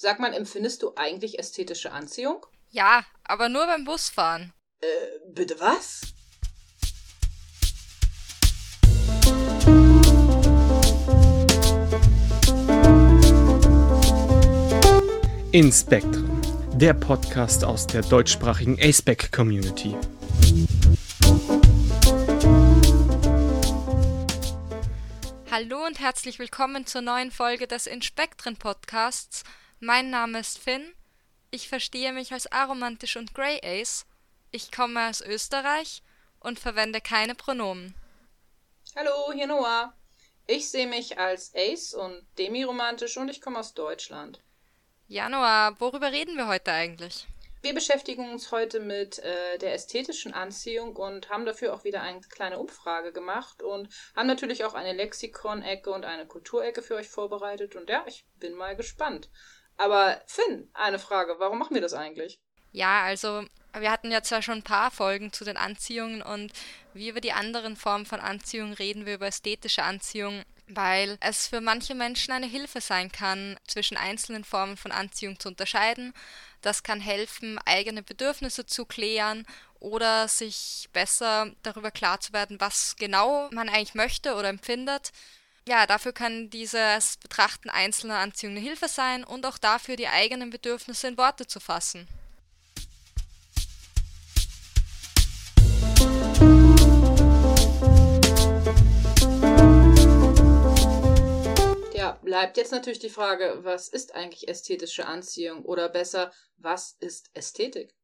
[0.00, 2.46] Sag mal, empfindest du eigentlich ästhetische Anziehung?
[2.70, 4.52] Ja, aber nur beim Busfahren.
[4.80, 4.86] Äh,
[5.26, 6.02] bitte was?
[15.50, 16.42] Inspektren,
[16.74, 19.96] der Podcast aus der deutschsprachigen aceback Community.
[25.50, 29.42] Hallo und herzlich willkommen zur neuen Folge des Inspektren Podcasts.
[29.80, 30.92] Mein Name ist Finn.
[31.52, 34.06] Ich verstehe mich als aromantisch und Grey Ace.
[34.50, 36.02] Ich komme aus Österreich
[36.40, 37.94] und verwende keine Pronomen.
[38.96, 39.94] Hallo, hier Noah.
[40.48, 44.40] Ich sehe mich als Ace und demiromantisch und ich komme aus Deutschland.
[45.06, 47.28] Januar, worüber reden wir heute eigentlich?
[47.62, 52.20] Wir beschäftigen uns heute mit äh, der ästhetischen Anziehung und haben dafür auch wieder eine
[52.20, 57.76] kleine Umfrage gemacht und haben natürlich auch eine Lexikon-Ecke und eine Kulturecke für euch vorbereitet.
[57.76, 59.28] Und ja, ich bin mal gespannt.
[59.78, 62.38] Aber Finn, eine Frage, warum machen wir das eigentlich?
[62.72, 63.44] Ja, also
[63.78, 66.52] wir hatten ja zwar schon ein paar Folgen zu den Anziehungen und
[66.92, 71.60] wie über die anderen Formen von Anziehung reden wir über ästhetische Anziehung weil es für
[71.60, 76.12] manche Menschen eine Hilfe sein kann, zwischen einzelnen Formen von Anziehung zu unterscheiden.
[76.60, 79.46] Das kann helfen, eigene Bedürfnisse zu klären
[79.80, 85.12] oder sich besser darüber klar zu werden, was genau man eigentlich möchte oder empfindet.
[85.68, 90.48] Ja, dafür kann dieses Betrachten einzelner Anziehungen eine Hilfe sein und auch dafür, die eigenen
[90.48, 92.08] Bedürfnisse in Worte zu fassen.
[102.28, 107.97] bleibt jetzt natürlich die Frage, was ist eigentlich ästhetische Anziehung oder besser, was ist Ästhetik?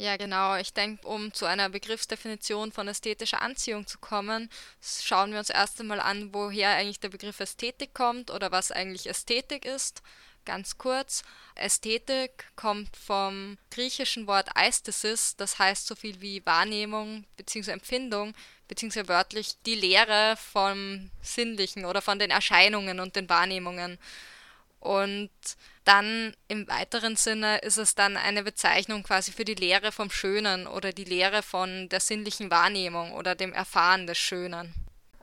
[0.00, 0.56] Ja, genau.
[0.56, 4.48] Ich denke, um zu einer Begriffsdefinition von ästhetischer Anziehung zu kommen,
[4.80, 9.10] schauen wir uns erst einmal an, woher eigentlich der Begriff Ästhetik kommt oder was eigentlich
[9.10, 10.02] Ästhetik ist.
[10.46, 11.22] Ganz kurz,
[11.54, 17.72] Ästhetik kommt vom griechischen Wort Aesthesis, das heißt so viel wie Wahrnehmung bzw.
[17.72, 18.32] Empfindung,
[18.68, 23.98] beziehungsweise wörtlich die Lehre vom Sinnlichen oder von den Erscheinungen und den Wahrnehmungen.
[24.78, 25.28] Und
[25.90, 30.68] dann im weiteren Sinne ist es dann eine Bezeichnung quasi für die Lehre vom Schönen
[30.68, 34.72] oder die Lehre von der sinnlichen Wahrnehmung oder dem Erfahren des Schönen.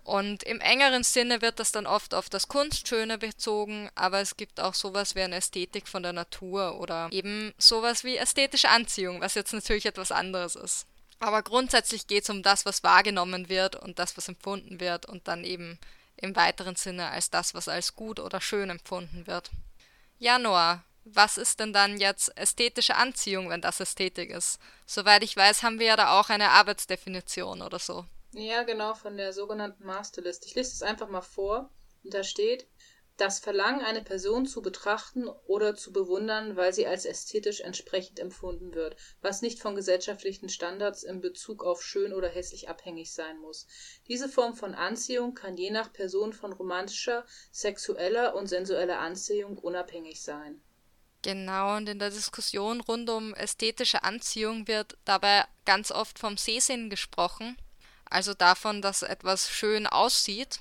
[0.03, 4.59] Und im engeren Sinne wird das dann oft auf das Kunstschöne bezogen, aber es gibt
[4.59, 9.35] auch sowas wie eine Ästhetik von der Natur oder eben sowas wie ästhetische Anziehung, was
[9.35, 10.85] jetzt natürlich etwas anderes ist.
[11.19, 15.29] Aber grundsätzlich geht es um das, was wahrgenommen wird und das, was empfunden wird und
[15.29, 15.79] dann eben
[16.17, 19.49] im weiteren Sinne als das, was als gut oder schön empfunden wird.
[20.19, 24.59] Ja, Noah, was ist denn dann jetzt ästhetische Anziehung, wenn das Ästhetik ist?
[24.85, 28.05] Soweit ich weiß, haben wir ja da auch eine Arbeitsdefinition oder so.
[28.33, 30.45] Ja, genau, von der sogenannten Masterlist.
[30.45, 31.69] Ich lese es einfach mal vor.
[32.03, 32.67] Und da steht,
[33.17, 38.75] das Verlangen, eine Person zu betrachten oder zu bewundern, weil sie als ästhetisch entsprechend empfunden
[38.75, 43.67] wird, was nicht von gesellschaftlichen Standards in Bezug auf schön oder hässlich abhängig sein muss.
[44.07, 50.22] Diese Form von Anziehung kann je nach Person von romantischer, sexueller und sensueller Anziehung unabhängig
[50.22, 50.61] sein.
[51.23, 56.91] Genau, und in der Diskussion rund um ästhetische Anziehung wird dabei ganz oft vom Sehsinn
[56.91, 57.57] gesprochen,
[58.05, 60.59] also davon, dass etwas schön aussieht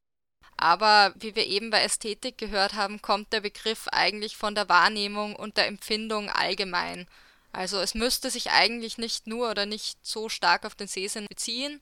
[0.56, 5.36] aber wie wir eben bei Ästhetik gehört haben, kommt der Begriff eigentlich von der Wahrnehmung
[5.36, 7.06] und der Empfindung allgemein.
[7.52, 11.80] Also es müsste sich eigentlich nicht nur oder nicht so stark auf den Sehsinn beziehen,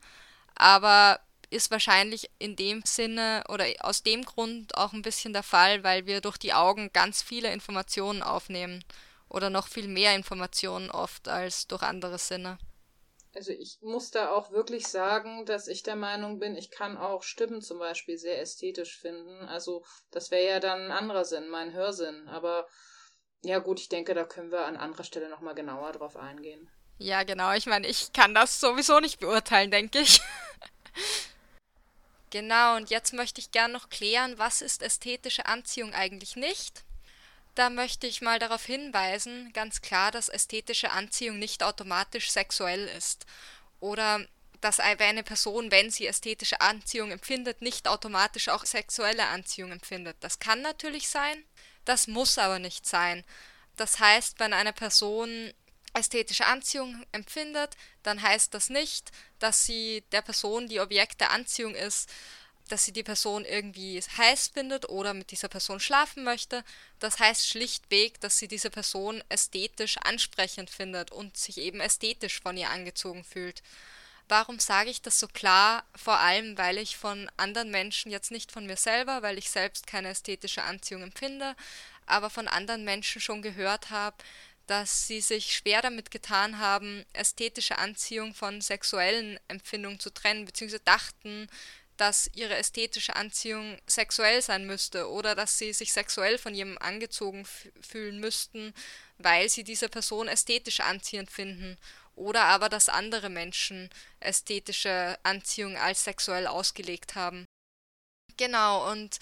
[0.55, 1.19] aber
[1.49, 6.05] ist wahrscheinlich in dem Sinne oder aus dem Grund auch ein bisschen der Fall, weil
[6.05, 8.83] wir durch die Augen ganz viele Informationen aufnehmen
[9.29, 12.57] oder noch viel mehr Informationen oft als durch andere Sinne.
[13.35, 17.21] Also ich muss da auch wirklich sagen, dass ich der Meinung bin, ich kann auch
[17.21, 19.41] Stimmen zum Beispiel sehr ästhetisch finden.
[19.49, 22.29] Also das wäre ja dann ein anderer Sinn, mein Hörsinn.
[22.29, 22.65] Aber
[23.43, 26.69] ja gut, ich denke, da können wir an anderer Stelle nochmal genauer drauf eingehen.
[26.97, 27.51] Ja, genau.
[27.53, 30.21] Ich meine, ich kann das sowieso nicht beurteilen, denke ich.
[32.29, 36.84] genau, und jetzt möchte ich gern noch klären, was ist ästhetische Anziehung eigentlich nicht?
[37.55, 43.25] Da möchte ich mal darauf hinweisen, ganz klar, dass ästhetische Anziehung nicht automatisch sexuell ist.
[43.79, 44.25] Oder
[44.59, 50.17] dass eine Person, wenn sie ästhetische Anziehung empfindet, nicht automatisch auch sexuelle Anziehung empfindet.
[50.19, 51.45] Das kann natürlich sein,
[51.85, 53.23] das muss aber nicht sein.
[53.77, 55.53] Das heißt, wenn eine Person
[55.93, 61.73] ästhetische Anziehung empfindet, dann heißt das nicht, dass sie der Person, die Objekt der Anziehung
[61.73, 62.09] ist,
[62.69, 66.63] dass sie die Person irgendwie heiß findet oder mit dieser Person schlafen möchte.
[66.99, 72.57] Das heißt schlichtweg, dass sie diese Person ästhetisch ansprechend findet und sich eben ästhetisch von
[72.57, 73.61] ihr angezogen fühlt.
[74.27, 75.85] Warum sage ich das so klar?
[75.95, 79.85] Vor allem, weil ich von anderen Menschen, jetzt nicht von mir selber, weil ich selbst
[79.85, 81.55] keine ästhetische Anziehung empfinde,
[82.07, 84.17] aber von anderen Menschen schon gehört habe,
[84.65, 90.83] dass sie sich schwer damit getan haben, ästhetische Anziehung von sexuellen Empfindungen zu trennen, beziehungsweise
[90.83, 91.47] dachten,
[91.97, 97.45] dass ihre ästhetische Anziehung sexuell sein müsste oder dass sie sich sexuell von jemandem angezogen
[97.81, 98.73] fühlen müssten,
[99.17, 101.77] weil sie diese Person ästhetisch anziehend finden
[102.15, 103.89] oder aber dass andere Menschen
[104.19, 107.45] ästhetische Anziehung als sexuell ausgelegt haben.
[108.37, 109.19] Genau, und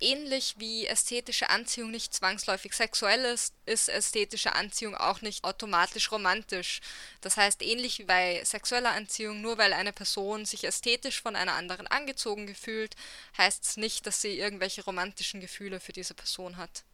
[0.00, 6.80] ähnlich wie ästhetische Anziehung nicht zwangsläufig sexuell ist, ist ästhetische Anziehung auch nicht automatisch romantisch.
[7.20, 11.54] Das heißt, ähnlich wie bei sexueller Anziehung, nur weil eine Person sich ästhetisch von einer
[11.54, 12.94] anderen angezogen gefühlt,
[13.38, 16.84] heißt es nicht, dass sie irgendwelche romantischen Gefühle für diese Person hat.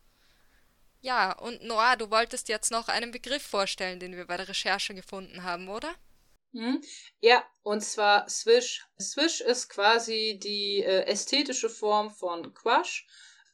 [1.03, 4.95] Ja, und Noah, du wolltest jetzt noch einen Begriff vorstellen, den wir bei der Recherche
[4.95, 5.95] gefunden haben, oder?
[6.53, 6.81] Hm?
[7.21, 8.85] Ja, und zwar Swish.
[9.01, 13.07] Swish ist quasi die äh, ästhetische Form von Quash.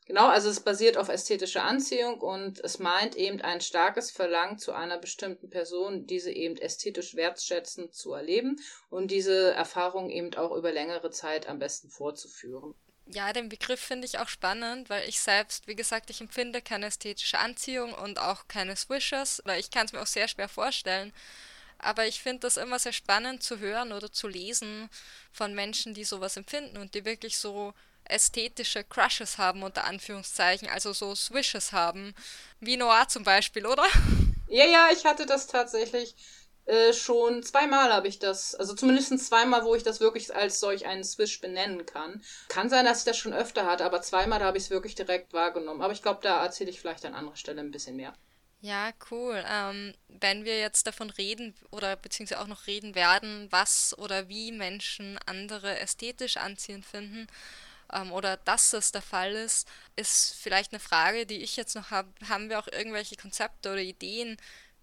[0.06, 4.72] Genau, also es basiert auf ästhetischer Anziehung und es meint eben ein starkes Verlangen zu
[4.72, 10.70] einer bestimmten Person, diese eben ästhetisch wertschätzend zu erleben und diese Erfahrung eben auch über
[10.70, 12.72] längere Zeit am besten vorzuführen.
[13.08, 16.86] Ja, den Begriff finde ich auch spannend, weil ich selbst, wie gesagt, ich empfinde keine
[16.86, 21.12] ästhetische Anziehung und auch keine Swishes, oder ich kann es mir auch sehr schwer vorstellen.
[21.78, 24.88] Aber ich finde das immer sehr spannend zu hören oder zu lesen
[25.32, 27.74] von Menschen, die sowas empfinden und die wirklich so
[28.04, 32.14] ästhetische Crushes haben, unter Anführungszeichen, also so Swishes haben.
[32.60, 33.86] Wie Noir zum Beispiel, oder?
[34.48, 36.14] Ja, ja, ich hatte das tatsächlich
[36.66, 40.84] äh, schon zweimal habe ich das, also zumindest zweimal, wo ich das wirklich als solch
[40.84, 42.22] einen Swish benennen kann.
[42.48, 45.32] Kann sein, dass ich das schon öfter hatte, aber zweimal habe ich es wirklich direkt
[45.32, 45.80] wahrgenommen.
[45.80, 48.14] Aber ich glaube, da erzähle ich vielleicht an anderer Stelle ein bisschen mehr.
[48.60, 49.44] Ja, cool.
[49.48, 54.50] Ähm, wenn wir jetzt davon reden oder beziehungsweise auch noch reden werden, was oder wie
[54.50, 57.26] Menschen andere ästhetisch anziehend finden
[57.92, 61.90] ähm, oder dass das der Fall ist, ist vielleicht eine Frage, die ich jetzt noch
[61.90, 62.08] habe.
[62.28, 64.36] Haben wir auch irgendwelche Konzepte oder Ideen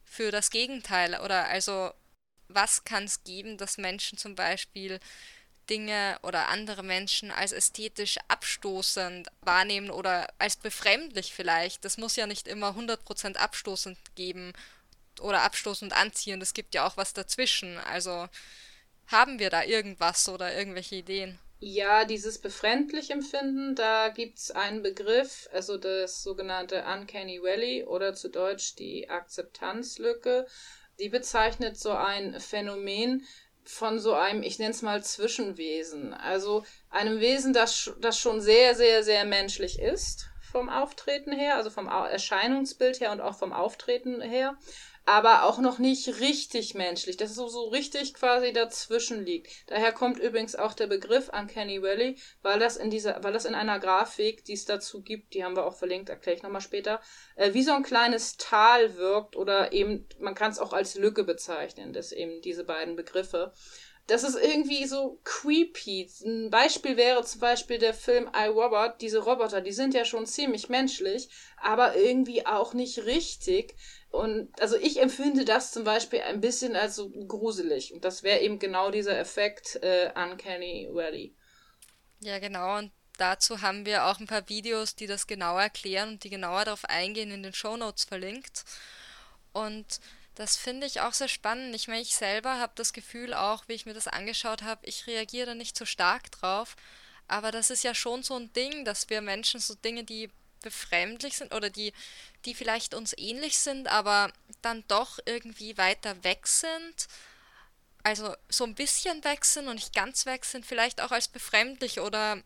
[0.06, 1.20] für das Gegenteil?
[1.22, 1.92] Oder also,
[2.50, 5.00] was kann es geben, dass Menschen zum Beispiel
[5.70, 11.86] Dinge oder andere Menschen als ästhetisch abstoßend wahrnehmen oder als befremdlich vielleicht.
[11.86, 14.54] Das muss ja nicht immer 100% abstoßend geben
[15.22, 16.42] oder abstoßend anziehen.
[16.42, 17.78] Es gibt ja auch was dazwischen.
[17.78, 18.28] Also
[19.08, 21.40] haben wir da irgendwas oder irgendwelche Ideen?
[21.66, 28.14] Ja, dieses befremdlich empfinden, da gibt es einen Begriff, also das sogenannte Uncanny Valley oder
[28.14, 30.46] zu Deutsch die Akzeptanzlücke.
[31.00, 33.26] Die bezeichnet so ein Phänomen,
[33.66, 36.14] von so einem, ich nenne es mal Zwischenwesen.
[36.14, 41.72] Also einem Wesen, das, das schon sehr, sehr, sehr menschlich ist vom Auftreten her, also
[41.72, 44.56] vom Erscheinungsbild her und auch vom Auftreten her,
[45.06, 49.52] aber auch noch nicht richtig menschlich, dass es so, so richtig quasi dazwischen liegt.
[49.68, 53.56] Daher kommt übrigens auch der Begriff Uncanny Valley, weil das in dieser, weil das in
[53.56, 57.02] einer Grafik, die es dazu gibt, die haben wir auch verlinkt, erkläre ich nochmal später,
[57.36, 61.24] äh, wie so ein kleines Tal wirkt oder eben, man kann es auch als Lücke
[61.24, 63.54] bezeichnen, das eben diese beiden Begriffe.
[64.08, 66.10] Das ist irgendwie so creepy.
[66.26, 68.96] Ein Beispiel wäre zum Beispiel der Film I Robot.
[69.00, 71.30] Diese Roboter, die sind ja schon ziemlich menschlich,
[71.62, 73.76] aber irgendwie auch nicht richtig.
[74.14, 77.92] Und also ich empfinde das zum Beispiel ein bisschen als so gruselig.
[77.96, 81.36] Und das wäre eben genau dieser Effekt äh, Uncanny Valley.
[82.20, 82.78] Ja, genau.
[82.78, 86.66] Und dazu haben wir auch ein paar Videos, die das genauer erklären und die genauer
[86.66, 88.66] darauf eingehen, in den Show Notes verlinkt.
[89.52, 90.00] Und
[90.36, 91.74] das finde ich auch sehr spannend.
[91.74, 95.08] Ich meine, ich selber habe das Gefühl auch, wie ich mir das angeschaut habe, ich
[95.08, 96.76] reagiere da nicht so stark drauf.
[97.28, 100.30] Aber das ist ja schon so ein Ding, dass wir Menschen so Dinge, die
[100.62, 101.94] befremdlich sind oder die,
[102.46, 104.32] die vielleicht uns ähnlich sind, aber
[104.62, 107.08] dann doch irgendwie weiter weg sind.
[108.04, 112.00] Also so ein bisschen weg sind und nicht ganz weg sind, vielleicht auch als befremdlich
[112.00, 112.42] oder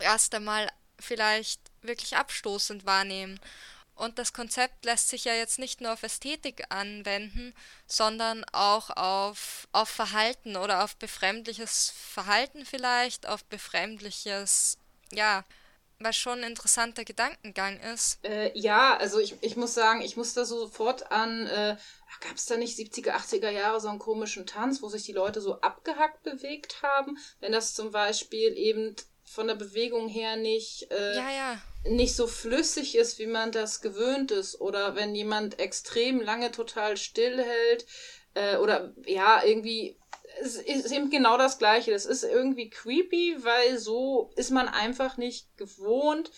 [0.00, 3.40] erst einmal vielleicht wirklich abstoßend wahrnehmen.
[3.94, 7.54] Und das Konzept lässt sich ja jetzt nicht nur auf Ästhetik anwenden,
[7.86, 14.78] sondern auch auf, auf Verhalten oder auf befremdliches Verhalten vielleicht, auf befremdliches,
[15.12, 15.44] ja,
[16.04, 18.18] was schon ein interessanter Gedankengang ist.
[18.24, 21.76] Äh, ja, also ich, ich muss sagen, ich muss da sofort an, äh,
[22.22, 25.40] gab es da nicht 70er, 80er Jahre so einen komischen Tanz, wo sich die Leute
[25.40, 27.18] so abgehackt bewegt haben?
[27.40, 31.62] Wenn das zum Beispiel eben von der Bewegung her nicht, äh, ja, ja.
[31.84, 34.60] nicht so flüssig ist, wie man das gewöhnt ist.
[34.60, 37.86] Oder wenn jemand extrem lange total still hält,
[38.34, 39.98] äh, oder ja, irgendwie
[40.40, 41.92] es ist eben genau das Gleiche.
[41.92, 46.30] Das ist irgendwie creepy, weil so ist man einfach nicht gewohnt,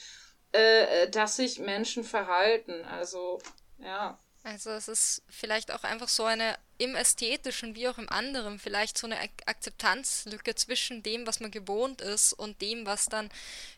[0.53, 2.85] äh, dass sich Menschen verhalten.
[2.85, 3.41] Also,
[3.79, 4.19] ja.
[4.43, 8.99] Also es ist vielleicht auch einfach so eine im ästhetischen wie auch im anderen vielleicht
[8.99, 13.31] so eine Akzeptanzlücke zwischen dem, was man gewohnt ist und dem, was dann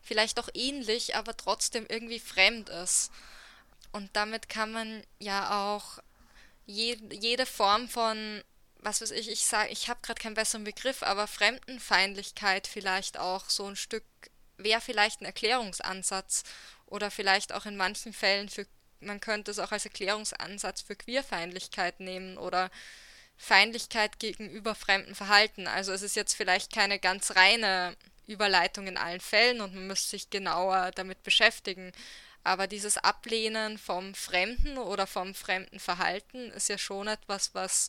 [0.03, 3.13] vielleicht auch ähnlich, aber trotzdem irgendwie fremd ist.
[3.93, 6.01] Und damit kann man ja auch
[6.67, 8.43] je, jede Form von,
[8.81, 13.49] was weiß ich, ich sage, ich habe gerade keinen besseren Begriff, aber Fremdenfeindlichkeit vielleicht auch
[13.49, 14.05] so ein Stück,
[14.59, 16.45] wäre vielleicht ein Erklärungsansatz
[16.87, 18.67] oder vielleicht auch in manchen Fällen für,
[19.01, 22.71] man könnte es auch als Erklärungsansatz für Queerfeindlichkeit nehmen oder
[23.37, 25.67] Feindlichkeit gegenüber fremden Verhalten.
[25.67, 30.11] Also es ist jetzt vielleicht keine ganz reine Überleitung in allen Fällen und man müsste
[30.11, 31.93] sich genauer damit beschäftigen.
[32.45, 37.89] Aber dieses Ablehnen vom Fremden oder vom fremden Verhalten ist ja schon etwas, was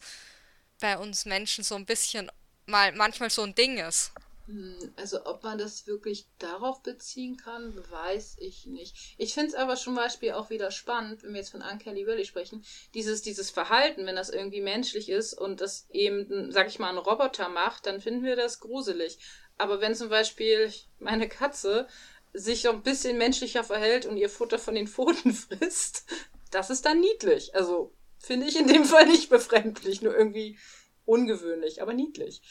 [0.79, 2.31] bei uns Menschen so ein bisschen
[2.65, 4.11] mal manchmal so ein Ding ist.
[4.47, 8.95] Hm, also ob man das wirklich darauf beziehen kann, weiß ich nicht.
[9.17, 12.25] Ich finde es aber zum Beispiel auch wieder spannend, wenn wir jetzt von Uncanny Valley
[12.25, 16.89] sprechen, dieses, dieses Verhalten, wenn das irgendwie menschlich ist und das eben, sag ich mal,
[16.89, 19.19] ein Roboter macht, dann finden wir das gruselig.
[19.57, 21.87] Aber wenn zum Beispiel meine Katze
[22.33, 26.05] sich so ein bisschen menschlicher verhält und ihr Futter von den Pfoten frisst,
[26.51, 27.53] das ist dann niedlich.
[27.53, 30.57] Also finde ich in dem Fall nicht befremdlich, nur irgendwie
[31.05, 32.41] ungewöhnlich, aber niedlich.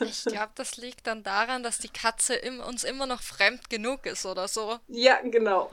[0.00, 4.06] ich glaube, das liegt dann daran, dass die Katze im, uns immer noch fremd genug
[4.06, 4.78] ist oder so.
[4.88, 5.70] Ja, genau.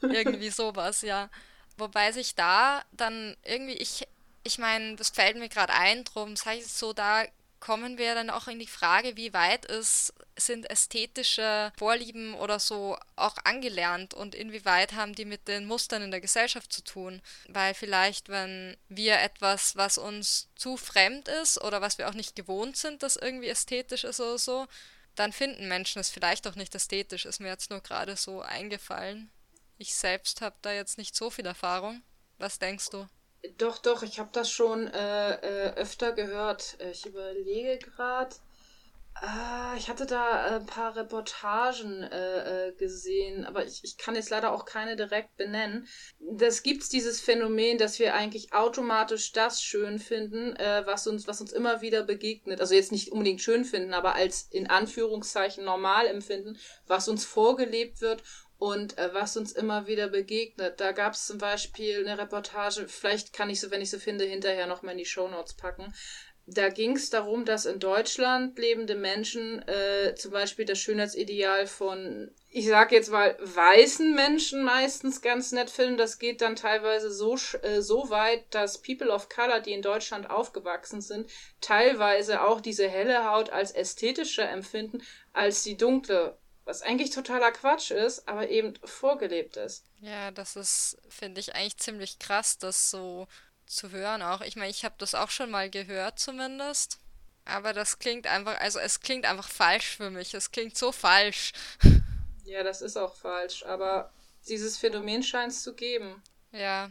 [0.00, 1.28] irgendwie sowas, ja.
[1.76, 4.06] Wobei sich da dann irgendwie, ich,
[4.44, 7.24] ich meine, das fällt mir gerade ein, drum sage ich es so, da
[7.60, 12.96] kommen wir dann auch in die Frage, wie weit ist, sind ästhetische Vorlieben oder so
[13.16, 17.20] auch angelernt und inwieweit haben die mit den Mustern in der Gesellschaft zu tun.
[17.48, 22.36] Weil vielleicht, wenn wir etwas, was uns zu fremd ist oder was wir auch nicht
[22.36, 24.66] gewohnt sind, das irgendwie ästhetisch ist oder so,
[25.14, 29.30] dann finden Menschen es vielleicht auch nicht ästhetisch, ist mir jetzt nur gerade so eingefallen.
[29.76, 32.02] Ich selbst habe da jetzt nicht so viel Erfahrung.
[32.38, 33.08] Was denkst du?
[33.56, 36.76] Doch, doch, ich habe das schon äh, äh, öfter gehört.
[36.90, 38.34] Ich überlege gerade.
[39.20, 44.30] Ah, ich hatte da ein paar Reportagen äh, äh, gesehen, aber ich, ich kann jetzt
[44.30, 45.88] leider auch keine direkt benennen.
[46.20, 51.40] Das gibt's dieses Phänomen, dass wir eigentlich automatisch das schön finden, äh, was uns, was
[51.40, 52.60] uns immer wieder begegnet.
[52.60, 58.00] Also jetzt nicht unbedingt schön finden, aber als in Anführungszeichen normal empfinden, was uns vorgelebt
[58.00, 58.22] wird
[58.58, 60.80] und äh, was uns immer wieder begegnet.
[60.80, 64.24] Da gab es zum Beispiel eine Reportage, vielleicht kann ich sie, wenn ich sie finde,
[64.24, 65.94] hinterher nochmal in die Shownotes packen.
[66.50, 72.30] Da ging es darum, dass in Deutschland lebende Menschen äh, zum Beispiel das Schönheitsideal von,
[72.48, 75.98] ich sag jetzt mal, weißen Menschen meistens ganz nett finden.
[75.98, 80.30] Das geht dann teilweise so, äh, so weit, dass People of Color, die in Deutschland
[80.30, 85.02] aufgewachsen sind, teilweise auch diese helle Haut als ästhetischer empfinden
[85.34, 86.38] als die dunkle
[86.68, 89.84] was eigentlich totaler Quatsch ist, aber eben vorgelebt ist.
[90.00, 93.26] Ja, das ist, finde ich, eigentlich ziemlich krass, das so
[93.66, 94.42] zu hören auch.
[94.42, 96.98] Ich meine, ich habe das auch schon mal gehört zumindest.
[97.46, 100.34] Aber das klingt einfach, also es klingt einfach falsch für mich.
[100.34, 101.52] Es klingt so falsch.
[102.44, 104.12] Ja, das ist auch falsch, aber
[104.46, 106.22] dieses Phänomen scheint es zu geben.
[106.52, 106.90] Ja,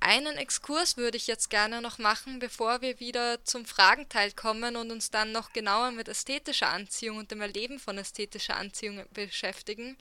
[0.00, 4.90] einen Exkurs würde ich jetzt gerne noch machen, bevor wir wieder zum Fragenteil kommen und
[4.90, 9.96] uns dann noch genauer mit ästhetischer Anziehung und dem Erleben von ästhetischer Anziehung beschäftigen.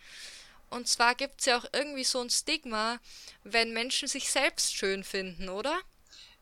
[0.69, 2.99] Und zwar gibt es ja auch irgendwie so ein Stigma,
[3.43, 5.79] wenn Menschen sich selbst schön finden, oder?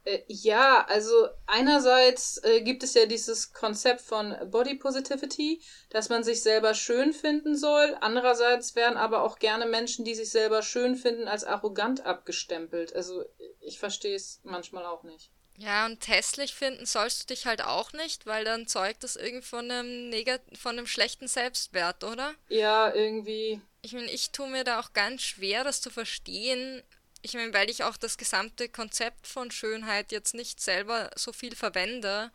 [0.08, 6.24] Äh, ja, also einerseits äh, gibt es ja dieses Konzept von Body Positivity, dass man
[6.24, 7.98] sich selber schön finden soll.
[8.00, 12.96] Andererseits werden aber auch gerne Menschen, die sich selber schön finden, als arrogant abgestempelt.
[12.96, 13.26] Also
[13.60, 15.30] ich verstehe es manchmal auch nicht.
[15.60, 19.46] Ja, und hässlich finden sollst du dich halt auch nicht, weil dann zeugt das irgendwie
[19.46, 22.36] von einem, negat von einem schlechten Selbstwert, oder?
[22.48, 23.60] Ja, irgendwie.
[23.82, 26.84] Ich meine, ich tue mir da auch ganz schwer, das zu verstehen,
[27.22, 31.56] ich meine, weil ich auch das gesamte Konzept von Schönheit jetzt nicht selber so viel
[31.56, 32.32] verwende.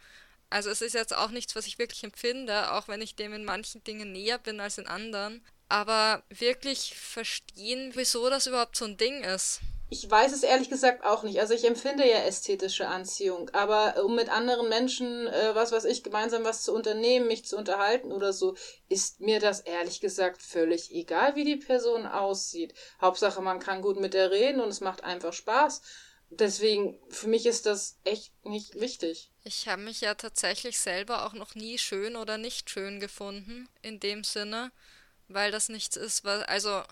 [0.51, 3.45] Also es ist jetzt auch nichts, was ich wirklich empfinde, auch wenn ich dem in
[3.45, 5.45] manchen Dingen näher bin als in anderen.
[5.69, 9.61] Aber wirklich verstehen, wieso das überhaupt so ein Ding ist.
[9.93, 11.39] Ich weiß es ehrlich gesagt auch nicht.
[11.39, 15.85] Also ich empfinde ja ästhetische Anziehung, aber äh, um mit anderen Menschen, äh, was weiß
[15.85, 18.57] ich, gemeinsam was zu unternehmen, mich zu unterhalten oder so,
[18.89, 22.73] ist mir das ehrlich gesagt völlig egal, wie die Person aussieht.
[23.03, 25.83] Hauptsache, man kann gut mit der reden und es macht einfach Spaß.
[26.31, 29.31] Deswegen, für mich ist das echt nicht wichtig.
[29.45, 34.01] Ich habe mich ja tatsächlich selber auch noch nie schön oder nicht schön gefunden, in
[34.01, 34.73] dem Sinne,
[35.29, 36.83] weil das nichts ist, was, also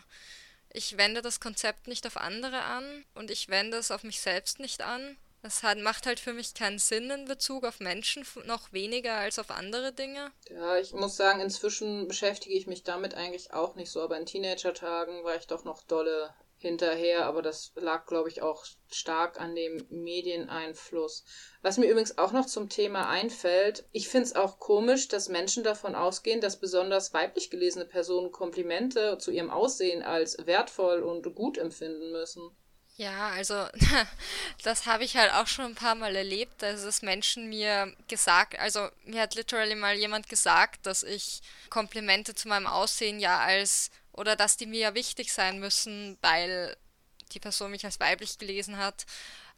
[0.72, 4.60] ich wende das Konzept nicht auf andere an und ich wende es auf mich selbst
[4.60, 5.16] nicht an.
[5.42, 9.38] Das hat, macht halt für mich keinen Sinn in Bezug auf Menschen, noch weniger als
[9.38, 10.32] auf andere Dinge.
[10.50, 14.26] Ja, ich muss sagen, inzwischen beschäftige ich mich damit eigentlich auch nicht so, aber in
[14.26, 19.54] Teenager-Tagen war ich doch noch dolle hinterher, aber das lag, glaube ich, auch stark an
[19.54, 21.24] dem Medieneinfluss.
[21.62, 25.64] Was mir übrigens auch noch zum Thema einfällt, ich finde es auch komisch, dass Menschen
[25.64, 31.58] davon ausgehen, dass besonders weiblich gelesene Personen Komplimente zu ihrem Aussehen als wertvoll und gut
[31.58, 32.50] empfinden müssen.
[33.00, 33.54] Ja, also
[34.62, 38.58] das habe ich halt auch schon ein paar Mal erlebt, dass es Menschen mir gesagt,
[38.58, 41.40] also mir hat literally mal jemand gesagt, dass ich
[41.70, 46.76] Komplimente zu meinem Aussehen ja als oder dass die mir ja wichtig sein müssen, weil
[47.32, 49.06] die Person mich als weiblich gelesen hat.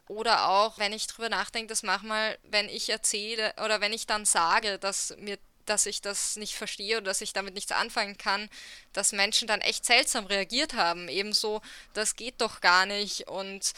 [0.07, 4.25] Oder auch, wenn ich drüber nachdenke, dass manchmal, wenn ich erzähle oder wenn ich dann
[4.25, 8.49] sage, dass mir dass ich das nicht verstehe oder dass ich damit nichts anfangen kann,
[8.91, 11.07] dass Menschen dann echt seltsam reagiert haben.
[11.07, 11.61] Ebenso,
[11.93, 13.71] das geht doch gar nicht und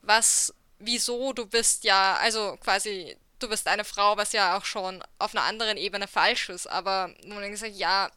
[0.00, 5.04] was, wieso, du bist ja, also quasi, du bist eine Frau, was ja auch schon
[5.18, 8.10] auf einer anderen Ebene falsch ist, aber dann gesagt, ja,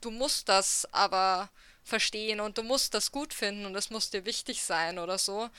[0.00, 1.50] du musst das aber
[1.82, 5.50] verstehen und du musst das gut finden und es muss dir wichtig sein oder so.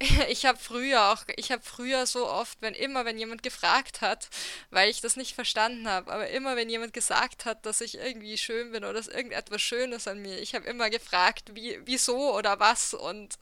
[0.28, 4.30] Ich habe früher auch, ich habe früher so oft, wenn immer, wenn jemand gefragt hat,
[4.70, 8.36] weil ich das nicht verstanden habe, aber immer, wenn jemand gesagt hat, dass ich irgendwie
[8.36, 12.58] schön bin oder dass irgendetwas Schönes an mir, ich habe immer gefragt, wie, wieso oder
[12.58, 13.38] was und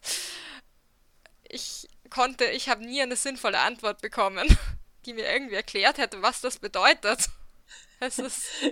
[1.49, 4.47] ich konnte, ich habe nie eine sinnvolle Antwort bekommen,
[5.07, 7.31] die mir irgendwie erklärt hätte, was das bedeutet.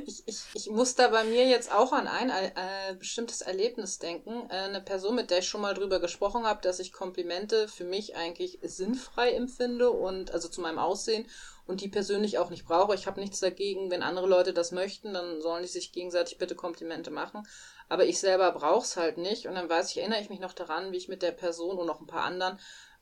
[0.06, 4.48] Ich, ich, ich muss da bei mir jetzt auch an ein äh, bestimmtes Erlebnis denken.
[4.48, 7.84] Äh, eine Person, mit der ich schon mal drüber gesprochen habe, dass ich Komplimente für
[7.84, 11.26] mich eigentlich sinnfrei empfinde und also zu meinem Aussehen
[11.66, 12.94] und die persönlich auch nicht brauche.
[12.94, 16.54] Ich habe nichts dagegen, wenn andere Leute das möchten, dann sollen die sich gegenseitig bitte
[16.54, 17.46] Komplimente machen.
[17.90, 19.46] Aber ich selber brauche es halt nicht.
[19.46, 21.86] Und dann weiß ich, erinnere ich mich noch daran, wie ich mit der Person und
[21.86, 22.58] noch ein paar anderen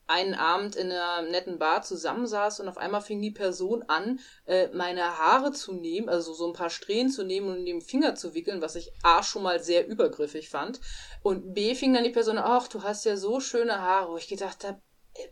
[0.06, 4.68] einen Abend in einer netten Bar zusammensaß und auf einmal fing die Person an, äh,
[4.68, 8.14] meine Haare zu nehmen, also so ein paar Strähnen zu nehmen und in den Finger
[8.14, 10.80] zu wickeln, was ich A schon mal sehr übergriffig fand.
[11.22, 14.12] Und B fing dann die Person, ach, du hast ja so schöne Haare.
[14.12, 14.80] Wo ich gedacht habe,
[15.14, 15.28] äh,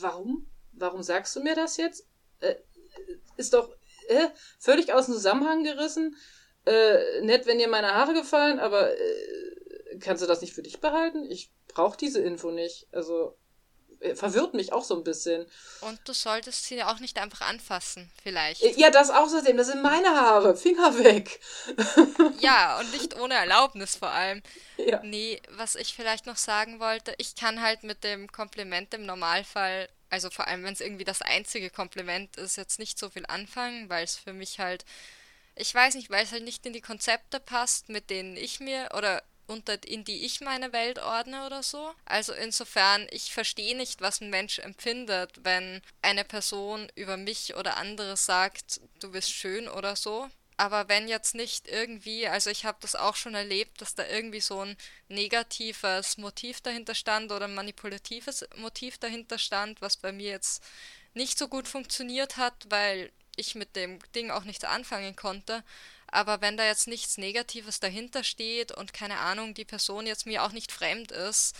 [0.00, 0.48] warum?
[0.72, 2.06] Warum sagst du mir das jetzt?
[2.38, 2.54] Äh,
[3.36, 3.70] ist doch
[4.08, 4.28] äh,
[4.58, 6.16] völlig aus dem Zusammenhang gerissen.
[6.64, 10.80] Äh, nett, wenn dir meine Haare gefallen, aber äh, kannst du das nicht für dich
[10.80, 11.24] behalten?
[11.30, 12.86] Ich brauche diese Info nicht.
[12.92, 13.36] Also
[14.14, 15.46] verwirrt mich auch so ein bisschen.
[15.80, 18.62] Und du solltest sie auch nicht einfach anfassen, vielleicht.
[18.62, 20.56] Äh, ja, das außerdem, das sind meine Haare.
[20.56, 21.40] Finger weg.
[22.40, 24.42] ja, und nicht ohne Erlaubnis vor allem.
[24.76, 25.00] Ja.
[25.02, 29.88] Nee, was ich vielleicht noch sagen wollte, ich kann halt mit dem Kompliment im Normalfall,
[30.10, 33.88] also vor allem wenn es irgendwie das einzige Kompliment ist, jetzt nicht so viel anfangen,
[33.88, 34.84] weil es für mich halt,
[35.56, 38.90] ich weiß nicht, weil es halt nicht in die Konzepte passt, mit denen ich mir
[38.96, 41.92] oder unter, in die ich meine Welt ordne oder so.
[42.04, 47.76] Also insofern, ich verstehe nicht, was ein Mensch empfindet, wenn eine Person über mich oder
[47.76, 50.28] andere sagt, du bist schön oder so.
[50.56, 54.40] Aber wenn jetzt nicht irgendwie, also ich habe das auch schon erlebt, dass da irgendwie
[54.40, 54.76] so ein
[55.08, 60.64] negatives Motiv dahinter stand oder ein manipulatives Motiv dahinter stand, was bei mir jetzt
[61.14, 65.62] nicht so gut funktioniert hat, weil ich mit dem Ding auch nichts anfangen konnte,
[66.10, 70.42] aber wenn da jetzt nichts Negatives dahinter steht und keine Ahnung, die Person jetzt mir
[70.42, 71.54] auch nicht fremd ist,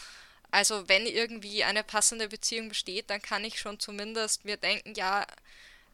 [0.51, 5.27] also wenn irgendwie eine passende Beziehung besteht, dann kann ich schon zumindest mir denken, ja,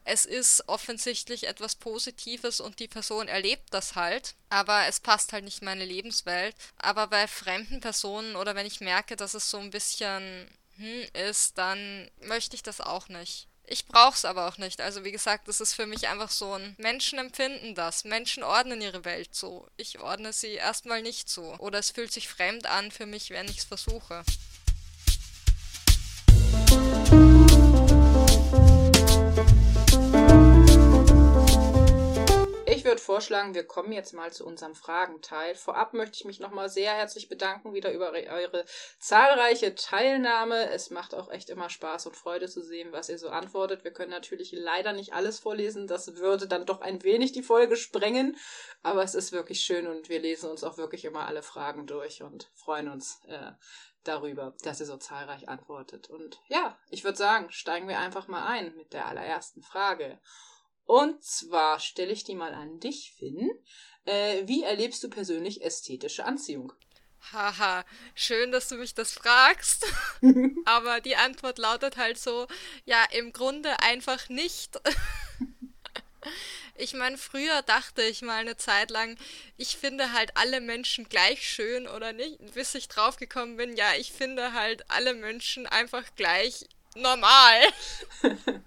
[0.05, 5.45] es ist offensichtlich etwas Positives und die Person erlebt das halt, aber es passt halt
[5.45, 6.55] nicht in meine Lebenswelt.
[6.77, 11.57] Aber bei fremden Personen oder wenn ich merke, dass es so ein bisschen hm, ist,
[11.57, 13.49] dann möchte ich das auch nicht.
[13.67, 14.81] Ich brauch's aber auch nicht.
[14.81, 18.05] Also wie gesagt, das ist für mich einfach so ein Menschen empfinden das.
[18.05, 19.67] Menschen ordnen ihre Welt so.
[19.77, 21.55] Ich ordne sie erstmal nicht so.
[21.59, 24.23] Oder es fühlt sich fremd an für mich, wenn ich es versuche.
[32.75, 35.55] Ich würde vorschlagen, wir kommen jetzt mal zu unserem Fragenteil.
[35.55, 38.65] Vorab möchte ich mich nochmal sehr herzlich bedanken wieder über eure
[38.99, 40.71] zahlreiche Teilnahme.
[40.71, 43.85] Es macht auch echt immer Spaß und Freude zu sehen, was ihr so antwortet.
[43.85, 45.87] Wir können natürlich leider nicht alles vorlesen.
[45.87, 48.37] Das würde dann doch ein wenig die Folge sprengen.
[48.83, 52.25] Aber es ist wirklich schön und wir lesen uns auch wirklich immer alle Fragen durch
[52.25, 53.53] und freuen uns äh,
[54.03, 56.11] darüber, dass ihr so zahlreich antwortet.
[56.11, 60.19] Und ja, ich würde sagen, steigen wir einfach mal ein mit der allerersten Frage.
[60.87, 63.51] Und zwar stelle ich die mal an dich, Finn.
[64.05, 66.73] Äh, wie erlebst du persönlich ästhetische Anziehung?
[67.33, 69.87] Haha, schön, dass du mich das fragst.
[70.67, 72.47] Aber die Antwort lautet halt so,
[72.85, 74.79] ja, im Grunde einfach nicht.
[76.77, 79.17] ich meine, früher dachte ich mal eine Zeit lang,
[79.57, 84.13] ich finde halt alle Menschen gleich schön oder nicht, bis ich draufgekommen bin, ja, ich
[84.13, 87.61] finde halt alle Menschen einfach gleich normal.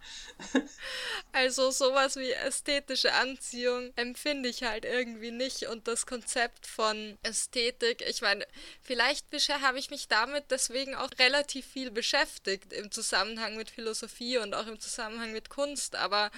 [1.32, 8.04] Also sowas wie ästhetische Anziehung empfinde ich halt irgendwie nicht und das Konzept von Ästhetik,
[8.08, 8.46] ich meine,
[8.82, 9.26] vielleicht
[9.62, 14.68] habe ich mich damit deswegen auch relativ viel beschäftigt im Zusammenhang mit Philosophie und auch
[14.68, 16.32] im Zusammenhang mit Kunst, aber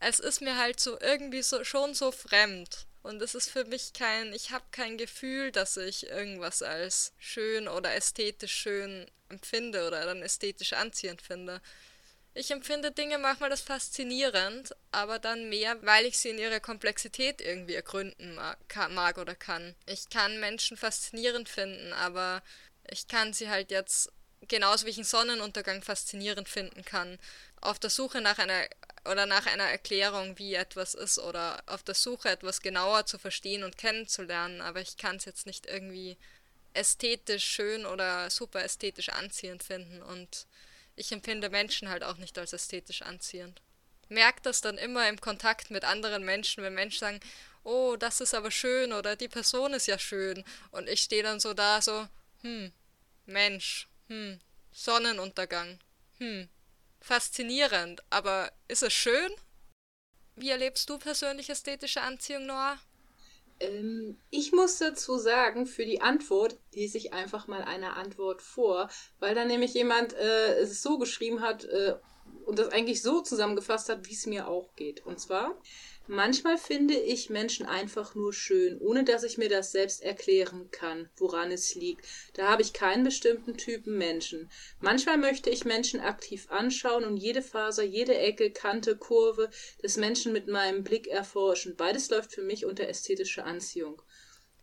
[0.00, 2.87] es ist mir halt so irgendwie so schon so fremd.
[3.08, 7.66] Und es ist für mich kein, ich habe kein Gefühl, dass ich irgendwas als schön
[7.66, 11.62] oder ästhetisch schön empfinde oder dann ästhetisch anziehend finde.
[12.34, 17.40] Ich empfinde Dinge manchmal als faszinierend, aber dann mehr, weil ich sie in ihrer Komplexität
[17.40, 18.58] irgendwie ergründen mag,
[18.90, 19.74] mag oder kann.
[19.86, 22.42] Ich kann Menschen faszinierend finden, aber
[22.90, 24.12] ich kann sie halt jetzt
[24.48, 27.18] genauso wie ich einen Sonnenuntergang faszinierend finden kann,
[27.60, 28.64] auf der Suche nach einer
[29.04, 33.64] oder nach einer Erklärung, wie etwas ist oder auf der Suche etwas genauer zu verstehen
[33.64, 36.16] und kennenzulernen, aber ich kann es jetzt nicht irgendwie
[36.74, 40.46] ästhetisch schön oder super ästhetisch anziehend finden und
[40.96, 43.62] ich empfinde Menschen halt auch nicht als ästhetisch anziehend.
[44.08, 47.20] Merkt das dann immer im Kontakt mit anderen Menschen, wenn Menschen sagen,
[47.64, 50.44] oh, das ist aber schön oder die Person ist ja schön.
[50.70, 52.08] Und ich stehe dann so da, so,
[52.42, 52.72] hm,
[53.26, 54.40] Mensch, hm,
[54.72, 55.78] Sonnenuntergang,
[56.18, 56.48] hm,
[57.00, 59.30] faszinierend, aber ist es schön?
[60.36, 62.78] Wie erlebst du persönlich ästhetische Anziehung, Noah?
[63.60, 68.88] Ähm, ich muss dazu sagen, für die Antwort lese ich einfach mal eine Antwort vor,
[69.18, 71.96] weil da nämlich jemand äh, es so geschrieben hat äh,
[72.46, 75.04] und das eigentlich so zusammengefasst hat, wie es mir auch geht.
[75.04, 75.56] Und zwar,
[76.10, 81.10] Manchmal finde ich Menschen einfach nur schön, ohne dass ich mir das selbst erklären kann,
[81.18, 82.06] woran es liegt.
[82.32, 84.50] Da habe ich keinen bestimmten Typen Menschen.
[84.80, 89.50] Manchmal möchte ich Menschen aktiv anschauen und jede Faser, jede Ecke, Kante, Kurve
[89.82, 91.76] des Menschen mit meinem Blick erforschen.
[91.76, 94.00] Beides läuft für mich unter ästhetische Anziehung.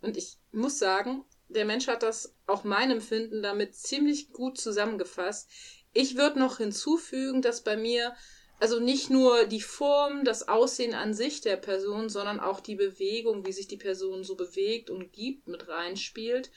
[0.02, 5.48] Und ich muss sagen, der Mensch hat das auch mein Empfinden damit ziemlich gut zusammengefasst.
[5.94, 8.16] Ich würde noch hinzufügen, dass bei mir
[8.60, 13.46] also nicht nur die Form, das Aussehen an sich der Person, sondern auch die Bewegung,
[13.46, 16.52] wie sich die Person so bewegt und gibt, mit reinspielt.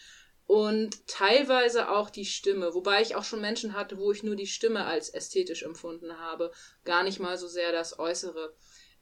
[0.46, 4.46] Und teilweise auch die Stimme, wobei ich auch schon Menschen hatte, wo ich nur die
[4.46, 6.52] Stimme als ästhetisch empfunden habe,
[6.84, 8.54] gar nicht mal so sehr das Äußere.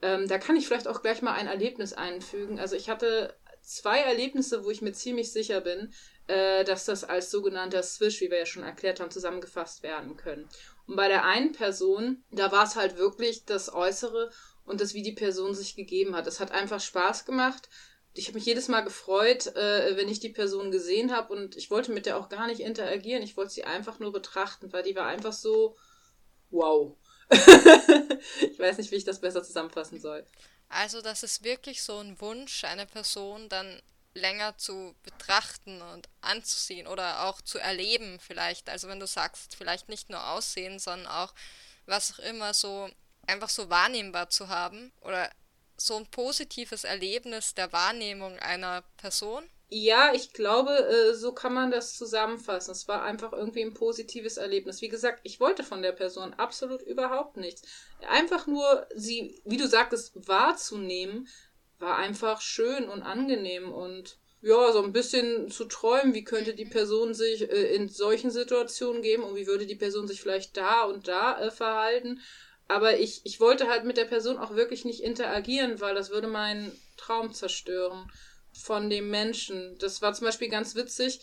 [0.02, 2.58] Ähm, da kann ich vielleicht auch gleich mal ein Erlebnis einfügen.
[2.58, 5.92] Also ich hatte zwei Erlebnisse, wo ich mir ziemlich sicher bin,
[6.26, 10.48] äh, dass das als sogenannter Swish, wie wir ja schon erklärt haben, zusammengefasst werden können.
[10.86, 14.30] Und bei der einen Person, da war es halt wirklich das Äußere
[14.64, 16.26] und das, wie die Person sich gegeben hat.
[16.26, 17.68] Es hat einfach Spaß gemacht.
[18.14, 21.70] Ich habe mich jedes Mal gefreut, äh, wenn ich die Person gesehen habe und ich
[21.70, 23.22] wollte mit der auch gar nicht interagieren.
[23.22, 25.76] Ich wollte sie einfach nur betrachten, weil die war einfach so
[26.50, 26.96] wow.
[27.30, 30.24] ich weiß nicht, wie ich das besser zusammenfassen soll.
[30.68, 33.80] Also, das ist wirklich so ein Wunsch, eine Person dann
[34.16, 38.68] länger zu betrachten und anzusehen oder auch zu erleben vielleicht.
[38.68, 41.34] Also wenn du sagst, vielleicht nicht nur aussehen, sondern auch
[41.86, 42.90] was auch immer so
[43.26, 45.30] einfach so wahrnehmbar zu haben oder
[45.76, 49.44] so ein positives Erlebnis der Wahrnehmung einer Person.
[49.68, 52.70] Ja, ich glaube, äh, so kann man das zusammenfassen.
[52.70, 54.80] Es war einfach irgendwie ein positives Erlebnis.
[54.80, 57.62] Wie gesagt, ich wollte von der Person absolut überhaupt nichts.
[58.08, 61.28] Einfach nur sie, wie du sagtest, wahrzunehmen,
[61.78, 66.66] war einfach schön und angenehm und ja, so ein bisschen zu träumen, wie könnte die
[66.66, 70.84] Person sich äh, in solchen Situationen geben und wie würde die Person sich vielleicht da
[70.84, 72.20] und da äh, verhalten.
[72.68, 76.28] Aber ich, ich wollte halt mit der Person auch wirklich nicht interagieren, weil das würde
[76.28, 78.10] meinen Traum zerstören
[78.52, 79.76] von dem Menschen.
[79.78, 81.20] Das war zum Beispiel ganz witzig.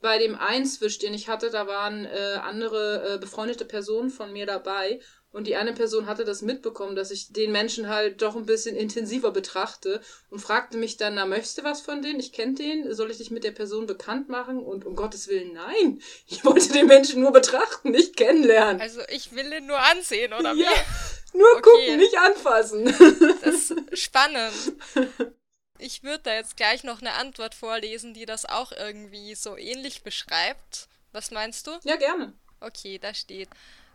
[0.00, 4.46] Bei dem Einswisch, den ich hatte, da waren äh, andere äh, befreundete Personen von mir
[4.46, 5.00] dabei
[5.32, 8.76] und die eine Person hatte das mitbekommen, dass ich den Menschen halt doch ein bisschen
[8.76, 12.20] intensiver betrachte und fragte mich dann, na, möchtest du was von denen?
[12.20, 14.58] Ich kenne den, soll ich dich mit der Person bekannt machen?
[14.58, 16.00] Und um Gottes Willen, nein.
[16.26, 18.80] Ich wollte den Menschen nur betrachten, nicht kennenlernen.
[18.80, 21.38] Also ich will den nur ansehen, oder ja, wie?
[21.38, 21.62] Nur okay.
[21.62, 22.84] gucken, nicht anfassen.
[23.42, 24.52] Das ist spannend.
[25.78, 30.02] Ich würde da jetzt gleich noch eine Antwort vorlesen, die das auch irgendwie so ähnlich
[30.02, 30.88] beschreibt.
[31.12, 31.72] Was meinst du?
[31.84, 32.34] Ja, gerne.
[32.60, 33.48] Okay, da steht.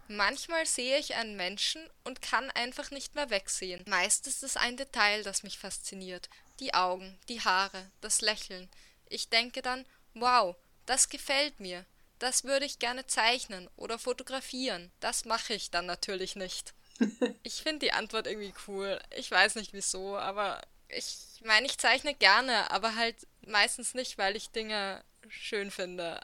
[0.07, 3.83] Manchmal sehe ich einen Menschen und kann einfach nicht mehr wegsehen.
[3.87, 6.29] Meist ist es ein Detail, das mich fasziniert.
[6.59, 8.69] Die Augen, die Haare, das Lächeln.
[9.09, 11.85] Ich denke dann, wow, das gefällt mir.
[12.19, 14.91] Das würde ich gerne zeichnen oder fotografieren.
[14.99, 16.73] Das mache ich dann natürlich nicht.
[17.43, 18.99] Ich finde die Antwort irgendwie cool.
[19.15, 23.15] Ich weiß nicht wieso, aber ich meine, ich zeichne gerne, aber halt
[23.45, 26.19] meistens nicht, weil ich Dinge schön finde,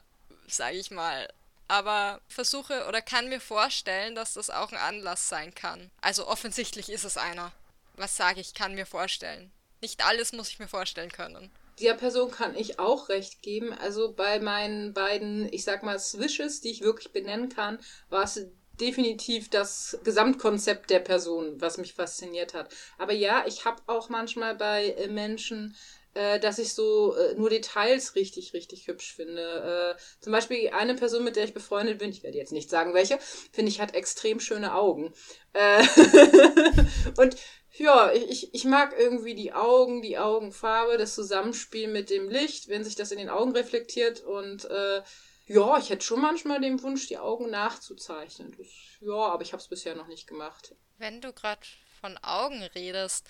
[0.46, 1.28] sage ich mal
[1.68, 5.90] aber versuche oder kann mir vorstellen, dass das auch ein Anlass sein kann.
[6.00, 7.52] Also offensichtlich ist es einer.
[7.96, 9.50] Was sage ich, kann mir vorstellen.
[9.80, 11.50] Nicht alles muss ich mir vorstellen können.
[11.80, 13.72] Der Person kann ich auch recht geben.
[13.72, 18.46] Also bei meinen beiden, ich sag mal, Swishes, die ich wirklich benennen kann, war es
[18.80, 22.74] definitiv das Gesamtkonzept der Person, was mich fasziniert hat.
[22.98, 25.76] Aber ja, ich habe auch manchmal bei äh, Menschen
[26.14, 29.96] äh, dass ich so äh, nur Details richtig, richtig hübsch finde.
[29.96, 32.94] Äh, zum Beispiel eine Person, mit der ich befreundet bin, ich werde jetzt nicht sagen
[32.94, 33.18] welche,
[33.52, 35.12] finde ich, hat extrem schöne Augen.
[35.52, 35.84] Äh,
[37.16, 37.36] und
[37.76, 42.84] ja, ich, ich mag irgendwie die Augen, die Augenfarbe, das Zusammenspiel mit dem Licht, wenn
[42.84, 45.02] sich das in den Augen reflektiert und äh,
[45.46, 48.56] ja, ich hätte schon manchmal den Wunsch, die Augen nachzuzeichnen.
[49.00, 50.74] Ja, aber ich habe es bisher noch nicht gemacht.
[50.96, 51.60] Wenn du gerade
[52.00, 53.26] von Augen redest,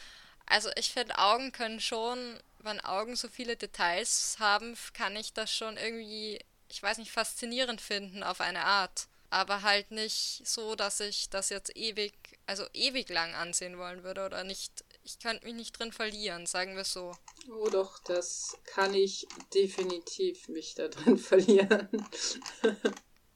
[0.46, 5.52] also ich finde, Augen können schon wenn Augen so viele Details haben, kann ich das
[5.52, 9.07] schon irgendwie, ich weiß nicht, faszinierend finden auf eine Art.
[9.30, 12.14] Aber halt nicht so, dass ich das jetzt ewig,
[12.46, 16.76] also ewig lang ansehen wollen würde oder nicht, ich könnte mich nicht drin verlieren, sagen
[16.76, 17.12] wir so.
[17.50, 21.88] Oh doch, das kann ich definitiv mich da drin verlieren.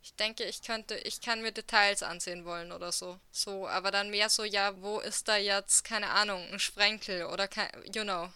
[0.02, 3.18] Ich denke, ich könnte, ich kann mir Details ansehen wollen oder so.
[3.30, 7.48] So, aber dann mehr so, ja, wo ist da jetzt, keine Ahnung, ein Sprenkel oder
[7.48, 8.30] kein, you know.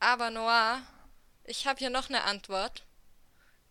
[0.00, 0.82] Aber Noah,
[1.44, 2.84] ich habe hier noch eine Antwort.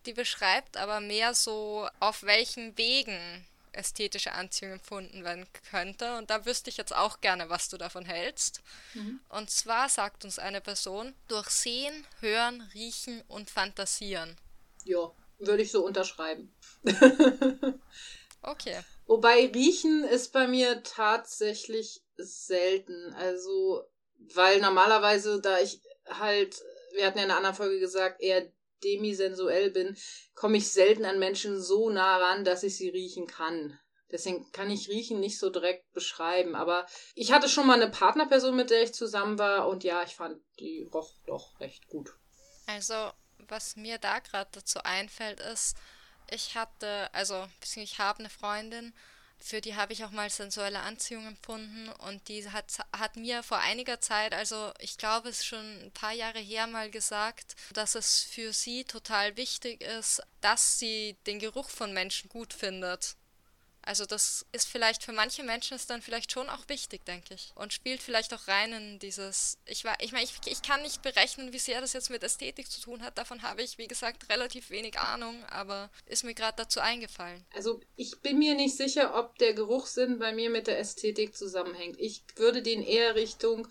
[0.06, 6.16] Die beschreibt aber mehr so, auf welchen Wegen ästhetische Anziehung empfunden werden könnte.
[6.18, 8.62] Und da wüsste ich jetzt auch gerne, was du davon hältst.
[8.94, 9.20] Mhm.
[9.28, 14.36] Und zwar sagt uns eine Person, durch Sehen, Hören, Riechen und Fantasieren.
[14.84, 16.54] Ja, würde ich so unterschreiben.
[18.42, 18.80] okay.
[19.06, 23.14] Wobei Riechen ist bei mir tatsächlich selten.
[23.14, 23.82] Also,
[24.34, 28.50] weil normalerweise, da ich halt, wir hatten ja in einer anderen Folge gesagt, eher
[28.84, 29.96] demisensuell bin,
[30.34, 33.78] komme ich selten an Menschen so nah ran, dass ich sie riechen kann.
[34.10, 36.54] Deswegen kann ich Riechen nicht so direkt beschreiben.
[36.54, 39.68] Aber ich hatte schon mal eine Partnerperson, mit der ich zusammen war.
[39.68, 42.10] Und ja, ich fand, die roch doch recht gut.
[42.66, 43.12] Also,
[43.48, 45.76] was mir da gerade dazu einfällt, ist,
[46.30, 48.92] ich hatte, also, ich habe eine Freundin
[49.40, 53.58] für die habe ich auch mal sensuelle Anziehung empfunden und die hat, hat mir vor
[53.58, 57.94] einiger Zeit, also ich glaube es ist schon ein paar Jahre her mal gesagt, dass
[57.94, 63.16] es für sie total wichtig ist, dass sie den Geruch von Menschen gut findet.
[63.88, 67.52] Also das ist vielleicht für manche Menschen ist dann vielleicht schon auch wichtig, denke ich.
[67.54, 71.00] Und spielt vielleicht auch rein in dieses, ich war, ich meine, ich, ich kann nicht
[71.00, 73.16] berechnen, wie sehr das jetzt mit Ästhetik zu tun hat.
[73.16, 77.42] Davon habe ich, wie gesagt, relativ wenig Ahnung, aber ist mir gerade dazu eingefallen.
[77.54, 81.96] Also ich bin mir nicht sicher, ob der Geruchssinn bei mir mit der Ästhetik zusammenhängt.
[81.98, 83.68] Ich würde den eher Richtung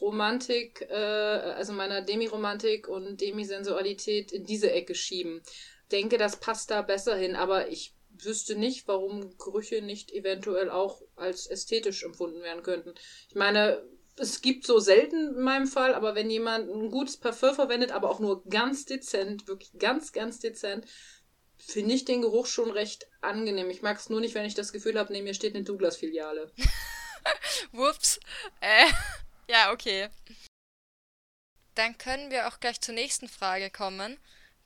[0.00, 5.42] Romantik, äh, also meiner Demiromantik und Demisensualität in diese Ecke schieben.
[5.90, 11.02] Denke, das passt da besser hin, aber ich wüsste nicht, warum Gerüche nicht eventuell auch
[11.16, 12.94] als ästhetisch empfunden werden könnten.
[13.28, 13.82] Ich meine,
[14.18, 18.10] es gibt so selten in meinem Fall, aber wenn jemand ein gutes Parfum verwendet, aber
[18.10, 20.86] auch nur ganz dezent, wirklich ganz, ganz dezent,
[21.58, 23.70] finde ich den Geruch schon recht angenehm.
[23.70, 26.52] Ich mag es nur nicht, wenn ich das Gefühl habe, neben mir steht eine Douglas-Filiale.
[27.72, 28.20] Whoops.
[28.60, 28.86] Äh,
[29.50, 30.08] ja, okay.
[31.74, 34.18] Dann können wir auch gleich zur nächsten Frage kommen.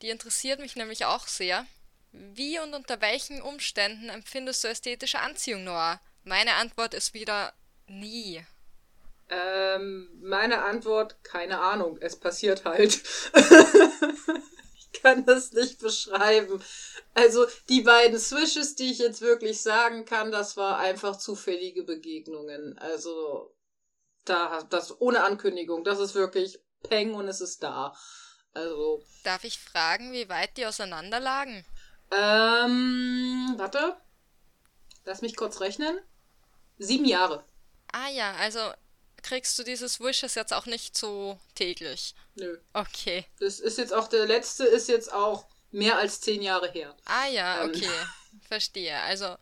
[0.02, 1.66] Die interessiert mich nämlich auch sehr.
[2.12, 6.00] Wie und unter welchen Umständen empfindest du ästhetische Anziehung, Noah?
[6.24, 7.52] Meine Antwort ist wieder
[7.86, 8.44] nie.
[9.28, 11.98] Ähm, meine Antwort, keine Ahnung.
[12.00, 13.00] Es passiert halt.
[14.76, 16.62] ich kann das nicht beschreiben.
[17.14, 22.76] Also, die beiden Swishes, die ich jetzt wirklich sagen kann, das war einfach zufällige Begegnungen.
[22.78, 23.54] Also,
[24.24, 25.84] da, das ohne Ankündigung.
[25.84, 27.94] Das ist wirklich Peng und es ist da.
[28.52, 29.04] Also.
[29.22, 31.64] Darf ich fragen, wie weit die auseinanderlagen?
[32.10, 33.96] Ähm, warte.
[35.04, 35.98] Lass mich kurz rechnen.
[36.78, 37.44] Sieben Jahre.
[37.92, 38.60] Ah ja, also
[39.22, 42.14] kriegst du dieses Wishes jetzt auch nicht so täglich.
[42.34, 42.58] Nö.
[42.72, 43.26] Okay.
[43.38, 46.96] Das ist jetzt auch, der letzte ist jetzt auch mehr als zehn Jahre her.
[47.04, 47.70] Ah ja, ähm.
[47.70, 47.90] okay.
[48.48, 48.98] Verstehe.
[49.00, 49.36] Also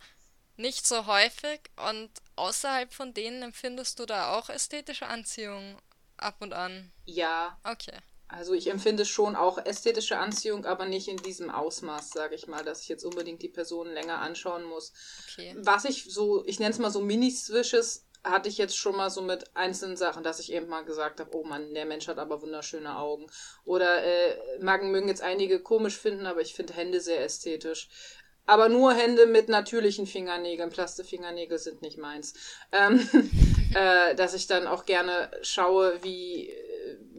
[0.56, 5.78] nicht so häufig und außerhalb von denen empfindest du da auch ästhetische Anziehung
[6.16, 6.92] ab und an?
[7.04, 7.58] Ja.
[7.64, 7.96] Okay.
[8.28, 12.62] Also ich empfinde schon auch ästhetische Anziehung, aber nicht in diesem Ausmaß, sage ich mal,
[12.62, 14.92] dass ich jetzt unbedingt die Person länger anschauen muss.
[15.32, 15.54] Okay.
[15.58, 19.22] Was ich so, ich nenne es mal so Mini-Swishes, hatte ich jetzt schon mal so
[19.22, 22.42] mit einzelnen Sachen, dass ich eben mal gesagt habe, oh Mann, der Mensch hat aber
[22.42, 23.26] wunderschöne Augen.
[23.64, 27.88] Oder äh, Magen mögen jetzt einige komisch finden, aber ich finde Hände sehr ästhetisch.
[28.44, 30.70] Aber nur Hände mit natürlichen Fingernägeln.
[30.70, 32.34] Plastikfingernägel sind nicht meins.
[32.72, 33.06] Ähm,
[33.74, 36.50] äh, dass ich dann auch gerne schaue, wie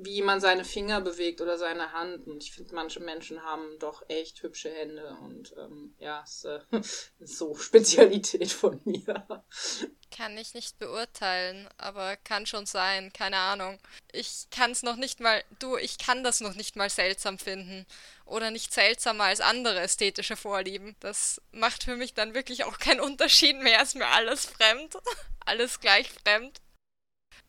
[0.03, 2.27] wie man seine Finger bewegt oder seine Hand.
[2.27, 5.17] Und ich finde, manche Menschen haben doch echt hübsche Hände.
[5.21, 6.59] Und ähm, ja, ist, äh,
[7.19, 9.25] ist so Spezialität von mir.
[10.12, 13.79] Kann ich nicht beurteilen, aber kann schon sein, keine Ahnung.
[14.12, 17.85] Ich kann es noch nicht mal, du, ich kann das noch nicht mal seltsam finden.
[18.25, 20.95] oder nicht seltsamer als andere ästhetische Vorlieben.
[20.99, 24.95] Das macht für mich dann wirklich auch keinen Unterschied mehr, ist mir alles fremd,
[25.45, 26.62] alles gleich fremd.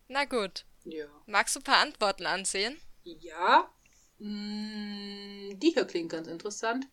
[0.08, 0.64] Na gut.
[0.84, 1.06] Ja.
[1.26, 2.80] Magst du ein paar Antworten ansehen?
[3.02, 3.70] Ja.
[4.18, 6.86] Mm, die hier klingt ganz interessant.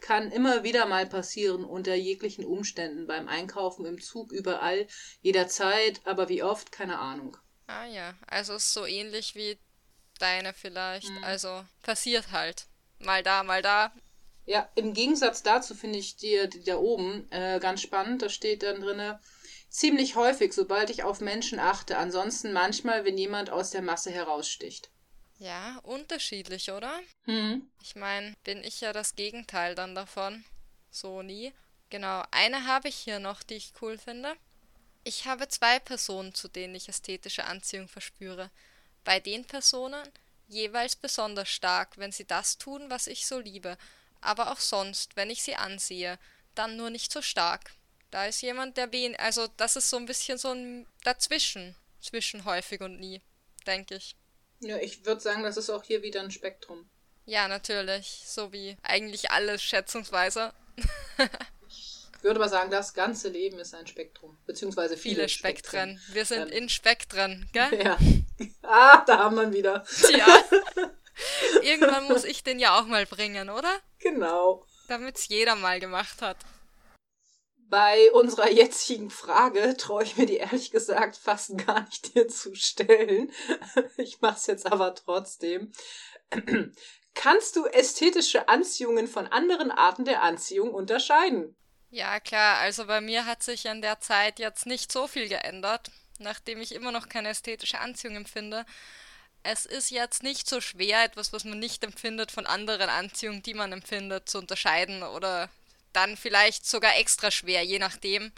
[0.00, 4.86] Kann immer wieder mal passieren, unter jeglichen Umständen, beim Einkaufen, im Zug, überall,
[5.22, 7.36] jederzeit, aber wie oft, keine Ahnung.
[7.66, 9.56] Ah ja, also ist so ähnlich wie
[10.18, 11.08] deine vielleicht.
[11.08, 11.24] Mhm.
[11.24, 12.66] Also passiert halt.
[12.98, 13.92] Mal da, mal da.
[14.46, 18.22] Ja, im Gegensatz dazu finde ich die, die da oben äh, ganz spannend.
[18.22, 19.20] Da steht dann drinne
[19.74, 21.98] ziemlich häufig, sobald ich auf Menschen achte.
[21.98, 24.90] Ansonsten manchmal, wenn jemand aus der Masse heraussticht.
[25.38, 27.00] Ja, unterschiedlich, oder?
[27.24, 27.68] Hm.
[27.82, 30.44] Ich meine, bin ich ja das Gegenteil dann davon.
[30.90, 31.52] So nie.
[31.90, 34.34] Genau, eine habe ich hier noch, die ich cool finde.
[35.02, 38.50] Ich habe zwei Personen, zu denen ich ästhetische Anziehung verspüre.
[39.02, 40.08] Bei den Personen
[40.46, 43.76] jeweils besonders stark, wenn sie das tun, was ich so liebe,
[44.20, 46.18] aber auch sonst, wenn ich sie ansehe,
[46.54, 47.72] dann nur nicht so stark.
[48.14, 52.44] Da ist jemand, der wen, also das ist so ein bisschen so ein dazwischen, zwischen
[52.44, 53.20] häufig und nie,
[53.66, 54.14] denke ich.
[54.60, 56.88] Ja, ich würde sagen, das ist auch hier wieder ein Spektrum.
[57.26, 60.52] Ja, natürlich, so wie eigentlich alles schätzungsweise.
[61.66, 65.98] ich würde aber sagen, das ganze Leben ist ein Spektrum, beziehungsweise viele, viele Spektren.
[65.98, 66.14] Spektren.
[66.14, 67.80] Wir sind ähm, in Spektren, gell?
[67.84, 67.98] Ja.
[68.62, 69.84] Ah, da haben wir ihn wieder.
[70.16, 70.44] Ja.
[71.62, 73.80] Irgendwann muss ich den ja auch mal bringen, oder?
[73.98, 74.64] Genau.
[74.86, 76.36] Damit es jeder mal gemacht hat.
[77.74, 82.54] Bei unserer jetzigen Frage traue ich mir die ehrlich gesagt fast gar nicht dir zu
[82.54, 83.32] stellen.
[83.96, 85.72] Ich mache es jetzt aber trotzdem.
[87.14, 91.56] Kannst du ästhetische Anziehungen von anderen Arten der Anziehung unterscheiden?
[91.90, 92.58] Ja, klar.
[92.58, 96.76] Also bei mir hat sich in der Zeit jetzt nicht so viel geändert, nachdem ich
[96.76, 98.64] immer noch keine ästhetische Anziehung empfinde.
[99.42, 103.54] Es ist jetzt nicht so schwer, etwas, was man nicht empfindet, von anderen Anziehungen, die
[103.54, 105.50] man empfindet, zu unterscheiden oder
[105.96, 108.32] dann vielleicht sogar extra schwer, je nachdem.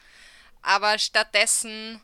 [0.62, 2.00] Aber stattdessen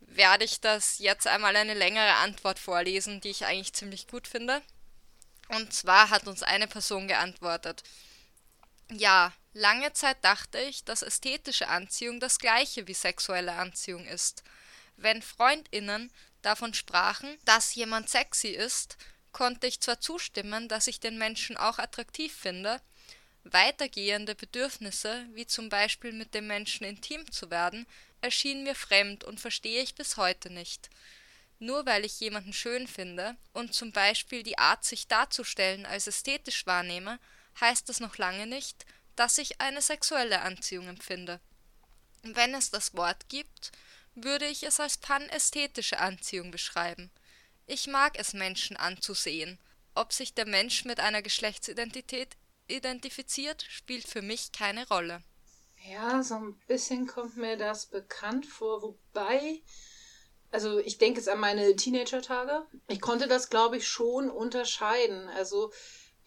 [0.00, 4.62] werde ich das jetzt einmal eine längere Antwort vorlesen, die ich eigentlich ziemlich gut finde.
[5.48, 7.82] Und zwar hat uns eine Person geantwortet.
[8.90, 14.42] Ja, lange Zeit dachte ich, dass ästhetische Anziehung das gleiche wie sexuelle Anziehung ist.
[14.96, 16.10] Wenn Freundinnen
[16.42, 18.96] davon sprachen, dass jemand sexy ist,
[19.32, 22.80] konnte ich zwar zustimmen, dass ich den Menschen auch attraktiv finde,
[23.50, 27.86] Weitergehende Bedürfnisse, wie zum Beispiel mit dem Menschen intim zu werden,
[28.20, 30.90] erschienen mir fremd und verstehe ich bis heute nicht.
[31.58, 36.66] Nur weil ich jemanden schön finde und zum Beispiel die Art, sich darzustellen, als ästhetisch
[36.66, 37.18] wahrnehme,
[37.58, 38.84] heißt das noch lange nicht,
[39.16, 41.40] dass ich eine sexuelle Anziehung empfinde.
[42.22, 43.72] Wenn es das Wort gibt,
[44.14, 47.10] würde ich es als panästhetische Anziehung beschreiben.
[47.66, 49.58] Ich mag es, Menschen anzusehen.
[49.94, 52.36] Ob sich der Mensch mit einer Geschlechtsidentität
[52.68, 55.22] identifiziert, spielt für mich keine Rolle.
[55.90, 59.62] Ja, so ein bisschen kommt mir das bekannt vor, wobei,
[60.50, 62.66] also ich denke jetzt an meine Teenager-Tage.
[62.88, 65.28] Ich konnte das, glaube ich, schon unterscheiden.
[65.28, 65.72] Also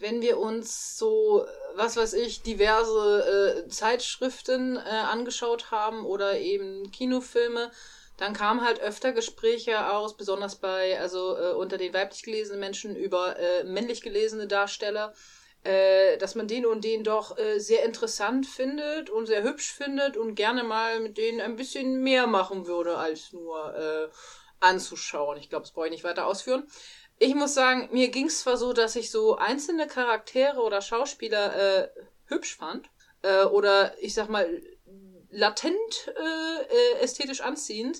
[0.01, 6.89] wenn wir uns so, was weiß ich, diverse äh, Zeitschriften äh, angeschaut haben oder eben
[6.91, 7.71] Kinofilme,
[8.17, 12.95] dann kamen halt öfter Gespräche aus, besonders bei, also äh, unter den weiblich gelesenen Menschen
[12.95, 15.13] über äh, männlich gelesene Darsteller
[15.63, 20.17] äh, dass man den und den doch äh, sehr interessant findet und sehr hübsch findet
[20.17, 24.09] und gerne mal mit denen ein bisschen mehr machen würde, als nur äh,
[24.59, 25.37] anzuschauen.
[25.37, 26.67] Ich glaube, das brauche ich nicht weiter ausführen.
[27.19, 31.83] Ich muss sagen, mir ging es zwar so, dass ich so einzelne Charaktere oder Schauspieler
[31.83, 31.89] äh,
[32.25, 32.89] hübsch fand
[33.21, 34.63] äh, oder ich sag mal
[35.29, 36.11] latent
[36.99, 37.99] ästhetisch anziehend,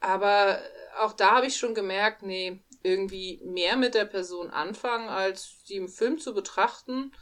[0.00, 0.62] aber
[0.98, 5.76] auch da habe ich schon gemerkt, nee, irgendwie mehr mit der Person anfangen, als sie
[5.76, 7.12] im Film zu betrachten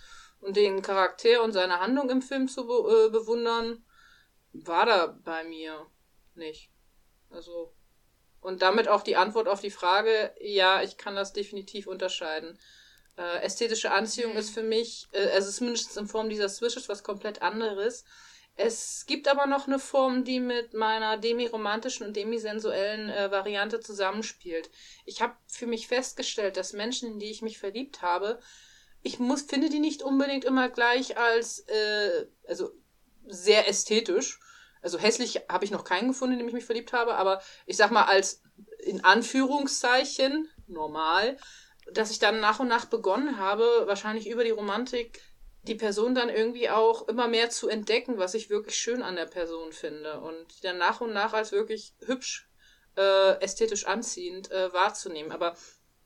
[0.41, 3.85] und den Charakter und seine Handlung im Film zu be äh, bewundern,
[4.53, 5.87] war da bei mir
[6.35, 6.71] nicht.
[7.31, 7.73] Also.
[8.41, 12.59] Und damit auch die Antwort auf die Frage, ja, ich kann das definitiv unterscheiden.
[13.17, 14.39] Äh, ästhetische Anziehung mhm.
[14.39, 18.05] ist für mich, äh, also ist mindestens in Form dieser Swishes was komplett anderes.
[18.57, 24.71] Es gibt aber noch eine Form, die mit meiner demiromantischen und demisensuellen äh, Variante zusammenspielt.
[25.05, 28.41] Ich habe für mich festgestellt, dass Menschen, in die ich mich verliebt habe,
[29.03, 32.73] ich muss, finde die nicht unbedingt immer gleich als, äh, also
[33.27, 34.41] sehr ästhetisch.
[34.81, 37.77] Also hässlich habe ich noch keinen gefunden, in dem ich mich verliebt habe, aber ich
[37.77, 38.43] sag mal als
[38.79, 41.37] in Anführungszeichen normal,
[41.93, 45.21] dass ich dann nach und nach begonnen habe, wahrscheinlich über die Romantik
[45.69, 49.27] die Person dann irgendwie auch immer mehr zu entdecken, was ich wirklich schön an der
[49.27, 52.49] Person finde und dann nach und nach als wirklich hübsch,
[52.97, 55.33] äh, ästhetisch anziehend äh, wahrzunehmen.
[55.33, 55.57] Aber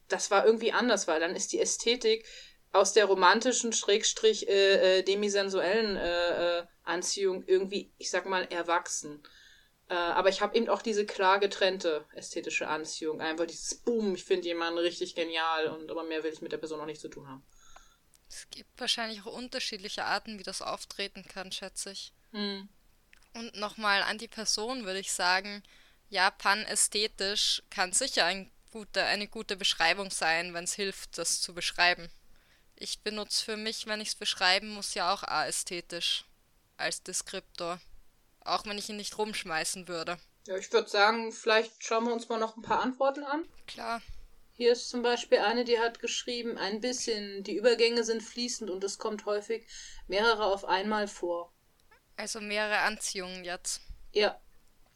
[0.08, 2.26] das war irgendwie anders, weil dann ist die Ästhetik
[2.72, 9.22] aus der romantischen, schrägstrich äh, äh, demisensuellen äh, äh, Anziehung irgendwie, ich sag mal, erwachsen.
[9.88, 13.20] Äh, aber ich habe eben auch diese klar getrennte ästhetische Anziehung.
[13.20, 16.58] Einfach dieses Boom, ich finde jemanden richtig genial und aber mehr will ich mit der
[16.58, 17.44] Person noch nicht zu tun haben.
[18.30, 22.12] Es gibt wahrscheinlich auch unterschiedliche Arten, wie das auftreten kann, schätze ich.
[22.30, 22.68] Hm.
[23.34, 25.64] Und nochmal an die Person würde ich sagen,
[26.08, 31.54] ja, panästhetisch kann sicher ein gute, eine gute Beschreibung sein, wenn es hilft, das zu
[31.54, 32.08] beschreiben.
[32.76, 36.24] Ich benutze für mich, wenn ich es beschreiben muss, ja auch ästhetisch
[36.76, 37.80] als Deskriptor.
[38.40, 40.18] Auch wenn ich ihn nicht rumschmeißen würde.
[40.46, 43.44] Ja, ich würde sagen, vielleicht schauen wir uns mal noch ein paar Antworten an.
[43.66, 44.00] Klar.
[44.60, 48.84] Hier ist zum Beispiel eine, die hat geschrieben, ein bisschen, die Übergänge sind fließend und
[48.84, 49.66] es kommt häufig
[50.06, 51.50] mehrere auf einmal vor.
[52.18, 53.80] Also mehrere Anziehungen jetzt.
[54.12, 54.38] Ja,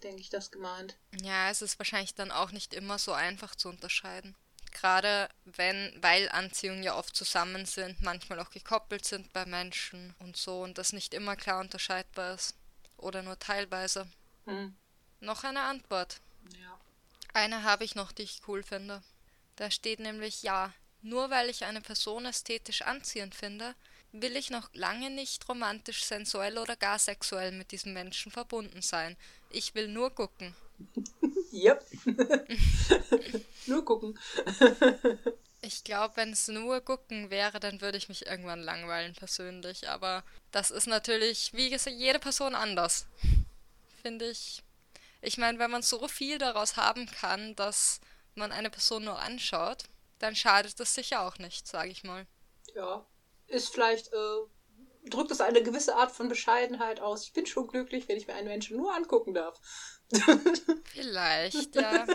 [0.02, 0.98] denke ich, das gemeint.
[1.22, 4.36] Ja, es ist wahrscheinlich dann auch nicht immer so einfach zu unterscheiden.
[4.72, 10.36] Gerade wenn, weil Anziehungen ja oft zusammen sind, manchmal auch gekoppelt sind bei Menschen und
[10.36, 12.54] so und das nicht immer klar unterscheidbar ist.
[12.98, 14.10] Oder nur teilweise.
[14.44, 14.76] Hm.
[15.20, 16.20] Noch eine Antwort.
[16.60, 16.78] Ja.
[17.32, 19.02] Eine habe ich noch, die ich cool finde.
[19.56, 23.74] Da steht nämlich ja, nur weil ich eine Person ästhetisch anziehend finde,
[24.12, 29.16] will ich noch lange nicht romantisch, sensuell oder gar sexuell mit diesem Menschen verbunden sein.
[29.50, 30.54] Ich will nur gucken.
[31.52, 31.86] Yep.
[33.66, 34.18] nur gucken.
[35.66, 39.88] Ich glaube, wenn es nur gucken wäre, dann würde ich mich irgendwann langweilen persönlich.
[39.88, 43.06] Aber das ist natürlich, wie gesagt, jede Person anders.
[44.02, 44.62] Finde ich.
[45.22, 48.02] Ich meine, wenn man so viel daraus haben kann, dass
[48.36, 49.84] man eine Person nur anschaut,
[50.18, 52.26] dann schadet das sicher auch nicht, sage ich mal.
[52.74, 53.06] Ja.
[53.46, 57.24] Ist vielleicht, äh, drückt es eine gewisse Art von Bescheidenheit aus.
[57.24, 59.60] Ich bin schon glücklich, wenn ich mir einen Menschen nur angucken darf.
[60.92, 62.06] Vielleicht, ja.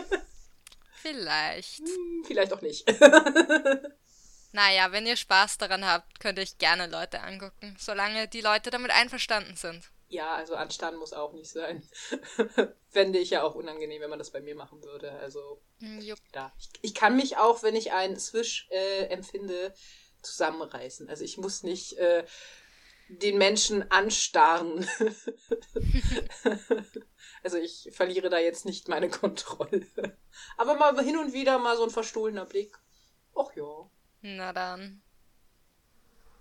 [1.02, 1.80] Vielleicht.
[1.80, 2.84] Hm, vielleicht auch nicht.
[4.52, 8.70] Naja, wenn ihr Spaß daran habt, könnt ihr euch gerne Leute angucken, solange die Leute
[8.70, 9.88] damit einverstanden sind.
[10.08, 11.88] ja, also Anstand muss auch nicht sein.
[12.88, 15.12] Fände ich ja auch unangenehm, wenn man das bei mir machen würde.
[15.12, 16.18] Also, Jupp.
[16.32, 16.52] da.
[16.58, 19.74] Ich, ich kann mich auch, wenn ich einen Swish äh, empfinde,
[20.22, 21.08] zusammenreißen.
[21.08, 22.24] Also ich muss nicht äh,
[23.08, 24.86] den Menschen anstarren.
[27.42, 29.86] also ich verliere da jetzt nicht meine Kontrolle.
[30.56, 32.78] Aber mal hin und wieder mal so ein verstohlener Blick.
[33.34, 33.90] Och ja.
[34.22, 35.02] Na dann.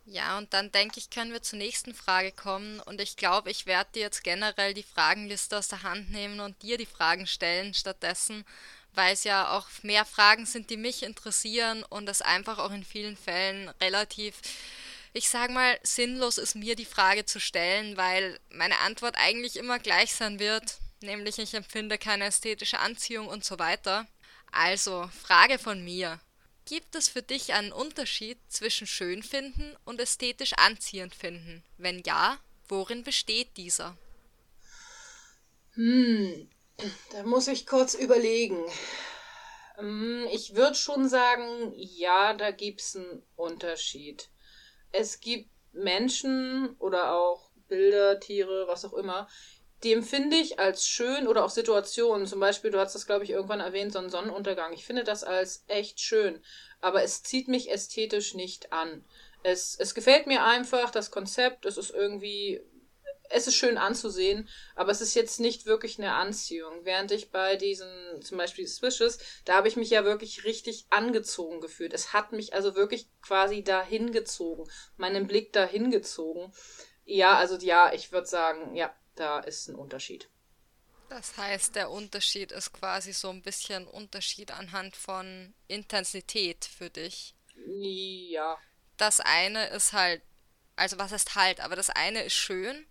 [0.06, 2.80] Ja, und dann denke ich, können wir zur nächsten Frage kommen.
[2.80, 6.62] Und ich glaube, ich werde dir jetzt generell die Fragenliste aus der Hand nehmen und
[6.64, 8.44] dir die Fragen stellen stattdessen,
[9.00, 12.84] weil es ja auch mehr Fragen sind, die mich interessieren und es einfach auch in
[12.84, 14.36] vielen Fällen relativ,
[15.14, 19.80] ich sag mal, sinnlos ist mir die Frage zu stellen, weil meine Antwort eigentlich immer
[19.80, 24.06] gleich sein wird, nämlich ich empfinde keine ästhetische Anziehung und so weiter.
[24.52, 26.20] Also, Frage von mir.
[26.66, 31.64] Gibt es für dich einen Unterschied zwischen schön finden und ästhetisch anziehend finden?
[31.78, 32.38] Wenn ja,
[32.68, 33.97] worin besteht dieser?
[35.76, 36.50] Hm,
[37.12, 38.64] da muss ich kurz überlegen.
[39.78, 44.30] Hm, Ich würde schon sagen, ja, da gibt's einen Unterschied.
[44.92, 49.28] Es gibt Menschen oder auch Bilder, Tiere, was auch immer,
[49.84, 52.28] die empfinde ich als schön oder auch Situationen.
[52.28, 54.74] Zum Beispiel, du hast das, glaube ich, irgendwann erwähnt, so ein Sonnenuntergang.
[54.74, 56.44] Ich finde das als echt schön,
[56.82, 59.06] aber es zieht mich ästhetisch nicht an.
[59.42, 62.62] Es, es gefällt mir einfach, das Konzept, es ist irgendwie
[63.30, 66.84] es ist schön anzusehen, aber es ist jetzt nicht wirklich eine Anziehung.
[66.84, 71.62] Während ich bei diesen, zum Beispiel Swishes, da habe ich mich ja wirklich richtig angezogen
[71.62, 71.94] gefühlt.
[71.94, 76.52] Es hat mich also wirklich quasi dahin gezogen, meinen Blick dahin gezogen.
[77.06, 80.30] Ja, also ja, ich würde sagen, ja, da ist ein Unterschied.
[81.10, 87.36] Das heißt, der Unterschied ist quasi so ein bisschen Unterschied anhand von Intensität für dich.
[87.66, 88.58] Ja.
[88.98, 90.22] Das eine ist halt,
[90.76, 92.86] also was heißt halt, aber das eine ist schön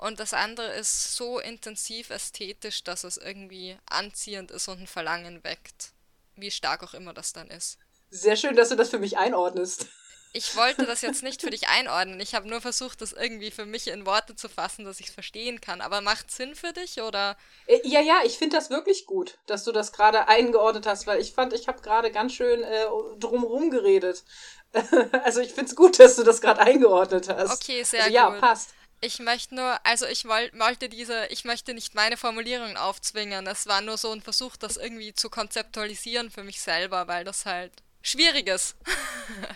[0.00, 5.44] und das andere ist so intensiv ästhetisch, dass es irgendwie anziehend ist und ein Verlangen
[5.44, 5.92] weckt.
[6.36, 7.76] Wie stark auch immer das dann ist.
[8.08, 9.88] Sehr schön, dass du das für mich einordnest.
[10.32, 12.18] Ich wollte das jetzt nicht für dich einordnen.
[12.18, 15.12] Ich habe nur versucht, das irgendwie für mich in Worte zu fassen, dass ich es
[15.12, 15.82] verstehen kann.
[15.82, 17.36] Aber macht Sinn für dich oder?
[17.66, 21.20] Äh, Ja, ja, ich finde das wirklich gut, dass du das gerade eingeordnet hast, weil
[21.20, 22.86] ich fand, ich habe gerade ganz schön äh,
[23.18, 24.24] drumherum geredet.
[25.24, 27.62] also ich finde es gut, dass du das gerade eingeordnet hast.
[27.62, 28.40] Okay, sehr also, ja, gut.
[28.40, 28.70] passt.
[29.02, 33.46] Ich möchte nur, also ich woll, wollte diese, ich möchte nicht meine Formulierungen aufzwingen.
[33.46, 37.46] Es war nur so ein Versuch, das irgendwie zu konzeptualisieren für mich selber, weil das
[37.46, 37.72] halt
[38.02, 38.76] schwierig ist.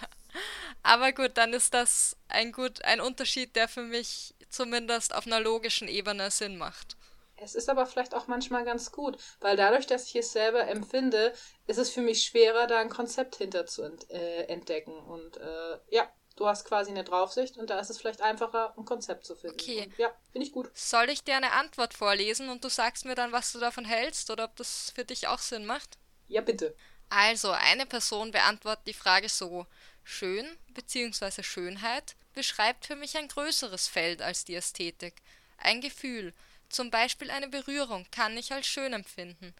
[0.82, 5.40] Aber gut, dann ist das ein gut, ein Unterschied, der für mich zumindest auf einer
[5.40, 6.96] logischen Ebene Sinn macht.
[7.36, 11.34] Es ist aber vielleicht auch manchmal ganz gut, weil dadurch, dass ich es selber empfinde,
[11.66, 14.96] ist es für mich schwerer, da ein Konzept hinter zu äh, entdecken.
[14.96, 18.84] Und äh, ja, du hast quasi eine Draufsicht und da ist es vielleicht einfacher, ein
[18.84, 19.56] Konzept zu finden.
[19.60, 19.84] Okay.
[19.84, 20.70] Und ja, finde ich gut.
[20.74, 24.30] Soll ich dir eine Antwort vorlesen und du sagst mir dann, was du davon hältst
[24.30, 25.98] oder ob das für dich auch Sinn macht?
[26.28, 26.74] Ja, bitte.
[27.08, 29.66] Also, eine Person beantwortet die Frage so:
[30.02, 31.42] Schön bzw.
[31.42, 35.14] Schönheit beschreibt für mich ein größeres Feld als die Ästhetik.
[35.58, 36.34] Ein Gefühl,
[36.68, 39.54] zum Beispiel eine Berührung, kann ich als schön empfinden.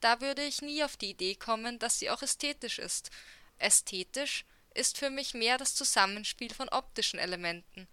[0.00, 3.10] Da würde ich nie auf die Idee kommen, dass sie auch ästhetisch ist.
[3.58, 4.44] Ästhetisch
[4.74, 7.88] ist für mich mehr das Zusammenspiel von optischen Elementen.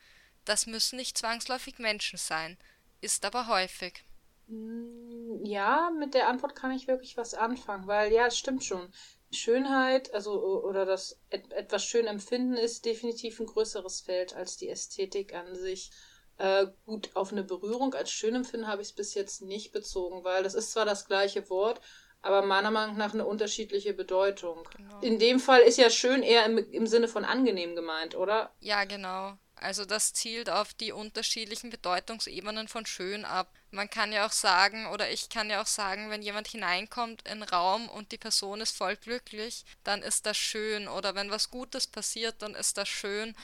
[0.45, 2.57] Das müssen nicht zwangsläufig Menschen sein,
[3.01, 4.03] ist aber häufig.
[4.47, 8.91] Mm, Ja, mit der Antwort kann ich wirklich was anfangen, weil ja, es stimmt schon.
[9.31, 14.69] Schönheit, also oder das et etwas schön empfinden, ist definitiv ein größeres Feld als die
[14.69, 15.91] Ästhetik an sich.
[16.37, 20.23] Äh, gut, auf eine Berührung als schön empfinden habe ich es bis jetzt nicht bezogen,
[20.23, 21.81] weil das ist zwar das gleiche Wort,
[22.25, 24.67] aber meiner Meinung nach eine unterschiedliche Bedeutung.
[24.75, 24.99] Genau.
[25.01, 28.51] In dem Fall ist ja schön eher im, im Sinne von angenehm gemeint, oder?
[28.59, 29.37] Ja, genau.
[29.55, 33.53] Also das zielt auf die unterschiedlichen Bedeutungsebenen von schön ab.
[33.71, 37.31] Man kann ja auch sagen, oder ich kann ja auch sagen, wenn jemand hineinkommt in
[37.31, 40.87] einen Raum und die Person ist voll glücklich, dann ist das schön.
[40.87, 43.35] Oder wenn was Gutes passiert, dann ist das schön.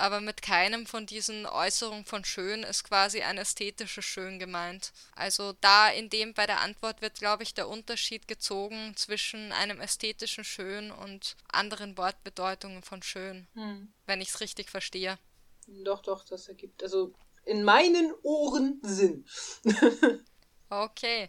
[0.00, 4.92] Aber mit keinem von diesen Äußerungen von schön ist quasi ein ästhetisches Schön gemeint.
[5.14, 9.78] Also da in dem bei der Antwort wird, glaube ich, der Unterschied gezogen zwischen einem
[9.78, 13.92] ästhetischen Schön und anderen Wortbedeutungen von schön, Hm.
[14.06, 15.18] wenn ich es richtig verstehe.
[15.66, 16.82] Doch, doch, das ergibt.
[16.82, 17.12] Also
[17.44, 19.26] in meinen Ohren Sinn.
[20.70, 21.28] Okay.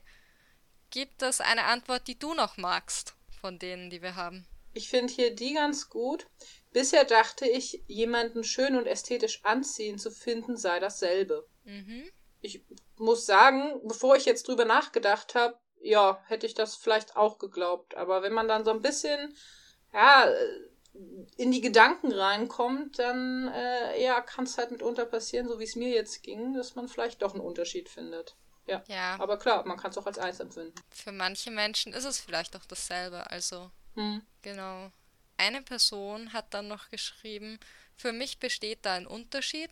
[0.91, 4.45] Gibt es eine Antwort, die du noch magst, von denen, die wir haben?
[4.73, 6.27] Ich finde hier die ganz gut.
[6.71, 11.47] Bisher dachte ich, jemanden schön und ästhetisch anziehend zu finden, sei dasselbe.
[11.63, 12.09] Mhm.
[12.41, 12.63] Ich
[12.97, 17.95] muss sagen, bevor ich jetzt drüber nachgedacht habe, ja, hätte ich das vielleicht auch geglaubt.
[17.95, 19.35] Aber wenn man dann so ein bisschen,
[19.93, 20.69] ja, äh,
[21.37, 25.75] in die Gedanken reinkommt, dann, äh, ja, kann es halt mitunter passieren, so wie es
[25.75, 28.35] mir jetzt ging, dass man vielleicht doch einen Unterschied findet.
[28.67, 28.83] Ja.
[28.87, 30.75] Ja, Aber klar, man kann es auch als eins empfinden.
[30.89, 33.29] für manche Menschen ist es vielleicht auch dasselbe.
[33.31, 34.21] Also, Hm.
[34.41, 34.91] genau.
[35.41, 37.59] Eine Person hat dann noch geschrieben,
[37.95, 39.71] für mich besteht da ein Unterschied.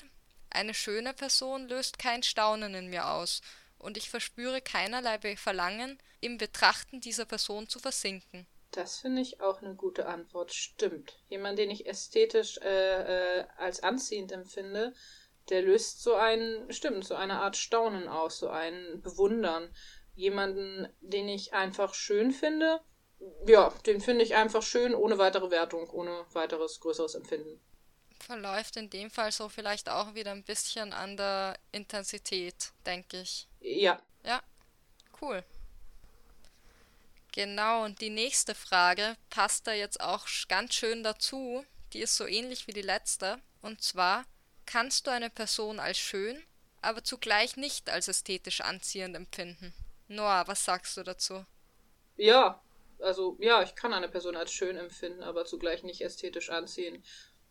[0.49, 3.41] Eine schöne Person löst kein Staunen in mir aus
[3.77, 8.47] und ich verspüre keinerlei Verlangen, im Betrachten dieser Person zu versinken.
[8.71, 10.51] Das finde ich auch eine gute Antwort.
[10.55, 11.19] Stimmt.
[11.29, 14.95] Jemand, den ich ästhetisch äh, äh, als anziehend empfinde,
[15.49, 19.71] der löst so ein, stimmt, so eine Art Staunen aus, so ein Bewundern.
[20.15, 22.81] Jemanden, den ich einfach schön finde,
[23.47, 27.59] ja, den finde ich einfach schön, ohne weitere Wertung, ohne weiteres größeres Empfinden.
[28.19, 33.47] Verläuft in dem Fall so vielleicht auch wieder ein bisschen an der Intensität, denke ich.
[33.61, 34.41] Ja, Ja,
[35.21, 35.43] cool.
[37.31, 41.65] Genau, und die nächste Frage passt da jetzt auch ganz schön dazu.
[41.93, 43.39] Die ist so ähnlich wie die letzte.
[43.61, 44.25] Und zwar,
[44.65, 46.41] kannst du eine Person als schön,
[46.81, 49.73] aber zugleich nicht als ästhetisch anziehend empfinden?
[50.07, 51.45] Noah, was sagst du dazu?
[52.17, 52.59] ja,
[53.01, 57.03] also ja, ich kann eine Person als schön empfinden, aber zugleich nicht ästhetisch anziehen.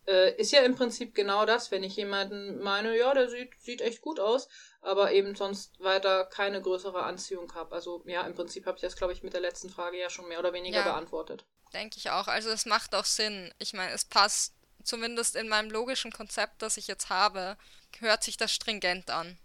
[0.07, 3.81] Äh, ist ja im Prinzip genau das, wenn ich jemanden meine, ja, der sieht, sieht
[3.81, 4.47] echt gut aus,
[4.81, 7.75] aber eben sonst weiter keine größere Anziehung habe.
[7.75, 10.27] Also ja, im Prinzip habe ich das, glaube ich, mit der letzten Frage ja schon
[10.27, 10.83] mehr oder weniger Ja.
[10.83, 11.45] beantwortet.
[11.73, 12.27] Denke ich auch.
[12.27, 13.53] Also es macht auch Sinn.
[13.59, 17.57] Ich meine, es passt zumindest in meinem logischen Konzept, das ich jetzt habe,
[17.99, 19.37] hört sich das stringent an.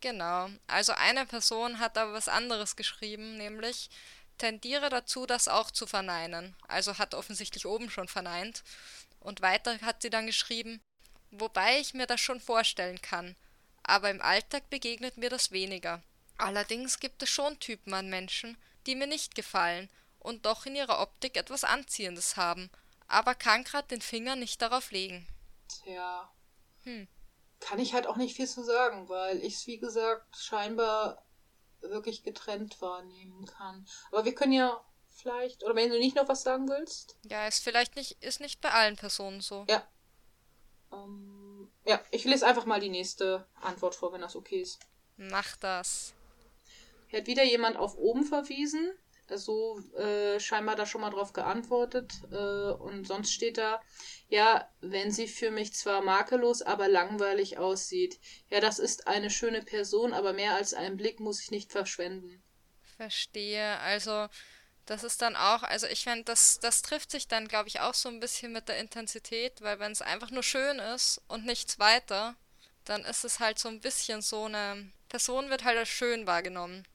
[0.00, 0.48] Genau.
[0.66, 3.90] Also eine Person hat aber was anderes geschrieben, nämlich
[4.38, 6.54] tendiere dazu, das auch zu verneinen.
[6.68, 8.62] Also hat offensichtlich oben schon verneint.
[9.20, 10.80] Und weiter hat sie dann geschrieben,
[11.30, 13.36] wobei ich mir das schon vorstellen kann,
[13.82, 16.02] aber im Alltag begegnet mir das weniger.
[16.38, 18.56] Allerdings gibt es schon Typen an Menschen,
[18.86, 22.70] die mir nicht gefallen und doch in ihrer Optik etwas Anziehendes haben,
[23.08, 25.26] aber kann grad den Finger nicht darauf legen.
[25.68, 26.30] Tja.
[26.84, 27.08] Hm.
[27.60, 31.25] Kann ich halt auch nicht viel zu sagen, weil ich es, wie gesagt, scheinbar
[31.90, 33.86] wirklich getrennt wahrnehmen kann.
[34.10, 34.80] Aber wir können ja
[35.10, 38.60] vielleicht, oder wenn du nicht noch was sagen willst, Ja, ist vielleicht nicht, ist nicht
[38.60, 39.64] bei allen Personen so.
[39.68, 39.86] Ja.
[40.92, 44.78] Ähm, ja, ich lese einfach mal die nächste Antwort vor, wenn das okay ist.
[45.16, 46.12] Mach das.
[47.08, 48.92] Hier hat wieder jemand auf oben verwiesen.
[49.34, 52.12] So äh, scheinbar da schon mal drauf geantwortet.
[52.30, 53.80] Äh, und sonst steht da,
[54.28, 58.18] ja, wenn sie für mich zwar makellos, aber langweilig aussieht.
[58.50, 62.42] Ja, das ist eine schöne Person, aber mehr als einen Blick muss ich nicht verschwenden.
[62.96, 63.78] Verstehe.
[63.80, 64.28] Also,
[64.86, 67.94] das ist dann auch, also ich finde, das, das trifft sich dann, glaube ich, auch
[67.94, 71.78] so ein bisschen mit der Intensität, weil wenn es einfach nur schön ist und nichts
[71.78, 72.36] weiter,
[72.84, 76.86] dann ist es halt so ein bisschen so eine Person wird halt als schön wahrgenommen.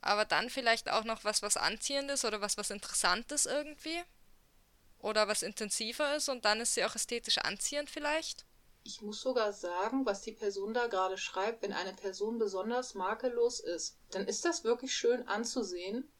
[0.00, 4.02] Aber dann vielleicht auch noch was, was Anziehendes oder was, was Interessantes irgendwie.
[4.98, 8.44] Oder was intensiver ist und dann ist sie auch ästhetisch anziehend vielleicht.
[8.82, 13.60] Ich muss sogar sagen, was die Person da gerade schreibt, wenn eine Person besonders makellos
[13.60, 16.10] ist, dann ist das wirklich schön anzusehen,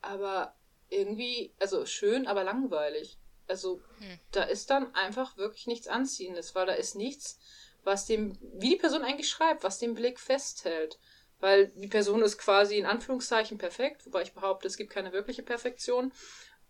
[0.00, 0.54] aber
[0.88, 3.18] irgendwie, also schön, aber langweilig.
[3.48, 4.18] Also hm.
[4.32, 7.38] da ist dann einfach wirklich nichts Anziehendes, weil da ist nichts,
[7.84, 10.98] was dem, wie die Person eigentlich schreibt, was den Blick festhält.
[11.40, 15.42] Weil die Person ist quasi in Anführungszeichen perfekt, wobei ich behaupte, es gibt keine wirkliche
[15.42, 16.12] Perfektion.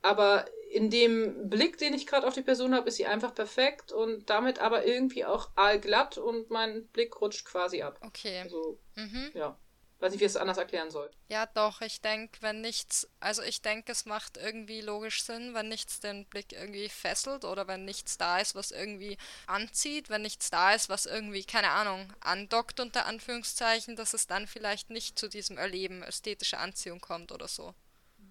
[0.03, 3.93] Aber in dem Blick, den ich gerade auf die Person habe, ist sie einfach perfekt
[3.93, 7.99] und damit aber irgendwie auch allglatt und mein Blick rutscht quasi ab.
[8.03, 8.41] Okay.
[8.41, 9.31] Also, mhm.
[9.35, 9.59] ja.
[9.99, 11.11] Weiß nicht, wie ich es anders erklären soll.
[11.28, 15.68] Ja, doch, ich denke, wenn nichts, also ich denke, es macht irgendwie logisch Sinn, wenn
[15.68, 19.16] nichts den Blick irgendwie fesselt oder wenn nichts da ist, was irgendwie
[19.47, 24.47] anzieht, wenn nichts da ist, was irgendwie, keine Ahnung, andockt unter Anführungszeichen, dass es dann
[24.47, 27.74] vielleicht nicht zu diesem Erleben ästhetische Anziehung kommt oder so.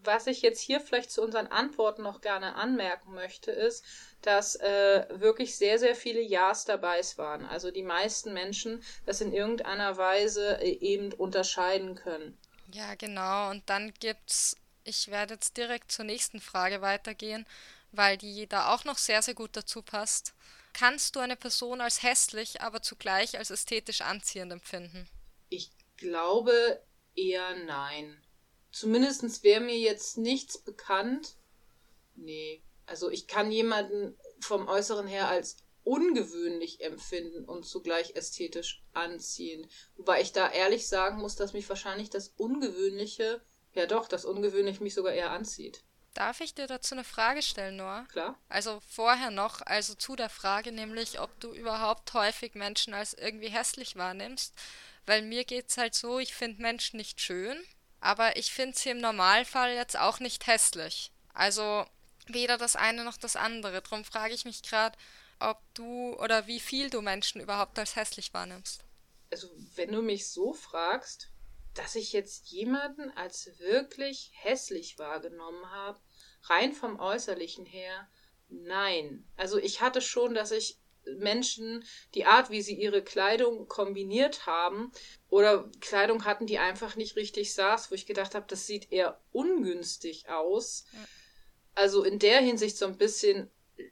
[0.03, 3.83] Was ich jetzt hier vielleicht zu unseren Antworten noch gerne anmerken möchte, ist,
[4.25, 7.45] dass äh, wirklich sehr, sehr viele Ja's dabei waren.
[7.45, 12.37] Also die meisten Menschen das in irgendeiner Weise äh, eben unterscheiden können.
[12.71, 13.51] Ja, genau.
[13.51, 17.45] Und dann gibt's, ich werde jetzt direkt zur nächsten Frage weitergehen,
[17.91, 20.33] weil die da auch noch sehr, sehr gut dazu passt.
[20.73, 25.07] Kannst du eine Person als hässlich, aber zugleich als ästhetisch anziehend empfinden?
[25.49, 26.81] Ich glaube
[27.15, 28.21] eher nein.
[28.71, 31.35] Zumindest wäre mir jetzt nichts bekannt.
[32.15, 32.61] Nee.
[32.85, 39.67] Also ich kann jemanden vom Äußeren her als ungewöhnlich empfinden und zugleich ästhetisch anziehend.
[39.95, 43.41] Wobei ich da ehrlich sagen muss, dass mich wahrscheinlich das Ungewöhnliche,
[43.73, 45.83] ja doch, das Ungewöhnliche mich sogar eher anzieht.
[46.15, 48.05] Darf ich dir dazu eine Frage stellen, Noah?
[48.09, 48.39] Klar.
[48.47, 53.49] Also vorher noch, also zu der Frage, nämlich ob du überhaupt häufig Menschen als irgendwie
[53.49, 54.53] hässlich wahrnimmst.
[55.05, 57.63] Weil mir geht's halt so, ich finde Menschen nicht schön
[58.05, 61.11] aber ich finde sie im Normalfall jetzt auch nicht hässlich.
[61.33, 61.85] Also
[62.33, 63.81] weder das eine noch das andere.
[63.81, 64.97] Darum frage ich mich gerade,
[65.39, 68.83] ob du oder wie viel du Menschen überhaupt als hässlich wahrnimmst.
[69.31, 71.29] Also, wenn du mich so fragst,
[71.73, 75.99] dass ich jetzt jemanden als wirklich hässlich wahrgenommen habe,
[76.43, 78.07] rein vom Äußerlichen her,
[78.49, 79.27] nein.
[79.35, 80.79] Also ich hatte schon, dass ich
[81.17, 81.83] Menschen
[82.15, 84.91] die Art, wie sie ihre Kleidung kombiniert haben
[85.29, 89.19] oder Kleidung hatten, die einfach nicht richtig saß, wo ich gedacht habe, das sieht eher
[89.31, 90.85] ungünstig aus.
[90.93, 90.99] Ja.
[91.75, 93.49] Also in der Hinsicht so ein bisschen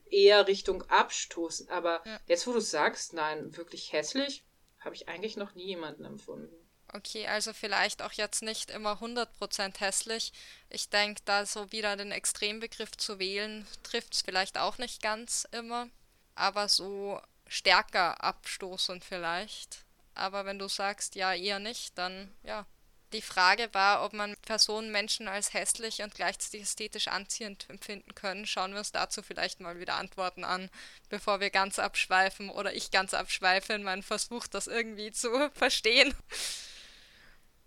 [0.10, 1.70] eher Richtung Abstoßen.
[1.70, 2.20] Aber ja.
[2.28, 4.44] jetzt, wo du sagst, nein, wirklich hässlich,
[4.80, 6.56] habe ich eigentlich noch nie jemanden empfunden.
[6.94, 10.32] Okay, also vielleicht auch jetzt nicht immer 100% hässlich.
[10.70, 15.48] Ich denke, da so wieder den Extrembegriff zu wählen, trifft es vielleicht auch nicht ganz
[15.52, 15.90] immer
[16.36, 19.86] aber so stärker abstoßend vielleicht.
[20.16, 22.66] Aber wenn du sagst, ja, eher nicht, dann ja.
[23.14, 28.48] Die Frage war, ob man Personen, Menschen als hässlich und gleichzeitig ästhetisch anziehend empfinden können.
[28.48, 30.72] Schauen wir uns dazu vielleicht mal wieder Antworten an,
[31.10, 36.16] bevor wir ganz abschweifen oder ich ganz abschweife in meinem Versuch, das irgendwie zu verstehen.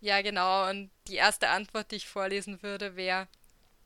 [0.01, 0.69] Ja, genau.
[0.69, 3.29] Und die erste Antwort, die ich vorlesen würde, wäre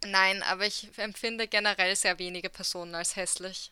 [0.03, 3.71] nein, aber ich empfinde generell sehr wenige Personen als hässlich.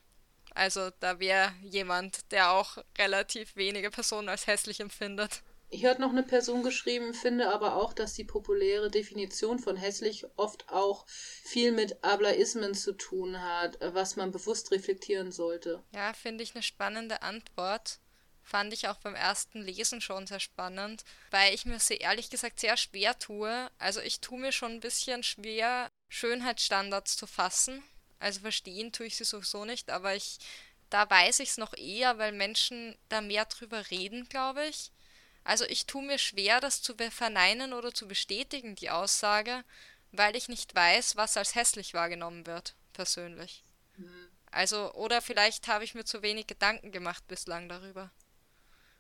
[0.54, 5.42] Also da wäre jemand, der auch relativ wenige Personen als hässlich empfindet.
[5.70, 10.24] Hier hat noch eine Person geschrieben, finde aber auch, dass die populäre Definition von hässlich
[10.36, 15.82] oft auch viel mit Ablaismen zu tun hat, was man bewusst reflektieren sollte.
[15.94, 18.00] Ja, finde ich eine spannende Antwort.
[18.42, 22.60] Fand ich auch beim ersten Lesen schon sehr spannend, weil ich mir sehr ehrlich gesagt
[22.60, 23.70] sehr schwer tue.
[23.78, 27.84] Also ich tue mir schon ein bisschen schwer, Schönheitsstandards zu fassen
[28.18, 30.38] also verstehen tue ich sie sowieso nicht, aber ich,
[30.90, 34.90] da weiß ich es noch eher, weil Menschen da mehr drüber reden, glaube ich.
[35.48, 39.64] Also ich tue mir schwer, das zu verneinen oder zu bestätigen, die Aussage,
[40.12, 43.64] weil ich nicht weiß, was als hässlich wahrgenommen wird, persönlich.
[43.96, 44.28] Mhm.
[44.50, 48.10] Also, oder vielleicht habe ich mir zu wenig Gedanken gemacht bislang darüber.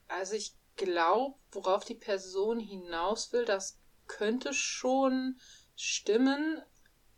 [0.06, 3.76] Also ich glaube, worauf die Person hinaus will, das
[4.06, 5.38] könnte schon
[5.76, 6.62] stimmen,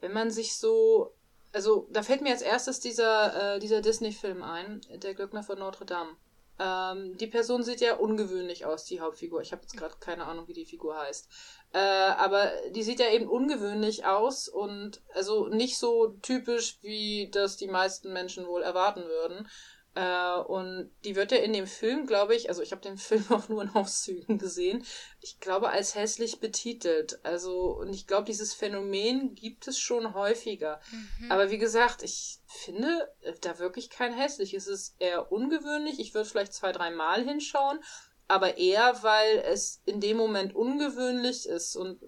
[0.00, 1.14] wenn man sich so
[1.52, 5.84] also da fällt mir als erstes dieser, äh, dieser Disney-Film ein, Der Glöckner von Notre
[5.84, 6.16] Dame.
[6.60, 9.40] Ähm, die Person sieht ja ungewöhnlich aus, die Hauptfigur.
[9.40, 11.26] Ich habe jetzt gerade keine Ahnung, wie die Figur heißt.
[11.72, 17.56] Äh, aber die sieht ja eben ungewöhnlich aus und also nicht so typisch, wie das
[17.56, 19.48] die meisten Menschen wohl erwarten würden.
[19.94, 23.24] Äh, und die wird ja in dem Film, glaube ich, also ich habe den Film
[23.30, 24.84] auch nur in Auszügen gesehen,
[25.20, 27.18] ich glaube als hässlich betitelt.
[27.24, 30.80] Also, und ich glaube, dieses Phänomen gibt es schon häufiger.
[30.90, 31.32] Mhm.
[31.32, 33.10] Aber wie gesagt, ich finde
[33.40, 34.54] da wirklich kein hässlich.
[34.54, 35.98] Es ist eher ungewöhnlich.
[35.98, 37.80] Ich würde vielleicht zwei, drei Mal hinschauen,
[38.28, 42.06] aber eher, weil es in dem Moment ungewöhnlich ist und äh,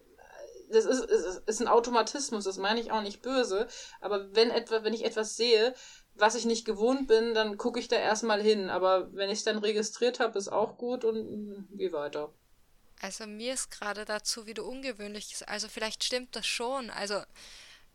[0.70, 3.66] das ist, ist, ist ein Automatismus, das meine ich auch nicht böse,
[4.00, 5.74] aber wenn etwa, wenn ich etwas sehe,
[6.22, 8.70] was ich nicht gewohnt bin, dann gucke ich da erstmal hin.
[8.70, 12.32] Aber wenn ich es dann registriert habe, ist auch gut und geh weiter.
[13.00, 15.34] Also mir ist gerade dazu wieder ungewöhnlich.
[15.48, 16.90] Also vielleicht stimmt das schon.
[16.90, 17.20] Also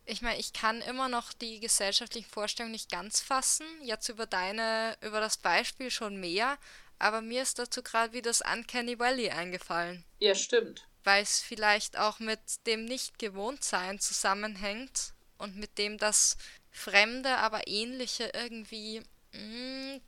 [0.04, 3.66] ich meine, ich kann immer noch die gesellschaftlichen Vorstellungen nicht ganz fassen.
[3.82, 6.58] Jetzt über deine, über das Beispiel schon mehr.
[6.98, 10.04] Aber mir ist dazu gerade wie das Uncanny Valley eingefallen.
[10.18, 10.86] Ja, stimmt.
[11.02, 16.36] Weil es vielleicht auch mit dem Nicht-Gewohntsein zusammenhängt und mit dem, dass
[16.78, 19.02] fremde, aber ähnliche irgendwie,
[19.32, 20.00] mh, hm,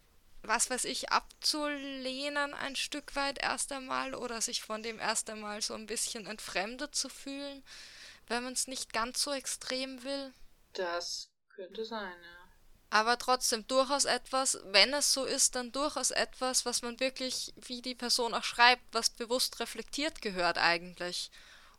[0.43, 5.61] was weiß ich, abzulehnen ein Stück weit erst einmal oder sich von dem erst einmal
[5.61, 7.63] so ein bisschen entfremdet zu fühlen,
[8.27, 10.33] wenn man es nicht ganz so extrem will.
[10.73, 12.39] Das könnte sein, ja.
[12.93, 17.83] Aber trotzdem durchaus etwas, wenn es so ist, dann durchaus etwas, was man wirklich, wie
[17.83, 21.31] die Person auch schreibt, was bewusst reflektiert gehört eigentlich.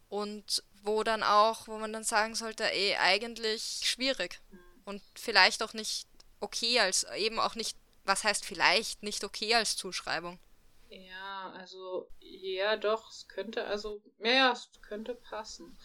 [0.07, 4.39] Und wo dann auch, wo man dann sagen sollte, ey, eigentlich schwierig.
[4.51, 4.60] Mhm
[4.91, 6.05] und vielleicht auch nicht
[6.41, 10.37] okay als, eben auch nicht, was heißt vielleicht, nicht okay als Zuschreibung.
[10.89, 15.77] Ja, also, ja, doch, es könnte, also, ja, es könnte passen.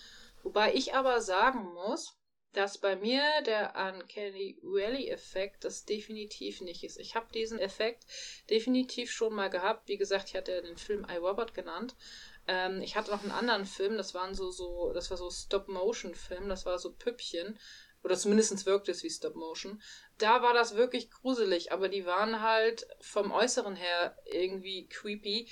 [0.42, 2.16] Wobei ich aber sagen muss,
[2.52, 6.98] dass bei mir der Uncanny Valley-Effekt das definitiv nicht ist.
[6.98, 8.06] Ich habe diesen Effekt
[8.50, 9.88] definitiv schon mal gehabt.
[9.88, 11.94] Wie gesagt, ich hatte den Film I, Robot genannt.
[12.48, 16.48] Ähm, ich hatte noch einen anderen Film, das waren so, so, das war so Stop-Motion-Film,
[16.48, 17.58] das war so Püppchen.
[18.06, 19.82] Oder zumindest wirkt es wie Stop Motion.
[20.18, 25.50] Da war das wirklich gruselig, aber die waren halt vom Äußeren her irgendwie creepy.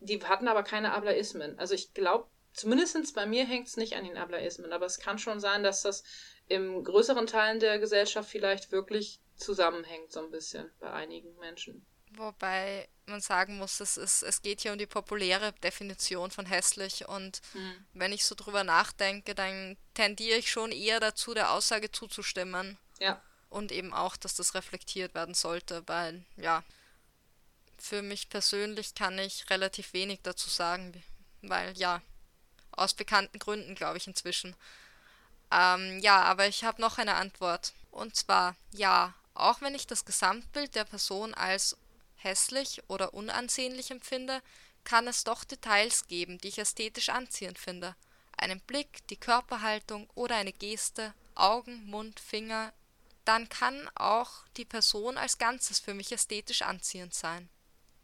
[0.00, 1.58] Die hatten aber keine Ablaismen.
[1.58, 5.18] Also ich glaube, zumindest bei mir hängt es nicht an den Ablaismen, aber es kann
[5.18, 6.04] schon sein, dass das
[6.46, 11.86] im größeren Teilen der Gesellschaft vielleicht wirklich zusammenhängt, so ein bisschen bei einigen Menschen.
[12.10, 17.06] Wobei man sagen muss, es, ist, es geht hier um die populäre Definition von hässlich
[17.08, 17.86] und mhm.
[17.92, 22.78] wenn ich so drüber nachdenke, dann tendiere ich schon eher dazu, der Aussage zuzustimmen.
[22.98, 23.20] Ja.
[23.50, 26.64] Und eben auch, dass das reflektiert werden sollte, weil, ja,
[27.78, 31.02] für mich persönlich kann ich relativ wenig dazu sagen,
[31.42, 32.02] weil, ja,
[32.72, 34.56] aus bekannten Gründen, glaube ich, inzwischen.
[35.50, 37.72] Ähm, ja, aber ich habe noch eine Antwort.
[37.90, 41.76] Und zwar, ja, auch wenn ich das Gesamtbild der Person als
[42.24, 44.42] hässlich oder unansehnlich empfinde,
[44.84, 47.94] kann es doch Details geben, die ich ästhetisch anziehend finde.
[48.36, 52.72] Einen Blick, die Körperhaltung oder eine Geste, Augen, Mund, Finger,
[53.24, 57.48] dann kann auch die Person als Ganzes für mich ästhetisch anziehend sein.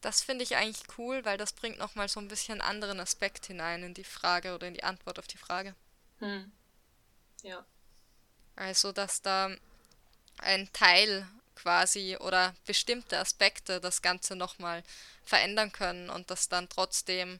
[0.00, 3.46] Das finde ich eigentlich cool, weil das bringt nochmal so ein bisschen einen anderen Aspekt
[3.46, 5.74] hinein in die Frage oder in die Antwort auf die Frage.
[6.20, 6.50] Hm.
[7.42, 7.64] Ja.
[8.56, 9.54] Also, dass da
[10.38, 11.28] ein Teil
[11.60, 14.82] quasi oder bestimmte Aspekte das Ganze nochmal
[15.24, 17.38] verändern können und das dann trotzdem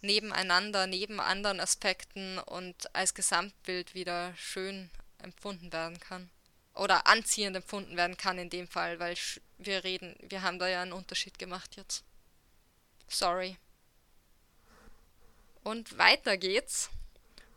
[0.00, 4.90] nebeneinander, neben anderen Aspekten und als Gesamtbild wieder schön
[5.22, 6.30] empfunden werden kann.
[6.74, 9.16] Oder anziehend empfunden werden kann in dem Fall, weil
[9.58, 12.04] wir reden, wir haben da ja einen Unterschied gemacht jetzt.
[13.08, 13.56] Sorry.
[15.64, 16.88] Und weiter geht's.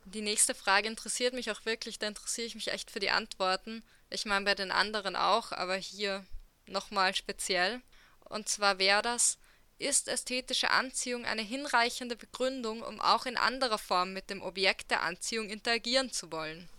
[0.06, 3.84] Die nächste Frage interessiert mich auch wirklich, da interessiere ich mich echt für die Antworten.
[4.10, 6.26] Ich meine bei den anderen auch, aber hier
[6.66, 7.82] nochmal speziell.
[8.26, 9.38] Und zwar wäre das,
[9.78, 15.02] ist ästhetische Anziehung eine hinreichende Begründung, um auch in anderer Form mit dem Objekt der
[15.02, 16.70] Anziehung interagieren zu wollen?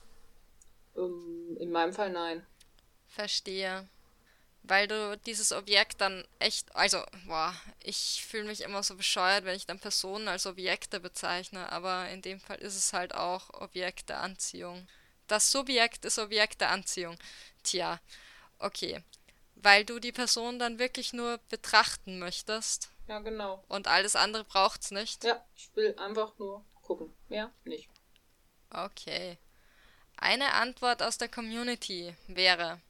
[0.94, 2.46] Um, in meinem Fall nein.
[3.08, 3.88] Verstehe.
[4.64, 9.56] Weil du dieses Objekt dann echt, also, boah, ich fühle mich immer so bescheuert, wenn
[9.56, 14.08] ich dann Personen als Objekte bezeichne, aber in dem Fall ist es halt auch Objekt
[14.08, 14.86] der Anziehung.
[15.26, 17.18] Das Subjekt ist Objekt der Anziehung.
[17.64, 18.00] Tja,
[18.60, 19.02] okay.
[19.56, 22.90] Weil du die Person dann wirklich nur betrachten möchtest.
[23.08, 23.64] Ja, genau.
[23.68, 25.24] Und alles andere braucht's nicht.
[25.24, 27.12] Ja, ich will einfach nur gucken.
[27.28, 27.88] Mehr nicht.
[28.70, 29.38] Okay.
[30.16, 32.80] Eine Antwort aus der Community wäre: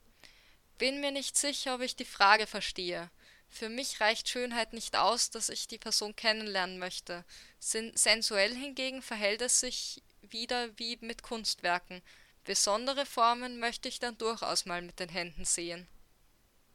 [0.83, 3.09] Bin mir nicht sicher, ob ich die Frage verstehe.
[3.49, 7.25] Für mich reicht Schönheit nicht aus, dass ich die Person kennenlernen möchte.
[7.61, 12.03] sensuell hingegen verhält es sich wieder wie mit Kunstwerken.
[12.43, 15.87] Besondere Formen möchte ich dann durchaus mal mit den Händen sehen.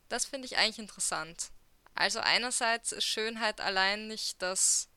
[0.07, 1.49] Das finde ich eigentlich interessant.
[1.93, 4.87] Also einerseits ist Schönheit allein nicht das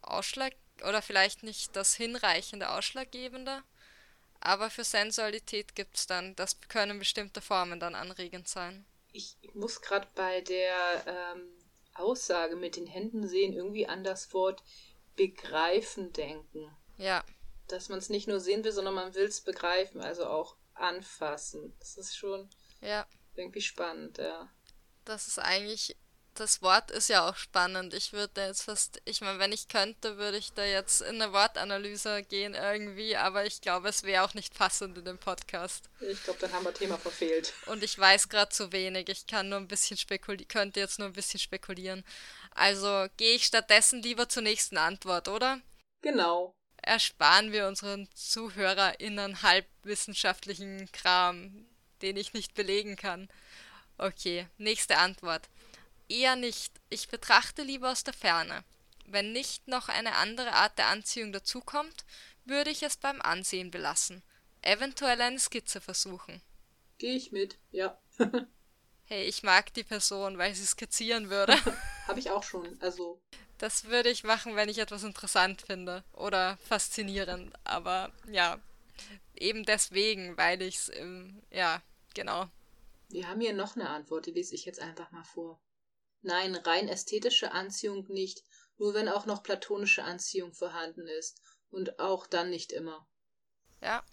[0.00, 3.62] Ausschlag oder vielleicht nicht das hinreichende Ausschlaggebende,
[4.46, 8.86] aber für Sensualität gibt es dann, das können bestimmte Formen dann anregend sein.
[9.12, 11.48] Ich muss gerade bei der ähm,
[11.94, 14.62] Aussage mit den Händen sehen irgendwie an das Wort
[15.16, 16.70] begreifen denken.
[16.96, 17.24] Ja.
[17.66, 21.74] Dass man es nicht nur sehen will, sondern man will es begreifen, also auch anfassen.
[21.80, 22.48] Das ist schon
[22.80, 23.04] ja.
[23.34, 24.48] irgendwie spannend, ja.
[25.04, 25.96] Das ist eigentlich
[26.40, 27.94] das Wort ist ja auch spannend.
[27.94, 31.32] Ich würde jetzt fast, ich meine, wenn ich könnte, würde ich da jetzt in eine
[31.32, 35.88] Wortanalyse gehen irgendwie, aber ich glaube, es wäre auch nicht passend in dem Podcast.
[36.00, 37.52] Ich glaube, dann haben wir Thema verfehlt.
[37.66, 39.08] Und ich weiß gerade zu wenig.
[39.08, 42.04] Ich kann nur ein bisschen spekulieren, könnte jetzt nur ein bisschen spekulieren.
[42.52, 45.60] Also gehe ich stattdessen lieber zur nächsten Antwort, oder?
[46.02, 46.54] Genau.
[46.82, 51.66] Ersparen wir unseren ZuhörerInnen halbwissenschaftlichen Kram,
[52.02, 53.28] den ich nicht belegen kann.
[53.98, 55.48] Okay, nächste Antwort.
[56.08, 56.80] Eher nicht.
[56.88, 58.64] Ich betrachte lieber aus der Ferne.
[59.06, 62.04] Wenn nicht noch eine andere Art der Anziehung dazukommt,
[62.44, 64.22] würde ich es beim Ansehen belassen.
[64.62, 66.40] Eventuell eine Skizze versuchen.
[66.98, 67.98] Gehe ich mit, ja.
[69.04, 71.56] hey, ich mag die Person, weil sie skizzieren würde.
[72.06, 73.20] Habe ich auch schon, also.
[73.58, 77.54] Das würde ich machen, wenn ich etwas interessant finde oder faszinierend.
[77.64, 78.58] Aber ja,
[79.34, 80.92] eben deswegen, weil ich es,
[81.50, 81.80] ja,
[82.14, 82.48] genau.
[83.08, 85.60] Wir haben hier noch eine Antwort, die lese ich jetzt einfach mal vor.
[86.26, 88.42] Nein, rein ästhetische Anziehung nicht,
[88.78, 91.40] nur wenn auch noch platonische Anziehung vorhanden ist.
[91.70, 93.06] Und auch dann nicht immer.
[93.80, 94.04] Ja,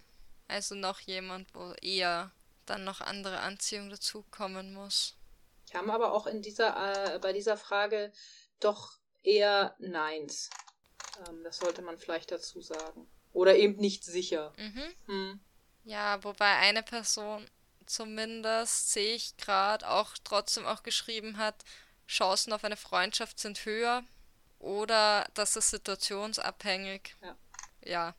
[0.47, 2.31] also noch jemand, wo eher
[2.65, 5.17] dann noch andere Anziehung dazukommen muss.
[5.67, 8.11] Ich habe aber auch in dieser, äh, bei dieser Frage
[8.59, 8.93] doch
[9.23, 10.51] eher Neins.
[11.27, 13.09] Ähm, das sollte man vielleicht dazu sagen.
[13.31, 14.53] Oder eben nicht sicher.
[14.57, 14.93] Mhm.
[15.07, 15.39] Hm.
[15.83, 17.49] Ja, wobei eine Person
[17.85, 21.63] zumindest sehe ich gerade auch trotzdem auch geschrieben hat,
[22.07, 24.03] Chancen auf eine Freundschaft sind höher
[24.59, 27.15] oder das ist situationsabhängig.
[27.21, 27.35] Ja.
[27.83, 28.15] ja.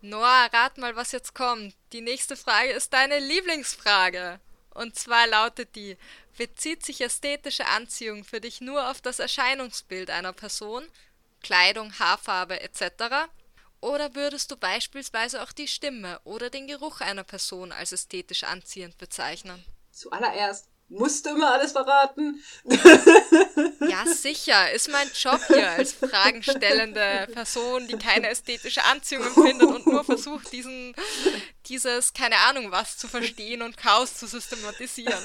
[0.00, 1.74] Noah, rat mal, was jetzt kommt.
[1.92, 4.40] Die nächste Frage ist deine Lieblingsfrage.
[4.70, 5.96] Und zwar lautet die,
[6.36, 10.84] bezieht sich ästhetische Anziehung für dich nur auf das Erscheinungsbild einer Person,
[11.42, 13.28] Kleidung, Haarfarbe etc.?
[13.80, 18.96] Oder würdest du beispielsweise auch die Stimme oder den Geruch einer Person als ästhetisch anziehend
[18.96, 19.62] bezeichnen?
[19.90, 22.42] Zuallererst Musst du immer alles verraten?
[23.88, 24.70] Ja, sicher.
[24.72, 30.52] Ist mein Job hier als fragenstellende Person, die keine ästhetische Anziehung empfindet und nur versucht,
[30.52, 30.94] diesen,
[31.68, 35.18] dieses, keine Ahnung was, zu verstehen und Chaos zu systematisieren.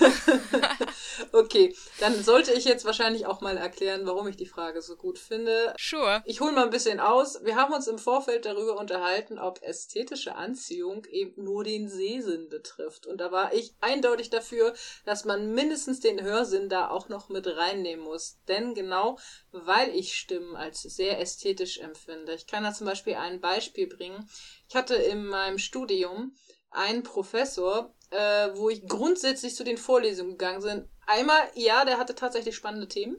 [1.31, 5.19] okay, dann sollte ich jetzt wahrscheinlich auch mal erklären, warum ich die Frage so gut
[5.19, 5.73] finde.
[5.77, 6.21] Sure.
[6.25, 7.43] Ich hole mal ein bisschen aus.
[7.43, 13.05] Wir haben uns im Vorfeld darüber unterhalten, ob ästhetische Anziehung eben nur den Sehsinn betrifft.
[13.05, 14.73] Und da war ich eindeutig dafür,
[15.05, 18.37] dass man mindestens den Hörsinn da auch noch mit reinnehmen muss.
[18.47, 19.17] Denn genau,
[19.51, 22.33] weil ich Stimmen als sehr ästhetisch empfinde.
[22.33, 24.29] Ich kann da zum Beispiel ein Beispiel bringen.
[24.69, 26.35] Ich hatte in meinem Studium
[26.71, 30.89] einen Professor, äh, wo ich grundsätzlich zu den Vorlesungen gegangen bin.
[31.05, 33.17] Einmal, ja, der hatte tatsächlich spannende Themen,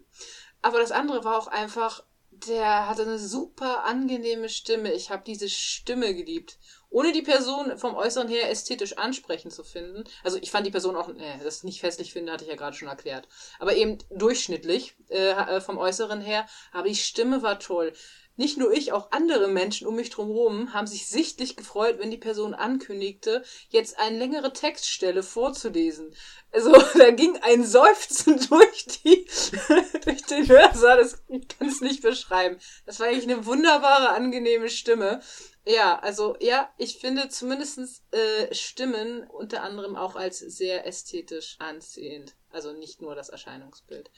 [0.60, 4.92] aber das andere war auch einfach, der hatte eine super angenehme Stimme.
[4.92, 6.58] Ich habe diese Stimme geliebt.
[6.90, 10.04] Ohne die Person vom Äußeren her ästhetisch ansprechend zu finden.
[10.22, 12.76] Also ich fand die Person auch, äh, das nicht festlich finde, hatte ich ja gerade
[12.76, 13.28] schon erklärt.
[13.58, 16.46] Aber eben durchschnittlich äh, äh vom Äußeren her.
[16.72, 17.92] Aber die Stimme war toll
[18.38, 22.16] nicht nur ich, auch andere Menschen um mich drumherum haben sich sichtlich gefreut, wenn die
[22.16, 26.14] Person ankündigte, jetzt eine längere Textstelle vorzulesen.
[26.52, 29.26] Also da ging ein Seufzen durch die
[30.04, 32.58] durch den Hörsaal, das kann es nicht beschreiben.
[32.86, 35.20] Das war eigentlich eine wunderbare, angenehme Stimme.
[35.66, 42.36] Ja, also ja, ich finde zumindest äh, Stimmen unter anderem auch als sehr ästhetisch anziehend.
[42.50, 44.12] Also nicht nur das Erscheinungsbild.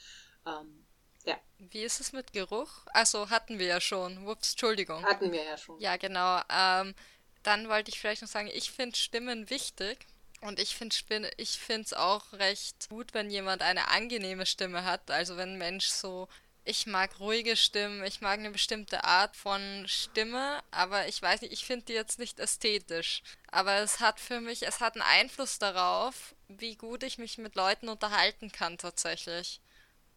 [0.45, 0.80] Ähm,
[1.25, 1.39] ja.
[1.57, 2.69] Wie ist es mit Geruch?
[2.87, 4.27] Also hatten wir ja schon.
[4.27, 5.03] Ups, Entschuldigung.
[5.03, 5.79] Hatten wir ja schon.
[5.79, 6.41] Ja, genau.
[6.49, 6.95] Ähm,
[7.43, 9.99] dann wollte ich vielleicht noch sagen, ich finde Stimmen wichtig.
[10.41, 15.11] Und ich finde ich es auch recht gut, wenn jemand eine angenehme Stimme hat.
[15.11, 16.27] Also wenn ein Mensch so.
[16.63, 21.53] Ich mag ruhige Stimmen, ich mag eine bestimmte Art von Stimme, aber ich weiß nicht,
[21.53, 23.23] ich finde die jetzt nicht ästhetisch.
[23.49, 27.55] Aber es hat für mich, es hat einen Einfluss darauf, wie gut ich mich mit
[27.55, 29.59] Leuten unterhalten kann tatsächlich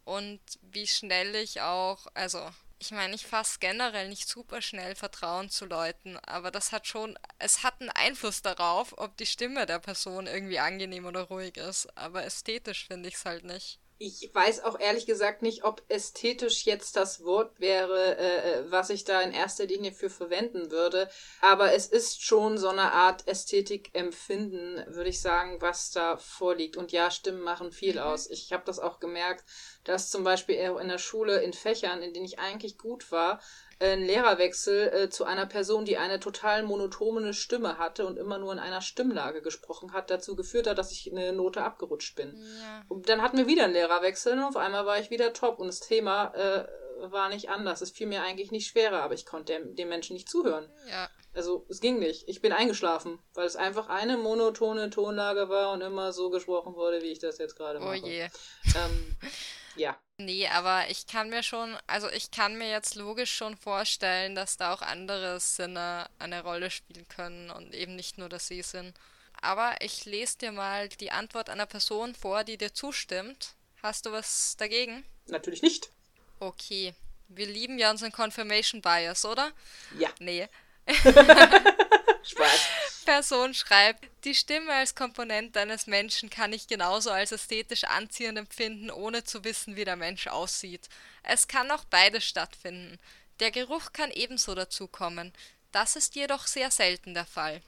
[0.04, 5.48] und wie schnell ich auch, also ich meine, ich fasse generell nicht super schnell Vertrauen
[5.48, 9.78] zu Leuten, aber das hat schon, es hat einen Einfluss darauf, ob die Stimme der
[9.78, 14.64] Person irgendwie angenehm oder ruhig ist, aber ästhetisch finde ich es halt nicht ich weiß
[14.64, 19.32] auch ehrlich gesagt nicht, ob ästhetisch jetzt das Wort wäre, äh, was ich da in
[19.32, 21.08] erster Linie für verwenden würde.
[21.40, 26.76] Aber es ist schon so eine Art Ästhetikempfinden, würde ich sagen, was da vorliegt.
[26.76, 28.00] Und ja, Stimmen machen viel mhm.
[28.00, 28.28] aus.
[28.28, 29.44] Ich habe das auch gemerkt,
[29.84, 33.40] dass zum Beispiel in der Schule in Fächern, in denen ich eigentlich gut war,
[33.80, 38.52] einen Lehrerwechsel äh, zu einer Person, die eine total monotone Stimme hatte und immer nur
[38.52, 42.36] in einer Stimmlage gesprochen hat, dazu geführt hat, dass ich eine Note abgerutscht bin.
[42.36, 42.82] Ja.
[42.88, 45.66] Und dann hatten wir wieder einen Lehrerwechsel und auf einmal war ich wieder top und
[45.66, 46.66] das Thema äh,
[47.00, 47.80] war nicht anders.
[47.80, 50.70] Es fiel mir eigentlich nicht schwerer, aber ich konnte dem, dem Menschen nicht zuhören.
[50.88, 51.10] Ja.
[51.34, 52.28] Also es ging nicht.
[52.28, 57.02] Ich bin eingeschlafen, weil es einfach eine monotone Tonlage war und immer so gesprochen wurde,
[57.02, 57.96] wie ich das jetzt gerade Oh mache.
[57.96, 58.20] je.
[58.22, 59.16] Ähm,
[59.76, 59.98] ja.
[60.18, 64.56] Nee, aber ich kann mir schon, also ich kann mir jetzt logisch schon vorstellen, dass
[64.56, 68.94] da auch andere Sinne eine Rolle spielen können und eben nicht nur der Sehsinn.
[69.40, 73.54] Aber ich lese dir mal die Antwort einer Person vor, die dir zustimmt.
[73.82, 75.04] Hast du was dagegen?
[75.26, 75.90] Natürlich nicht.
[76.38, 76.94] Okay.
[77.28, 79.50] Wir lieben ja unseren Confirmation Bias, oder?
[79.98, 80.10] Ja.
[80.20, 80.48] Nee.
[82.22, 82.68] Spaß.
[83.04, 88.90] Person schreibt, die Stimme als Komponent eines Menschen kann ich genauso als ästhetisch anziehend empfinden,
[88.90, 90.88] ohne zu wissen, wie der Mensch aussieht.
[91.22, 92.98] Es kann auch beides stattfinden.
[93.40, 95.32] Der Geruch kann ebenso dazukommen.
[95.72, 97.62] Das ist jedoch sehr selten der Fall.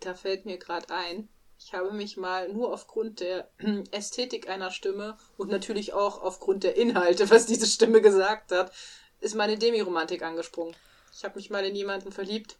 [0.00, 3.48] Da fällt mir gerade ein, ich habe mich mal nur aufgrund der
[3.90, 8.72] Ästhetik einer Stimme und natürlich auch aufgrund der Inhalte, was diese Stimme gesagt hat,
[9.20, 10.76] ist meine Demiromantik angesprungen.
[11.12, 12.56] Ich habe mich mal in jemanden verliebt.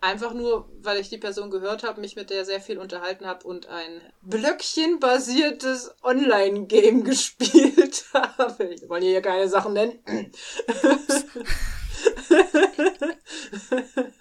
[0.00, 3.46] Einfach nur, weil ich die Person gehört habe, mich mit der sehr viel unterhalten habe
[3.46, 8.56] und ein Blöckchen-basiertes Online-Game gespielt habe.
[8.58, 9.98] Wir wollen hier keine Sachen nennen.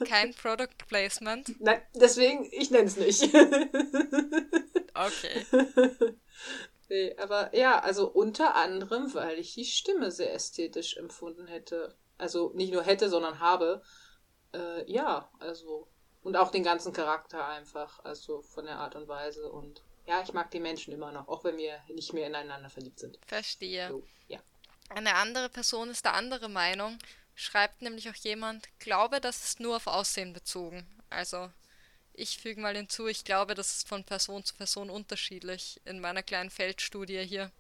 [0.05, 1.61] Kein Product Placement.
[1.61, 3.29] Nein, deswegen, ich nenne es nicht.
[4.93, 5.45] Okay.
[6.89, 11.93] Nee, aber ja, also unter anderem, weil ich die Stimme sehr ästhetisch empfunden hätte.
[12.17, 13.81] Also nicht nur hätte, sondern habe.
[14.53, 15.87] Äh, ja, also.
[16.23, 18.03] Und auch den ganzen Charakter einfach.
[18.03, 19.49] Also von der Art und Weise.
[19.49, 22.99] Und ja, ich mag die Menschen immer noch, auch wenn wir nicht mehr ineinander verliebt
[22.99, 23.19] sind.
[23.25, 23.89] Verstehe.
[23.89, 24.39] So, ja.
[24.89, 26.97] Eine andere Person ist der andere Meinung,
[27.35, 30.87] schreibt nämlich auch jemand, glaube, das ist nur auf Aussehen bezogen.
[31.09, 31.49] Also,
[32.13, 36.23] ich füge mal hinzu, ich glaube, das ist von Person zu Person unterschiedlich in meiner
[36.23, 37.51] kleinen Feldstudie hier.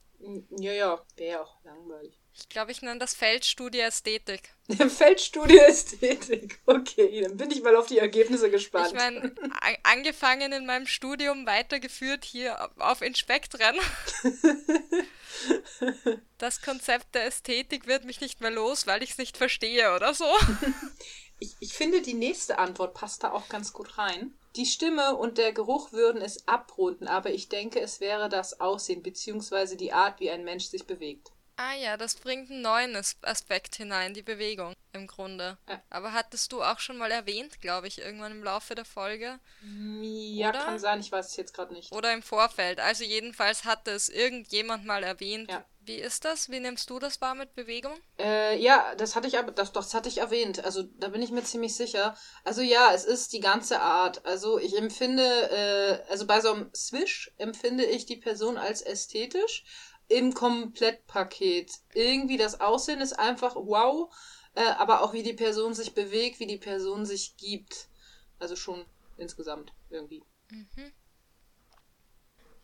[0.49, 2.17] Ja, ja, wäre auch langweilig.
[2.39, 4.53] Ich glaube, ich nenne das Feldstudie Ästhetik.
[4.89, 6.59] Feldstudie Ästhetik.
[6.65, 8.89] Okay, dann bin ich mal auf die Ergebnisse gespannt.
[8.89, 9.33] Ich meine,
[9.83, 13.75] angefangen in meinem Studium, weitergeführt hier auf Inspektren.
[16.39, 20.13] Das Konzept der Ästhetik wird mich nicht mehr los, weil ich es nicht verstehe oder
[20.13, 20.25] so.
[21.39, 24.33] Ich, ich finde, die nächste Antwort passt da auch ganz gut rein.
[24.55, 29.03] Die Stimme und der Geruch würden es abrunden, aber ich denke, es wäre das Aussehen
[29.03, 29.75] bzw.
[29.75, 31.31] die Art, wie ein Mensch sich bewegt.
[31.59, 35.57] Ah ja, das bringt einen neuen As- Aspekt hinein, die Bewegung im Grunde.
[35.67, 35.81] Ja.
[35.89, 40.49] Aber hattest du auch schon mal erwähnt, glaube ich, irgendwann im Laufe der Folge Ja,
[40.49, 40.59] Oder?
[40.59, 41.91] kann sein, ich weiß es jetzt gerade nicht.
[41.91, 42.79] oder im Vorfeld.
[42.79, 45.49] Also jedenfalls hatte es irgendjemand mal erwähnt.
[45.49, 45.65] Ja.
[45.79, 46.49] Wie ist das?
[46.49, 47.97] Wie nimmst du das wahr mit Bewegung?
[48.19, 50.63] Äh, ja, das hatte ich aber, das, das hatte ich erwähnt.
[50.65, 52.15] Also da bin ich mir ziemlich sicher.
[52.43, 54.25] Also ja, es ist die ganze Art.
[54.25, 59.63] Also ich empfinde, äh, also bei so einem Swish empfinde ich die Person als ästhetisch
[60.07, 61.71] im Komplettpaket.
[61.93, 64.13] Irgendwie das Aussehen ist einfach wow,
[64.55, 67.89] äh, aber auch wie die Person sich bewegt, wie die Person sich gibt.
[68.39, 68.85] Also schon
[69.17, 70.23] insgesamt irgendwie.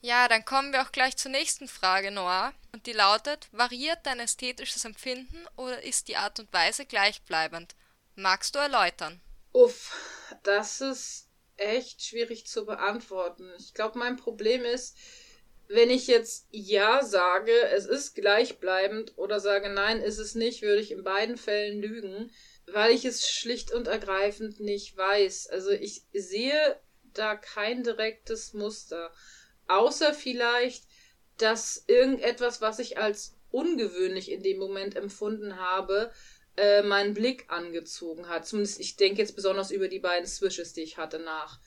[0.02, 2.54] Ja, dann kommen wir auch gleich zur nächsten Frage, Noah.
[2.74, 7.76] Und die lautet, variiert dein ästhetisches Empfinden oder ist die Art und Weise gleichbleibend?
[8.16, 9.22] Magst du erläutern?
[9.54, 9.96] Uff,
[10.44, 13.50] das ist echt schwierig zu beantworten.
[13.58, 14.98] Ich glaube, mein Problem ist,
[15.74, 20.82] wenn ich jetzt ja sage, es ist gleichbleibend oder sage nein, ist es nicht, würde
[20.82, 22.32] ich in beiden Fällen lügen,
[22.68, 25.50] weil ich es schlicht und ergreifend nicht weiß.
[25.50, 26.80] Also ich sehe
[27.14, 29.12] da kein direktes Muster.
[29.68, 30.84] Außer vielleicht,
[31.38, 36.12] dass irgendetwas, was ich als ungewöhnlich in dem Moment empfunden habe,
[36.56, 38.46] äh, meinen Blick angezogen hat.
[38.46, 41.60] Zumindest, ich denke jetzt besonders über die beiden Swishes, die ich hatte nach.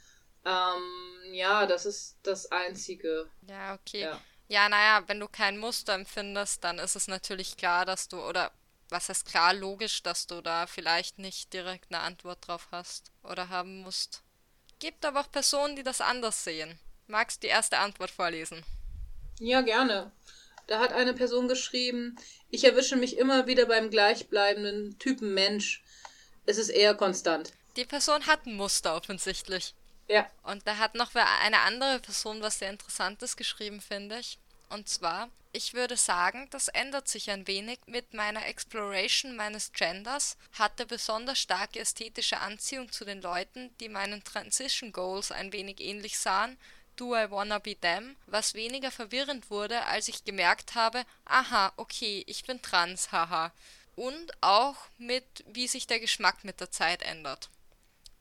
[0.46, 3.28] Ähm, ja, das ist das Einzige.
[3.48, 4.02] Ja, okay.
[4.02, 4.20] Ja.
[4.48, 8.52] Ja, naja, wenn du kein Muster empfindest, dann ist es natürlich klar, dass du, oder
[8.88, 13.48] was heißt klar, logisch, dass du da vielleicht nicht direkt eine Antwort drauf hast oder
[13.48, 14.22] haben musst.
[14.78, 16.78] Gibt aber auch Personen, die das anders sehen.
[17.08, 18.62] Magst die erste Antwort vorlesen?
[19.40, 20.12] Ja, gerne.
[20.68, 22.16] Da hat eine Person geschrieben,
[22.50, 25.82] ich erwische mich immer wieder beim gleichbleibenden Typen Mensch.
[26.44, 27.52] Es ist eher konstant.
[27.76, 29.74] Die Person hat ein Muster offensichtlich.
[30.08, 30.30] Ja.
[30.42, 34.38] Und da hat noch eine andere Person was sehr Interessantes geschrieben, finde ich.
[34.68, 40.36] Und zwar, ich würde sagen, das ändert sich ein wenig mit meiner Exploration meines Genders,
[40.52, 46.18] hatte besonders starke ästhetische Anziehung zu den Leuten, die meinen Transition Goals ein wenig ähnlich
[46.18, 46.58] sahen,
[46.96, 52.24] Do I Wanna Be Them, was weniger verwirrend wurde, als ich gemerkt habe, aha, okay,
[52.26, 53.52] ich bin trans, haha.
[53.96, 57.50] und auch mit, wie sich der Geschmack mit der Zeit ändert.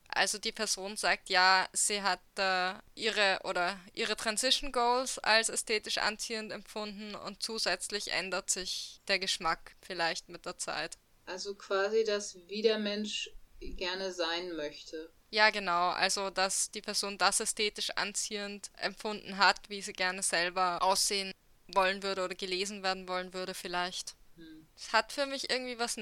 [0.08, 5.98] Also die Person sagt, ja, sie hat äh, ihre oder ihre Transition Goals als ästhetisch
[5.98, 10.98] anziehend empfunden und zusätzlich ändert sich der Geschmack vielleicht mit der Zeit.
[11.26, 13.30] Also quasi das, wie der Mensch
[13.60, 15.10] gerne sein möchte.
[15.30, 15.90] Ja, genau.
[15.90, 21.32] Also, dass die Person das ästhetisch anziehend empfunden hat, wie sie gerne selber aussehen
[21.68, 24.14] wollen würde oder gelesen werden wollen würde, vielleicht.
[24.36, 24.66] Hm.
[24.76, 25.96] Es hat für mich irgendwie was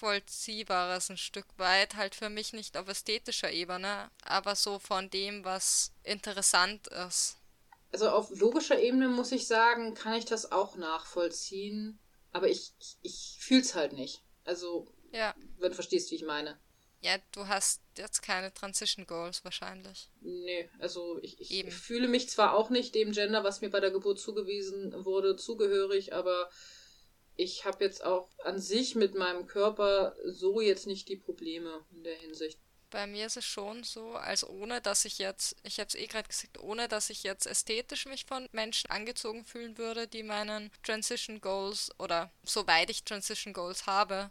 [0.00, 5.44] Nachvollziehbares ein Stück weit, halt für mich nicht auf ästhetischer Ebene, aber so von dem,
[5.44, 7.36] was interessant ist.
[7.92, 11.98] Also auf logischer Ebene muss ich sagen, kann ich das auch nachvollziehen,
[12.32, 14.22] aber ich, ich, ich fühle es halt nicht.
[14.44, 15.34] Also, ja.
[15.58, 16.58] wenn du verstehst, wie ich meine.
[17.02, 20.10] Ja, du hast jetzt keine Transition Goals wahrscheinlich.
[20.20, 21.70] Nee, also ich, ich Eben.
[21.70, 26.12] fühle mich zwar auch nicht dem Gender, was mir bei der Geburt zugewiesen wurde, zugehörig,
[26.12, 26.50] aber
[27.40, 32.04] ich habe jetzt auch an sich mit meinem Körper so jetzt nicht die Probleme in
[32.04, 32.58] der Hinsicht.
[32.90, 36.06] Bei mir ist es schon so, als ohne dass ich jetzt, ich habe es eh
[36.06, 40.70] gerade gesagt, ohne dass ich jetzt ästhetisch mich von Menschen angezogen fühlen würde, die meinen
[40.82, 44.30] Transition Goals oder soweit ich Transition Goals habe,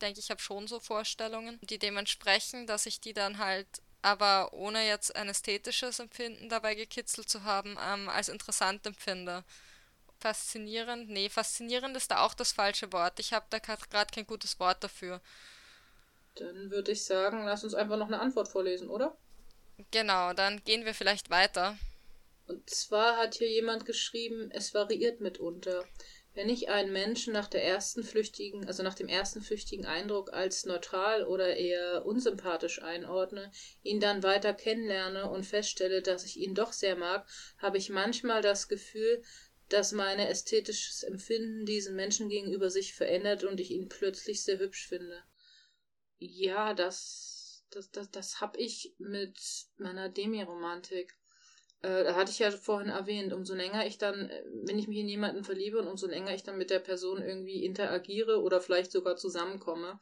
[0.00, 3.66] denke ich, habe schon so Vorstellungen, die dementsprechend, dass ich die dann halt
[4.00, 9.44] aber ohne jetzt ein ästhetisches Empfinden dabei gekitzelt zu haben, ähm, als interessant empfinde.
[10.20, 11.08] Faszinierend?
[11.08, 13.20] Nee, faszinierend ist da auch das falsche Wort.
[13.20, 15.20] Ich habe da gerade kein gutes Wort dafür.
[16.34, 19.16] Dann würde ich sagen, lass uns einfach noch eine Antwort vorlesen, oder?
[19.90, 21.78] Genau, dann gehen wir vielleicht weiter.
[22.46, 25.84] Und zwar hat hier jemand geschrieben, es variiert mitunter.
[26.34, 30.64] Wenn ich einen Menschen nach der ersten flüchtigen, also nach dem ersten flüchtigen Eindruck als
[30.66, 33.50] neutral oder eher unsympathisch einordne,
[33.82, 37.26] ihn dann weiter kennenlerne und feststelle, dass ich ihn doch sehr mag,
[37.58, 39.22] habe ich manchmal das Gefühl,
[39.68, 44.88] dass mein ästhetisches Empfinden diesen Menschen gegenüber sich verändert und ich ihn plötzlich sehr hübsch
[44.88, 45.22] finde.
[46.18, 49.38] Ja, das, das, das, das hab ich mit
[49.76, 51.16] meiner Demiromantik.
[51.82, 54.98] Äh, da hatte ich ja vorhin erwähnt, umso länger ich dann, äh, wenn ich mich
[54.98, 58.90] in jemanden verliebe und umso länger ich dann mit der Person irgendwie interagiere oder vielleicht
[58.90, 60.00] sogar zusammenkomme,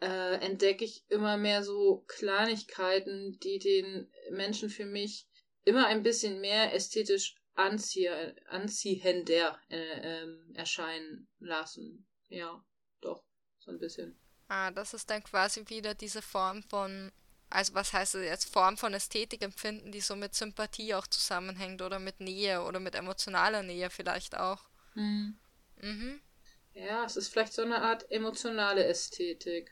[0.00, 5.28] äh, entdecke ich immer mehr so Kleinigkeiten, die den Menschen für mich
[5.64, 12.06] immer ein bisschen mehr ästhetisch anzieher, anziehender äh, ähm, erscheinen lassen.
[12.28, 12.64] Ja,
[13.00, 13.24] doch,
[13.58, 14.18] so ein bisschen.
[14.48, 17.10] Ah, das ist dann quasi wieder diese Form von
[17.54, 21.82] also was heißt das jetzt, Form von Ästhetik empfinden, die so mit Sympathie auch zusammenhängt
[21.82, 24.58] oder mit Nähe oder mit emotionaler Nähe vielleicht auch.
[24.94, 25.38] Mhm.
[25.80, 26.20] Mhm.
[26.72, 29.70] Ja, es ist vielleicht so eine Art emotionale Ästhetik.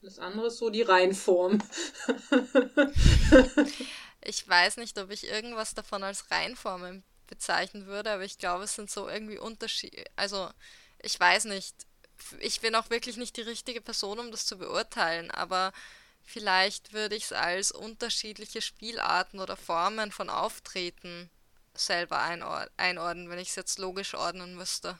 [0.00, 1.62] Das andere ist so die Reinform.
[4.24, 8.74] ich weiß nicht, ob ich irgendwas davon als Reinform bezeichnen würde, aber ich glaube, es
[8.74, 10.04] sind so irgendwie Unterschiede.
[10.16, 10.50] Also,
[11.00, 11.74] ich weiß nicht.
[12.38, 15.72] Ich bin auch wirklich nicht die richtige Person, um das zu beurteilen, aber
[16.24, 21.30] Vielleicht würde ich es als unterschiedliche Spielarten oder Formen von Auftreten
[21.74, 22.20] selber
[22.76, 24.98] einordnen, wenn ich es jetzt logisch ordnen müsste.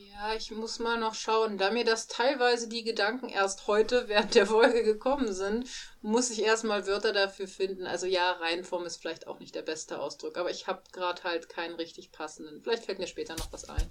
[0.00, 1.58] Ja, ich muss mal noch schauen.
[1.58, 5.68] Da mir das teilweise die Gedanken erst heute während der Folge gekommen sind,
[6.02, 7.84] muss ich erstmal Wörter dafür finden.
[7.84, 11.48] Also ja, Reihenform ist vielleicht auch nicht der beste Ausdruck, aber ich habe gerade halt
[11.48, 12.62] keinen richtig passenden.
[12.62, 13.90] Vielleicht fällt mir später noch was ein.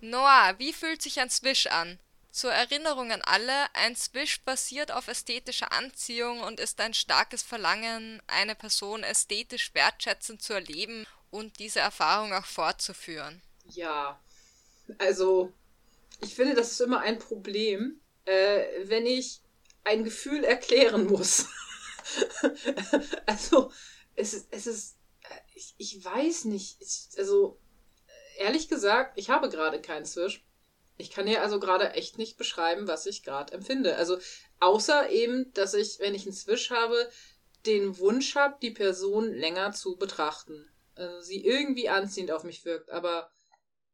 [0.00, 1.98] Noah, wie fühlt sich ein Swish an?
[2.32, 8.22] Zur Erinnerung an alle, ein Swish basiert auf ästhetischer Anziehung und ist ein starkes Verlangen,
[8.26, 13.42] eine Person ästhetisch wertschätzend zu erleben und diese Erfahrung auch fortzuführen.
[13.66, 14.18] Ja,
[14.96, 15.52] also
[16.22, 19.42] ich finde, das ist immer ein Problem, äh, wenn ich
[19.84, 21.46] ein Gefühl erklären muss.
[23.26, 23.70] also
[24.16, 27.58] es ist, es ist, äh, ich, ich weiß nicht, ich, also
[28.38, 30.42] ehrlich gesagt, ich habe gerade keinen Swish.
[30.96, 33.96] Ich kann dir also gerade echt nicht beschreiben, was ich gerade empfinde.
[33.96, 34.18] Also
[34.60, 37.10] außer eben, dass ich, wenn ich einen Swish habe,
[37.66, 40.68] den Wunsch habe, die Person länger zu betrachten.
[40.94, 42.90] Also sie irgendwie anziehend auf mich wirkt.
[42.90, 43.30] Aber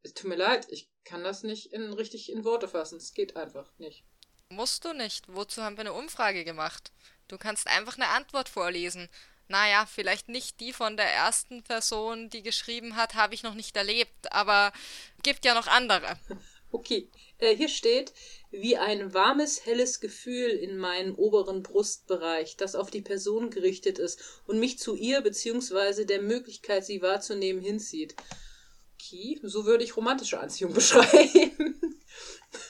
[0.03, 2.97] es tut mir leid, ich kann das nicht in, richtig in Worte fassen.
[2.97, 4.03] Es geht einfach nicht.
[4.49, 5.25] Musst du nicht.
[5.27, 6.91] Wozu haben wir eine Umfrage gemacht?
[7.27, 9.09] Du kannst einfach eine Antwort vorlesen
[9.49, 13.75] naja, vielleicht nicht die von der ersten Person, die geschrieben hat, habe ich noch nicht
[13.75, 14.71] erlebt, aber
[15.23, 16.17] gibt ja noch andere.
[16.71, 17.09] Okay,
[17.39, 18.13] äh, hier steht,
[18.51, 24.21] wie ein warmes, helles Gefühl in meinem oberen Brustbereich, das auf die Person gerichtet ist
[24.45, 26.05] und mich zu ihr bzw.
[26.05, 28.15] der Möglichkeit, sie wahrzunehmen, hinzieht.
[28.95, 31.79] Okay, so würde ich romantische Anziehung beschreiben.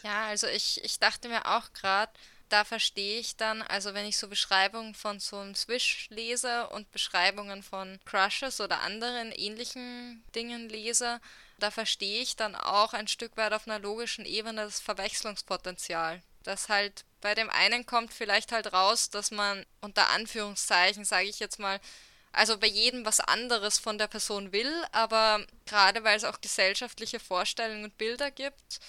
[0.04, 2.12] Ja, also ich, ich dachte mir auch gerade,
[2.50, 6.92] da verstehe ich dann, also wenn ich so Beschreibungen von so einem Swish lese und
[6.92, 11.22] Beschreibungen von Crushes oder anderen ähnlichen Dingen lese,
[11.60, 16.22] da verstehe ich dann auch ein Stück weit auf einer logischen Ebene das Verwechslungspotenzial.
[16.44, 21.40] Das halt bei dem einen kommt vielleicht halt raus, dass man unter Anführungszeichen, sage ich
[21.40, 21.80] jetzt mal,
[22.32, 27.20] also bei jedem was anderes von der Person will, aber gerade weil es auch gesellschaftliche
[27.20, 28.80] Vorstellungen und Bilder gibt,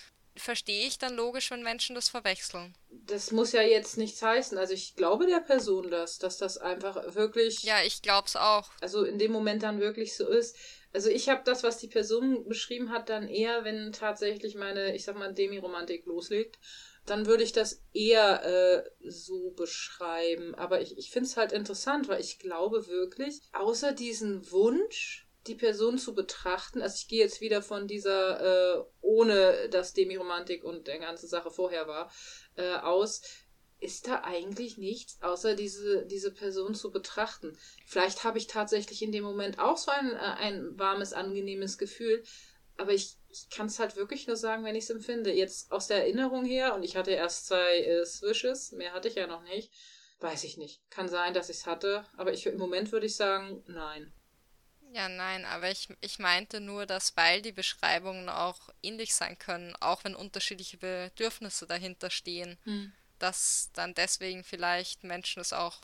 [0.41, 2.75] verstehe ich dann logisch, wenn Menschen das verwechseln.
[2.91, 4.59] Das muss ja jetzt nichts heißen.
[4.59, 7.63] Also ich glaube der Person das, dass das einfach wirklich.
[7.63, 8.71] Ja, ich glaube es auch.
[8.81, 10.57] Also in dem Moment dann wirklich so ist.
[10.93, 15.05] Also ich habe das, was die Person beschrieben hat, dann eher, wenn tatsächlich meine, ich
[15.05, 16.59] sag mal, Demi-Romantik loslegt,
[17.07, 20.55] dann würde ich das eher äh, so beschreiben.
[20.55, 25.55] Aber ich, ich finde es halt interessant, weil ich glaube wirklich, außer diesen Wunsch, die
[25.55, 30.87] Person zu betrachten, also ich gehe jetzt wieder von dieser, äh, ohne dass Demi-Romantik und
[30.87, 32.11] der ganze Sache vorher war,
[32.57, 33.23] äh, aus,
[33.81, 37.57] ist da eigentlich nichts, außer diese, diese Person zu betrachten.
[37.87, 42.23] Vielleicht habe ich tatsächlich in dem Moment auch so ein, äh, ein warmes, angenehmes Gefühl,
[42.77, 45.33] aber ich, ich kann es halt wirklich nur sagen, wenn ich es empfinde.
[45.33, 49.15] Jetzt aus der Erinnerung her, und ich hatte erst zwei äh, Swishes, mehr hatte ich
[49.15, 49.73] ja noch nicht,
[50.21, 50.83] weiß ich nicht.
[50.91, 54.13] Kann sein, dass ich es hatte, aber ich, im Moment würde ich sagen, nein.
[54.93, 59.77] Ja, nein, aber ich, ich meinte nur, dass weil die Beschreibungen auch ähnlich sein können,
[59.77, 62.93] auch wenn unterschiedliche Bedürfnisse dahinter stehen, hm.
[63.21, 65.81] dass dann deswegen vielleicht Menschen es auch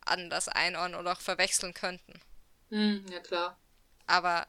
[0.00, 2.20] anders einordnen oder auch verwechseln könnten.
[2.70, 3.56] Hm, ja, klar.
[4.06, 4.48] Aber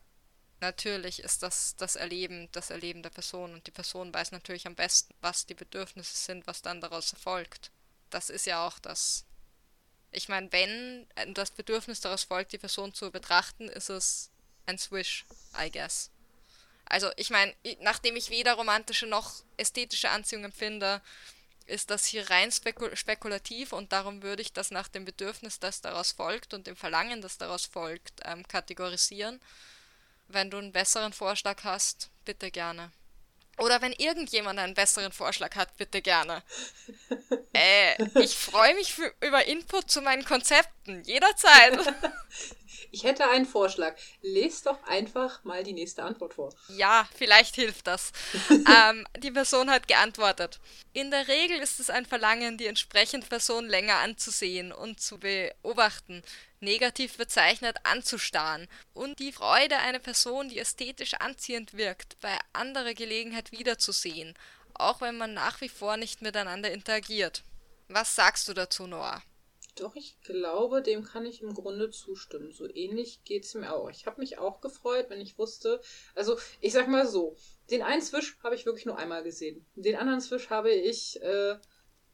[0.61, 4.76] natürlich ist das das Erleben, das Erleben der Person und die Person weiß natürlich am
[4.76, 7.72] besten, was die Bedürfnisse sind, was dann daraus erfolgt.
[8.10, 9.26] Das ist ja auch das
[10.11, 14.29] ich meine, wenn das Bedürfnis daraus folgt, die Person zu betrachten, ist es
[14.65, 15.25] ein Swish,
[15.59, 16.09] I guess.
[16.85, 21.01] Also ich meine, nachdem ich weder romantische noch ästhetische Anziehung empfinde,
[21.65, 25.79] ist das hier rein spekul spekulativ und darum würde ich das nach dem Bedürfnis, das
[25.79, 29.39] daraus folgt und dem Verlangen, das daraus folgt, ähm, kategorisieren.
[30.27, 32.91] Wenn du einen besseren Vorschlag hast, bitte gerne.
[33.57, 36.41] Oder wenn irgendjemand einen besseren Vorschlag hat, bitte gerne.
[37.53, 41.80] äh, ich freue mich für, über Input zu meinen Konzepten, jederzeit.
[42.91, 43.95] Ich hätte einen Vorschlag.
[44.21, 46.53] Lest doch einfach mal die nächste Antwort vor.
[46.69, 48.11] Ja, vielleicht hilft das.
[48.49, 50.59] ähm, die Person hat geantwortet.
[50.93, 56.23] In der Regel ist es ein Verlangen, die entsprechende Person länger anzusehen und zu beobachten,
[56.59, 63.51] negativ bezeichnet anzustarren und die Freude, eine Person, die ästhetisch anziehend wirkt, bei anderer Gelegenheit
[63.51, 64.35] wiederzusehen,
[64.73, 67.43] auch wenn man nach wie vor nicht miteinander interagiert.
[67.87, 69.21] Was sagst du dazu, Noah?
[69.76, 72.52] Doch, ich glaube, dem kann ich im Grunde zustimmen.
[72.52, 73.89] So ähnlich geht es mir auch.
[73.89, 75.81] Ich habe mich auch gefreut, wenn ich wusste.
[76.14, 77.38] Also, ich sag mal so:
[77.69, 79.65] Den einen Swish habe ich wirklich nur einmal gesehen.
[79.76, 81.57] Den anderen Swish habe ich äh,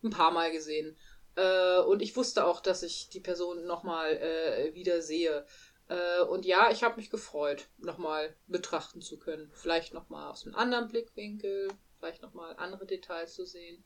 [0.04, 0.96] ein paar Mal gesehen.
[1.36, 5.46] Äh, und ich wusste auch, dass ich die Person nochmal äh, wieder sehe.
[5.90, 9.52] Äh, und ja, ich habe mich gefreut, nochmal betrachten zu können.
[9.54, 11.70] Vielleicht nochmal aus einem anderen Blickwinkel,
[12.00, 13.84] vielleicht nochmal andere Details zu sehen.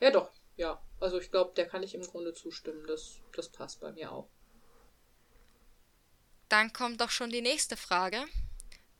[0.00, 2.86] Ja, doch, ja, also ich glaube, der kann ich im Grunde zustimmen.
[2.86, 4.28] Das, das passt bei mir auch.
[6.48, 8.24] Dann kommt doch schon die nächste Frage.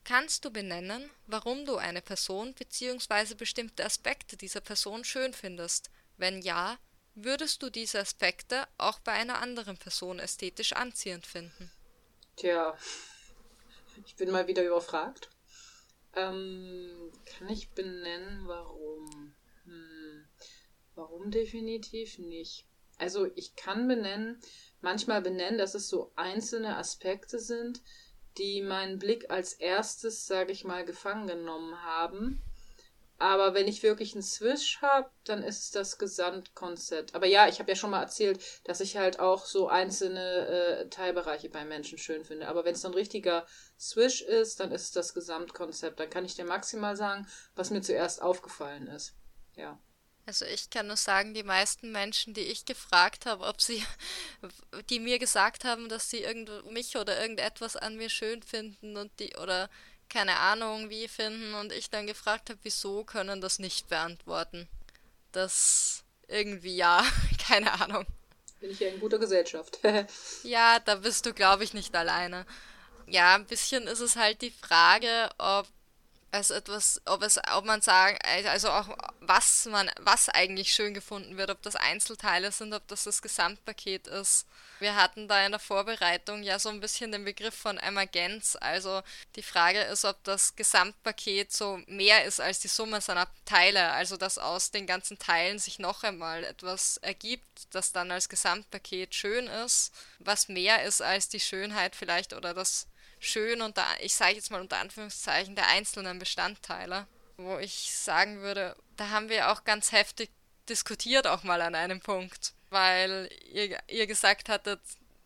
[0.04, 3.34] Kannst du benennen, warum du eine Person bzw.
[3.34, 5.90] bestimmte Aspekte dieser Person schön findest?
[6.16, 6.78] Wenn ja,
[7.14, 11.72] würdest du diese Aspekte auch bei einer anderen Person ästhetisch anziehend finden?
[12.36, 12.76] Tja,
[14.06, 15.30] ich bin mal wieder überfragt.
[16.14, 18.85] Ähm, kann ich benennen, warum?
[21.16, 22.66] Warum definitiv nicht?
[22.98, 24.38] Also ich kann benennen,
[24.82, 27.80] manchmal benennen, dass es so einzelne Aspekte sind,
[28.36, 32.43] die meinen Blick als erstes, sage ich mal, gefangen genommen haben.
[33.16, 37.14] Aber wenn ich wirklich einen Swish habe, dann ist es das Gesamtkonzept.
[37.14, 40.88] Aber ja, ich habe ja schon mal erzählt, dass ich halt auch so einzelne äh,
[40.90, 42.47] Teilbereiche bei Menschen schön finde.
[42.47, 43.47] Aber wenn es dann richtiger
[43.80, 45.98] Swish ist, dann ist es das Gesamtkonzept.
[45.98, 49.14] Dann kann ich dir maximal sagen, was mir zuerst aufgefallen ist.
[49.55, 49.80] Ja.
[50.26, 53.84] Also ich kann nur sagen, die meisten Menschen, die ich gefragt habe, ob sie,
[54.90, 59.12] die mir gesagt haben, dass sie irgend, mich oder irgendetwas an mir schön finden und
[59.20, 59.70] die, oder
[60.08, 64.68] keine Ahnung wie finden und ich dann gefragt habe, wieso können das nicht beantworten.
[65.30, 67.04] Das irgendwie ja,
[67.46, 68.04] keine Ahnung.
[68.58, 69.78] Bin ich ja in guter Gesellschaft.
[70.42, 72.46] ja, da bist du, glaube ich, nicht alleine.
[73.06, 75.68] Ja, ein bisschen ist es halt die Frage, ob
[76.36, 81.36] als etwas, ob es, ob man sagen, also auch was man, was eigentlich schön gefunden
[81.36, 84.46] wird, ob das Einzelteile sind, ob das das Gesamtpaket ist.
[84.78, 88.56] Wir hatten da in der Vorbereitung ja so ein bisschen den Begriff von Emergenz.
[88.60, 89.02] Also
[89.34, 93.90] die Frage ist, ob das Gesamtpaket so mehr ist als die Summe seiner Teile.
[93.92, 99.14] Also dass aus den ganzen Teilen sich noch einmal etwas ergibt, das dann als Gesamtpaket
[99.14, 102.86] schön ist, was mehr ist als die Schönheit vielleicht oder das
[103.18, 107.06] Schön unter, ich sage jetzt mal unter Anführungszeichen, der einzelnen Bestandteile.
[107.38, 110.30] Wo ich sagen würde, da haben wir auch ganz heftig
[110.68, 114.80] diskutiert auch mal an einem Punkt weil ihr, ihr gesagt hattet,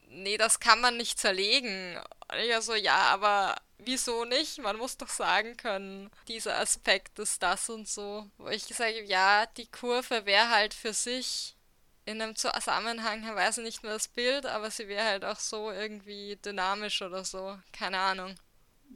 [0.08, 1.98] nee, das kann man nicht zerlegen.
[2.30, 4.58] Und ich so, ja, aber wieso nicht?
[4.58, 8.30] Man muss doch sagen können, dieser Aspekt ist das und so.
[8.38, 11.56] Wo ich sage, ja, die Kurve wäre halt für sich
[12.04, 15.70] in einem Zusammenhang, ich weiß nicht mehr das Bild, aber sie wäre halt auch so
[15.70, 17.58] irgendwie dynamisch oder so.
[17.72, 18.34] Keine Ahnung.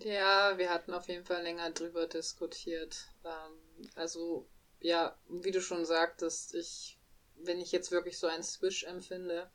[0.01, 3.09] Ja, wir hatten auf jeden Fall länger drüber diskutiert.
[3.25, 4.49] Ähm, also,
[4.81, 6.99] ja, wie du schon sagtest, ich
[7.37, 9.51] wenn ich jetzt wirklich so einen Swish empfinde,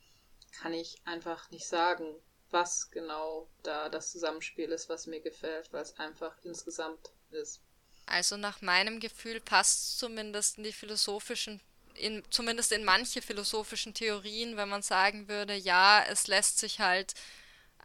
[0.52, 2.16] kann ich einfach nicht sagen,
[2.52, 7.62] was genau da das Zusammenspiel ist, was mir gefällt, weil es einfach insgesamt ist.
[8.06, 11.62] Also nach meinem Gefühl passt zumindest in die philosophischen,
[12.00, 17.14] in, zumindest in manche philosophischen Theorien, wenn man sagen würde, ja, es lässt sich halt,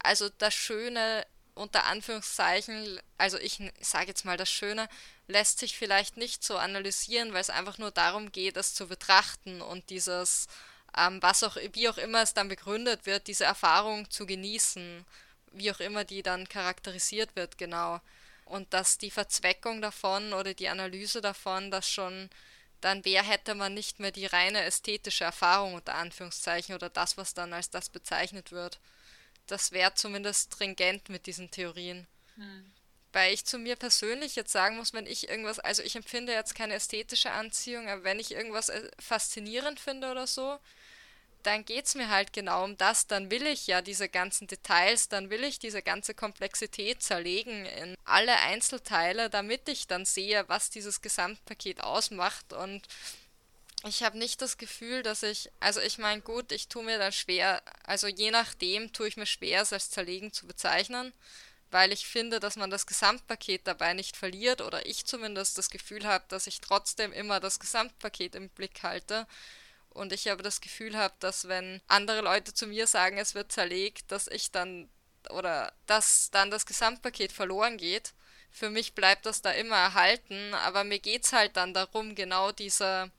[0.02, 4.88] also das Schöne unter Anführungszeichen, also ich sage jetzt mal das Schöne,
[5.28, 9.60] lässt sich vielleicht nicht so analysieren, weil es einfach nur darum geht, es zu betrachten
[9.62, 10.48] und dieses,
[10.96, 15.04] ähm, was auch, wie auch immer es dann begründet wird, diese Erfahrung zu genießen,
[15.52, 18.00] wie auch immer die dann charakterisiert wird, genau.
[18.44, 22.28] Und dass die Verzweckung davon oder die Analyse davon, dass schon
[22.84, 27.32] dann wer hätte man nicht mehr die reine ästhetische Erfahrung unter Anführungszeichen oder das, was
[27.32, 28.78] dann als das bezeichnet wird.
[29.46, 32.06] Das wäre zumindest stringent mit diesen Theorien.
[32.36, 32.70] Hm.
[33.14, 36.54] Weil ich zu mir persönlich jetzt sagen muss, wenn ich irgendwas, also ich empfinde jetzt
[36.54, 40.58] keine ästhetische Anziehung, aber wenn ich irgendwas äh, faszinierend finde oder so,
[41.46, 43.06] dann geht es mir halt genau um das.
[43.06, 47.96] Dann will ich ja diese ganzen Details, dann will ich diese ganze Komplexität zerlegen in
[48.04, 52.52] alle Einzelteile, damit ich dann sehe, was dieses Gesamtpaket ausmacht.
[52.52, 52.82] Und
[53.86, 57.12] ich habe nicht das Gefühl, dass ich, also ich meine, gut, ich tue mir da
[57.12, 61.12] schwer, also je nachdem tue ich mir schwer, es als zerlegen zu bezeichnen
[61.74, 66.06] weil ich finde, dass man das Gesamtpaket dabei nicht verliert oder ich zumindest das Gefühl
[66.06, 69.26] habe, dass ich trotzdem immer das Gesamtpaket im Blick halte.
[69.94, 73.52] Und ich aber das Gefühl habe, dass wenn andere Leute zu mir sagen, es wird
[73.52, 74.90] zerlegt, dass ich dann
[75.30, 78.12] oder dass dann das Gesamtpaket verloren geht.
[78.50, 82.52] Für mich bleibt das da immer erhalten, aber mir geht es halt dann darum, genau
[82.52, 83.10] diese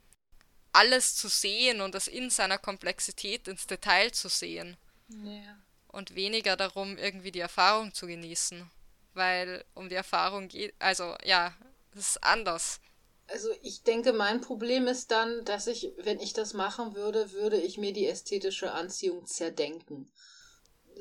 [0.71, 4.77] alles zu sehen und das in seiner Komplexität ins Detail zu sehen.
[5.07, 5.57] Ja
[5.95, 8.69] und weniger darum, irgendwie die Erfahrung zu genießen.
[9.13, 11.53] Weil um die Erfahrung geht, also ja,
[11.93, 12.81] es ist anders.
[13.27, 17.57] Also ich denke, mein Problem ist dann, dass ich, wenn ich das machen würde, würde
[17.57, 20.11] ich mir die ästhetische Anziehung zerdenken.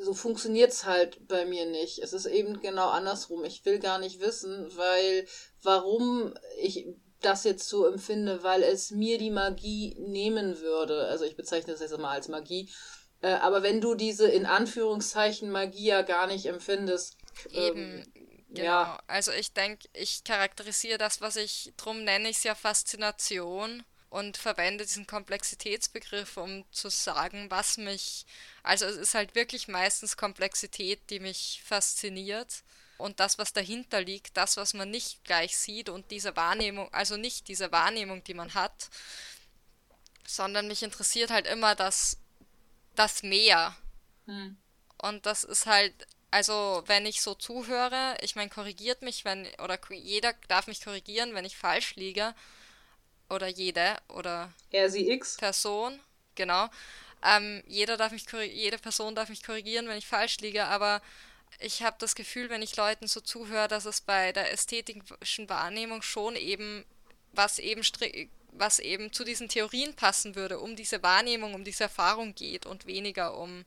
[0.01, 1.99] So funktioniert es halt bei mir nicht.
[2.01, 3.45] Es ist eben genau andersrum.
[3.45, 5.27] Ich will gar nicht wissen, weil
[5.63, 6.87] warum ich
[7.21, 11.07] das jetzt so empfinde, weil es mir die Magie nehmen würde.
[11.07, 12.71] Also ich bezeichne das jetzt mal als Magie
[13.25, 17.17] äh, aber wenn du diese in Anführungszeichen Magie ja gar nicht empfindest.
[17.51, 18.05] Eben.
[18.05, 18.13] Ähm,
[18.55, 18.67] genau.
[18.67, 18.99] Ja.
[19.07, 24.37] Also ich denke, ich charakterisiere das, was ich, drum nenne ich es ja Faszination und
[24.37, 28.27] verwende diesen Komplexitätsbegriff, um zu sagen, was mich,
[28.63, 32.63] also es ist halt wirklich meistens Komplexität, die mich fasziniert
[32.97, 37.17] und das, was dahinter liegt, das, was man nicht gleich sieht und diese Wahrnehmung, also
[37.17, 38.89] nicht diese Wahrnehmung, die man hat,
[40.27, 42.19] sondern mich interessiert halt immer das
[42.95, 43.77] das Meer.
[44.27, 44.57] Hm.
[44.99, 49.79] Und das ist halt, also wenn ich so zuhöre, ich meine, korrigiert mich, wenn, oder
[49.93, 52.35] jeder darf mich korrigieren, wenn ich falsch liege.
[53.31, 55.37] Oder jede, oder er, sie, x.
[55.37, 56.01] Person,
[56.35, 56.69] genau.
[57.25, 61.01] Ähm, jeder darf mich jede Person darf mich korrigieren, wenn ich falsch liege, aber
[61.61, 66.03] ich habe das Gefühl, wenn ich Leuten so zuhöre, dass es bei der ästhetischen Wahrnehmung
[66.03, 66.85] schon eben,
[67.31, 67.83] was eben
[68.57, 72.87] was eben zu diesen Theorien passen würde, um diese Wahrnehmung, um diese Erfahrung geht und
[72.87, 73.65] weniger um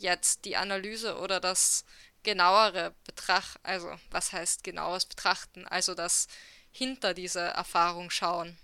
[0.00, 1.84] jetzt die Analyse oder das
[2.22, 6.28] genauere Betracht, also was heißt genaues Betrachten, also das
[6.70, 8.58] hinter dieser Erfahrung schauen.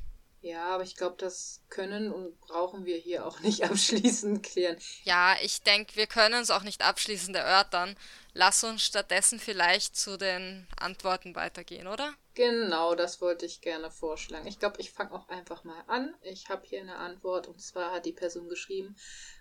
[0.46, 4.76] Ja, aber ich glaube, das können und brauchen wir hier auch nicht abschließend klären.
[5.02, 7.96] Ja, ich denke, wir können es auch nicht abschließend erörtern.
[8.32, 12.14] Lass uns stattdessen vielleicht zu den Antworten weitergehen, oder?
[12.34, 14.46] Genau, das wollte ich gerne vorschlagen.
[14.46, 16.14] Ich glaube, ich fange auch einfach mal an.
[16.22, 18.94] Ich habe hier eine Antwort und zwar hat die Person geschrieben,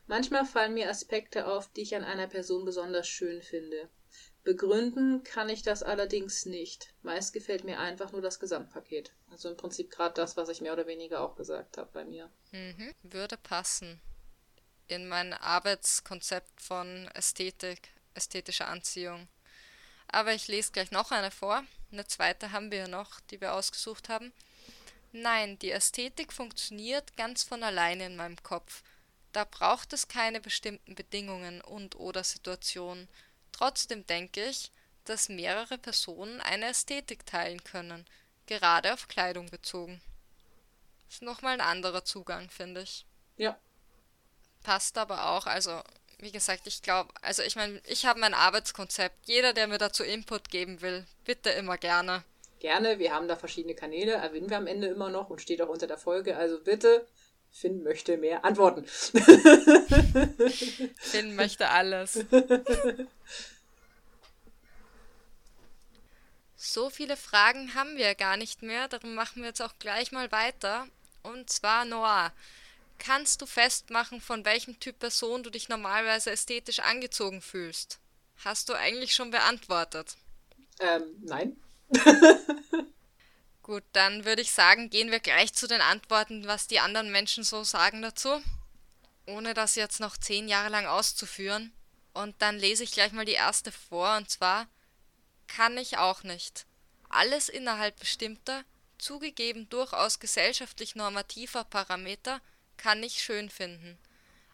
[0.07, 3.89] manchmal fallen mir Aspekte auf, die ich an einer Person besonders schön finde.
[4.45, 6.93] Begründen kann ich das allerdings nicht.
[7.01, 9.11] Meist gefällt mir einfach nur das Gesamtpaket.
[9.31, 12.29] Also im Prinzip gerade das, was ich mehr oder weniger auch gesagt habe bei mir.
[12.51, 12.93] Mhm.
[13.01, 13.99] Würde passen.
[14.87, 19.27] In mein Arbeitskonzept von Ästhetik, ästhetischer Anziehung.
[20.07, 21.63] Aber ich lese gleich noch eine vor.
[21.91, 24.31] Eine zweite haben wir noch, die wir ausgesucht haben.
[25.11, 28.83] Nein, die Ästhetik funktioniert ganz von alleine in meinem Kopf.
[29.31, 33.07] Da braucht es keine bestimmten Bedingungen und oder Situationen.
[33.57, 34.69] Trotzdem denke ich,
[35.05, 38.05] dass mehrere Personen eine Ästhetik teilen können,
[38.47, 40.01] gerade auf Kleidung bezogen.
[41.09, 43.05] Ist nochmal ein anderer Zugang, finde ich.
[43.37, 43.57] Ja.
[44.61, 45.81] Passt aber auch, also
[46.19, 49.25] wie gesagt, ich glaube, also ich meine, ich habe mein Arbeitskonzept.
[49.25, 52.25] Jeder, der mir dazu Input geben will, bitte immer gerne.
[52.59, 55.69] Gerne, wir haben da verschiedene Kanäle, erwähnen wir am Ende immer noch und steht auch
[55.69, 56.35] unter der Folge.
[56.35, 57.07] Also bitte,
[57.55, 58.83] Finn möchte mehr Antworten.
[60.97, 62.25] Finn möchte alles.
[66.57, 70.33] So viele Fragen haben wir gar nicht mehr, darum machen wir jetzt auch gleich mal
[70.33, 70.85] weiter.
[71.23, 72.33] Und zwar Noah.
[72.99, 77.99] Kannst du festmachen, von welchem Typ Person du dich normalerweise ästhetisch angezogen fühlst?
[78.43, 80.17] Hast du eigentlich schon beantwortet?
[80.81, 81.55] Ähm, nein.
[83.65, 87.43] Gut, dann würde ich sagen, gehen wir gleich zu den Antworten, was die anderen Menschen
[87.43, 88.39] so sagen dazu.
[89.25, 91.73] Ohne das jetzt noch zehn Jahre lang auszuführen.
[92.13, 94.67] Und dann lese ich gleich mal die erste vor, und zwar
[95.47, 96.67] kann ich auch nicht.
[97.09, 98.63] Alles innerhalb bestimmter,
[98.99, 102.41] zugegeben durchaus gesellschaftlich normativer Parameter
[102.77, 103.97] kann ich schön finden.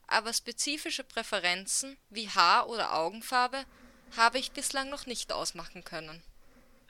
[0.07, 3.65] Aber spezifische Präferenzen wie Haar- oder Augenfarbe
[4.15, 6.23] habe ich bislang noch nicht ausmachen können.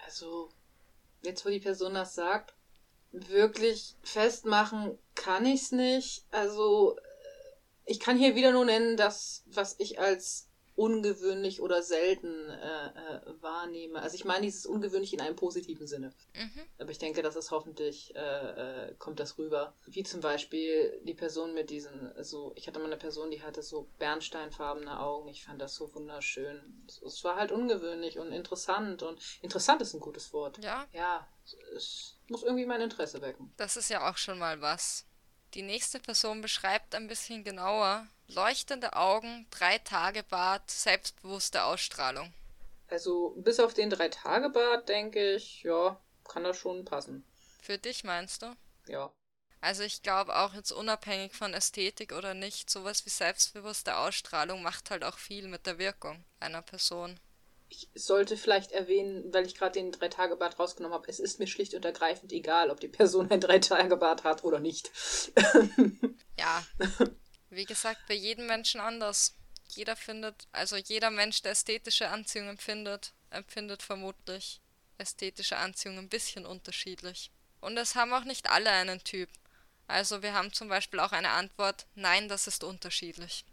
[0.06, 0.52] Also,
[1.22, 2.53] jetzt wo die Person das sagt,
[3.11, 6.26] wirklich festmachen kann ich's nicht.
[6.31, 6.98] Also,
[7.85, 13.41] ich kann hier wieder nur nennen, das, was ich als ungewöhnlich oder selten äh, äh,
[13.41, 14.02] wahrnehme.
[14.02, 16.14] Also ich meine dieses ungewöhnlich in einem positiven Sinne.
[16.34, 16.61] Mhm.
[16.80, 19.76] Aber ich denke, dass es hoffentlich äh, äh, kommt das rüber.
[19.85, 23.61] Wie zum Beispiel die Person mit diesen, so, ich hatte mal eine Person, die hatte
[23.61, 25.27] so bernsteinfarbene Augen.
[25.30, 26.84] Ich fand das so wunderschön.
[26.88, 30.64] Es, es war halt ungewöhnlich und interessant und interessant ist ein gutes Wort.
[30.64, 30.88] Ja.
[30.93, 31.27] Ja,
[31.76, 33.53] es muss irgendwie mein Interesse wecken.
[33.57, 35.06] Das ist ja auch schon mal was.
[35.53, 42.34] Die nächste Person beschreibt ein bisschen genauer, Leuchtende Augen, drei Tage Bart, selbstbewusste Ausstrahlung.
[42.88, 47.26] Also bis auf den drei Tage Bart denke ich, ja, kann das schon passen.
[47.62, 48.56] Für dich meinst du?
[48.88, 49.12] Ja.
[49.60, 54.90] Also ich glaube auch jetzt unabhängig von Ästhetik oder nicht, sowas wie selbstbewusste Ausstrahlung macht
[54.90, 57.20] halt auch viel mit der Wirkung einer Person.
[57.70, 61.74] Ich sollte vielleicht erwähnen, weil ich gerade den Drei-Tage-Bart rausgenommen habe, es ist mir schlicht
[61.74, 64.91] und ergreifend egal, ob die Person ein Drei-Tage-Bart hat oder nicht.
[66.38, 66.66] ja,
[67.52, 69.36] wie gesagt, bei jedem Menschen anders.
[69.69, 74.60] Jeder findet, also jeder Mensch, der ästhetische Anziehung empfindet, empfindet vermutlich
[74.98, 77.32] ästhetische Anziehung ein bisschen unterschiedlich.
[77.60, 79.30] Und es haben auch nicht alle einen Typ.
[79.88, 83.44] Also wir haben zum Beispiel auch eine Antwort, nein, das ist unterschiedlich.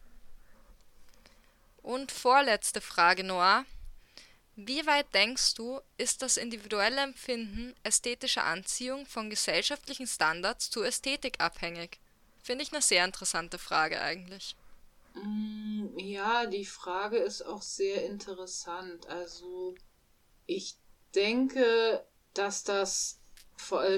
[1.82, 3.64] Und vorletzte Frage, Noah.
[4.56, 11.40] Wie weit denkst du, ist das individuelle Empfinden ästhetischer Anziehung von gesellschaftlichen Standards zu Ästhetik
[11.40, 11.98] abhängig?
[12.48, 14.56] Finde ich eine sehr interessante Frage eigentlich.
[15.12, 19.06] Mm, ja, die Frage ist auch sehr interessant.
[19.06, 19.74] Also,
[20.46, 20.78] ich
[21.14, 22.02] denke,
[22.32, 23.17] dass das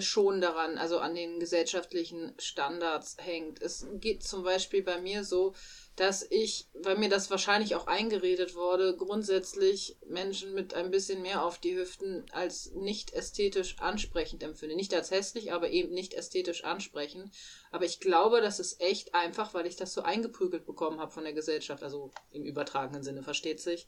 [0.01, 3.61] schon daran, also an den gesellschaftlichen Standards hängt.
[3.63, 5.55] Es geht zum Beispiel bei mir so,
[5.97, 11.45] dass ich, weil mir das wahrscheinlich auch eingeredet wurde, grundsätzlich Menschen mit ein bisschen mehr
[11.45, 14.77] auf die Hüften als nicht ästhetisch ansprechend empfinde.
[14.77, 17.31] Nicht als hässlich, aber eben nicht ästhetisch ansprechend.
[17.71, 21.25] Aber ich glaube, das ist echt einfach, weil ich das so eingeprügelt bekommen habe von
[21.25, 23.87] der Gesellschaft, also im übertragenen Sinne, versteht sich.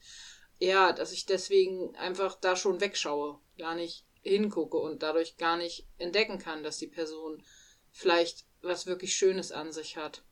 [0.59, 5.86] Ja, dass ich deswegen einfach da schon wegschaue, gar nicht hingucke und dadurch gar nicht
[5.99, 7.43] entdecken kann, dass die Person
[7.90, 10.23] vielleicht was wirklich Schönes an sich hat.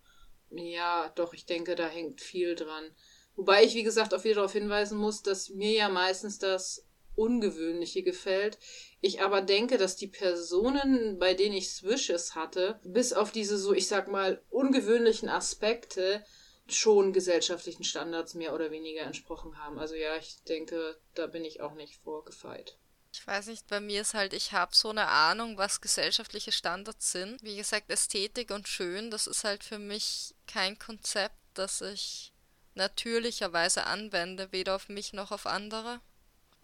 [0.50, 2.94] Ja, doch, ich denke, da hängt viel dran.
[3.36, 8.02] Wobei ich, wie gesagt, auch wieder darauf hinweisen muss, dass mir ja meistens das Ungewöhnliche
[8.02, 8.58] gefällt.
[9.00, 13.72] Ich aber denke, dass die Personen, bei denen ich Swishes hatte, bis auf diese so,
[13.72, 16.24] ich sag mal, ungewöhnlichen Aspekte,
[16.66, 19.78] schon gesellschaftlichen Standards mehr oder weniger entsprochen haben.
[19.78, 22.78] Also ja, ich denke, da bin ich auch nicht vorgefeit.
[23.12, 27.10] Ich weiß nicht, bei mir ist halt, ich habe so eine Ahnung, was gesellschaftliche Standards
[27.12, 27.42] sind.
[27.42, 32.32] Wie gesagt, Ästhetik und schön, das ist halt für mich kein Konzept, das ich
[32.74, 36.00] natürlicherweise anwende, weder auf mich noch auf andere.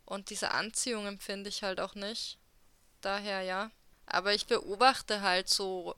[0.05, 2.39] Und diese Anziehung empfinde ich halt auch nicht.
[3.01, 3.71] Daher ja.
[4.07, 5.97] Aber ich beobachte halt so,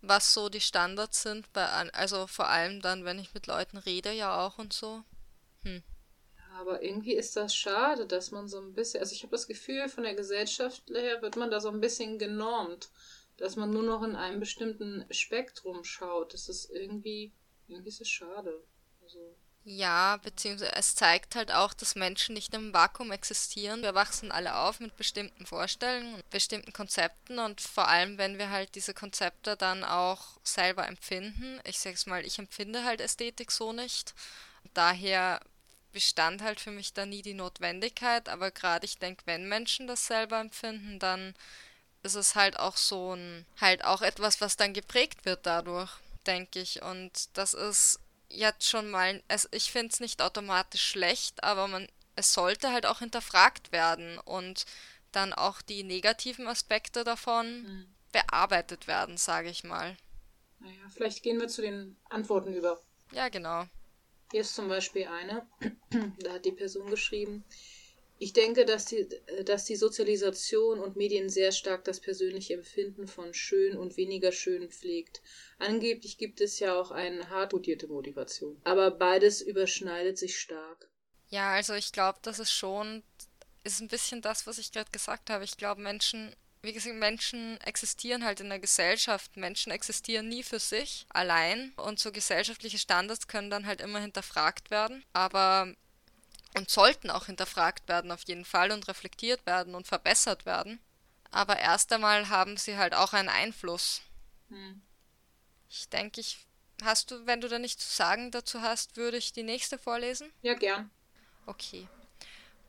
[0.00, 4.10] was so die Standards sind, bei, also vor allem dann, wenn ich mit Leuten rede,
[4.12, 5.04] ja auch und so.
[5.64, 5.82] Hm.
[6.58, 9.88] Aber irgendwie ist das schade, dass man so ein bisschen, also ich habe das Gefühl,
[9.88, 12.90] von der Gesellschaft her wird man da so ein bisschen genormt,
[13.36, 16.32] dass man nur noch in einem bestimmten Spektrum schaut.
[16.34, 17.32] Das ist irgendwie,
[17.68, 18.64] irgendwie ist es schade.
[19.02, 23.82] Also, Ja, beziehungsweise es zeigt halt auch, dass Menschen nicht im Vakuum existieren.
[23.82, 28.74] Wir wachsen alle auf mit bestimmten Vorstellungen bestimmten Konzepten und vor allem, wenn wir halt
[28.76, 31.60] diese Konzepte dann auch selber empfinden.
[31.64, 34.14] Ich sag's mal, ich empfinde halt Ästhetik so nicht.
[34.74, 35.40] Daher
[35.96, 40.06] bestand halt für mich da nie die Notwendigkeit, aber gerade ich denke, wenn Menschen das
[40.06, 41.34] selber empfinden, dann
[42.02, 45.90] ist es halt auch so ein, halt auch etwas, was dann geprägt wird dadurch,
[46.26, 46.82] denke ich.
[46.82, 47.98] Und das ist
[48.28, 52.84] jetzt schon mal, also ich finde es nicht automatisch schlecht, aber man, es sollte halt
[52.84, 54.66] auch hinterfragt werden und
[55.12, 57.94] dann auch die negativen Aspekte davon hm.
[58.12, 59.96] bearbeitet werden, sage ich mal.
[60.58, 62.78] naja, vielleicht gehen wir zu den Antworten über.
[63.12, 63.64] Ja, genau.
[64.32, 65.46] Hier ist zum Beispiel eine,
[66.20, 67.44] da hat die Person geschrieben,
[68.18, 73.06] ich denke, dass die, äh, dass die Sozialisation und Medien sehr stark das persönliche Empfinden
[73.06, 75.22] von schön und weniger schön pflegt.
[75.58, 78.60] Angeblich gibt es ja auch eine hart kodierte Motivation.
[78.64, 80.88] Aber beides überschneidet sich stark.
[81.28, 83.02] Ja, also ich glaube, das ist schon,
[83.64, 85.44] ist ein bisschen das, was ich gerade gesagt habe.
[85.44, 89.36] Ich glaube, Menschen, wie gesagt, Menschen existieren halt in der Gesellschaft.
[89.36, 94.70] Menschen existieren nie für sich allein und so gesellschaftliche Standards können dann halt immer hinterfragt
[94.70, 95.04] werden.
[95.12, 95.72] Aber
[96.56, 100.80] und sollten auch hinterfragt werden auf jeden Fall und reflektiert werden und verbessert werden.
[101.30, 104.00] Aber erst einmal haben sie halt auch einen Einfluss.
[104.48, 104.80] Hm.
[105.68, 106.46] Ich denke, ich
[106.82, 110.32] hast du, wenn du da nichts zu sagen dazu hast, würde ich die nächste vorlesen.
[110.42, 110.90] Ja, gern.
[111.46, 111.88] Okay.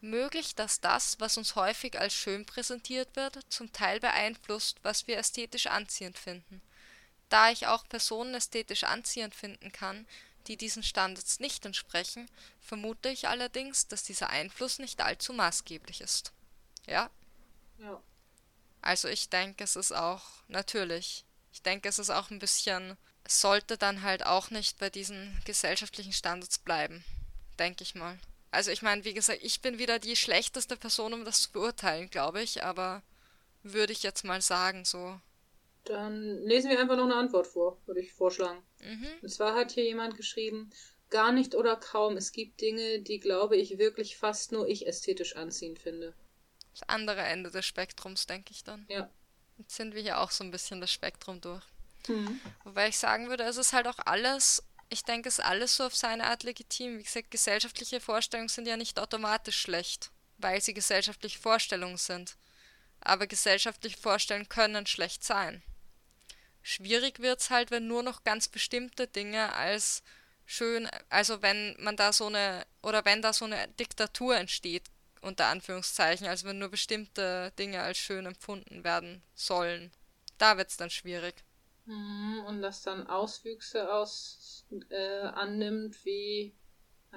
[0.01, 5.17] Möglich, dass das, was uns häufig als schön präsentiert wird, zum Teil beeinflusst, was wir
[5.17, 6.61] ästhetisch anziehend finden.
[7.29, 10.07] Da ich auch Personen ästhetisch anziehend finden kann,
[10.47, 12.29] die diesen Standards nicht entsprechen,
[12.61, 16.31] vermute ich allerdings, dass dieser Einfluss nicht allzu maßgeblich ist.
[16.85, 17.09] Ja,
[17.79, 18.01] Ja.
[18.81, 21.25] also ich denke, es ist auch natürlich.
[21.51, 22.97] Ich denke, es ist auch ein bisschen,
[23.27, 27.03] sollte dann halt auch nicht bei diesen gesellschaftlichen Standards bleiben,
[27.59, 28.17] denke ich mal.
[28.51, 32.09] Also ich meine, wie gesagt, ich bin wieder die schlechteste Person, um das zu beurteilen,
[32.09, 33.03] glaube ich, aber
[33.63, 35.19] würde ich jetzt mal sagen, so.
[35.83, 38.61] Dann lesen wir einfach noch eine Antwort vor, würde ich vorschlagen.
[38.81, 39.07] Mhm.
[39.21, 40.69] Und zwar hat hier jemand geschrieben,
[41.09, 42.17] gar nicht oder kaum.
[42.17, 46.13] Es gibt Dinge, die, glaube ich, wirklich fast nur ich ästhetisch anziehend finde.
[46.71, 48.85] Das andere Ende des Spektrums, denke ich dann.
[48.89, 49.09] Ja.
[49.57, 51.63] Jetzt sind wir hier auch so ein bisschen das Spektrum durch.
[52.05, 52.39] Hm.
[52.63, 55.85] Wobei ich sagen würde, es ist halt auch alles, ich denke, es ist alles so
[55.85, 56.99] auf seine Art legitim.
[56.99, 62.37] Wie gesagt, gesellschaftliche Vorstellungen sind ja nicht automatisch schlecht, weil sie gesellschaftliche Vorstellungen sind.
[63.01, 65.61] Aber gesellschaftliche Vorstellungen können schlecht sein.
[66.61, 70.03] Schwierig wird's halt, wenn nur noch ganz bestimmte Dinge als
[70.45, 74.83] schön, also wenn man da so eine, oder wenn da so eine Diktatur entsteht,
[75.21, 79.91] unter Anführungszeichen, also wenn nur bestimmte Dinge als schön empfunden werden sollen.
[80.37, 81.43] Da wird's dann schwierig.
[81.87, 86.55] Mhm, Und das dann Auswüchse aus äh, annimmt, wie.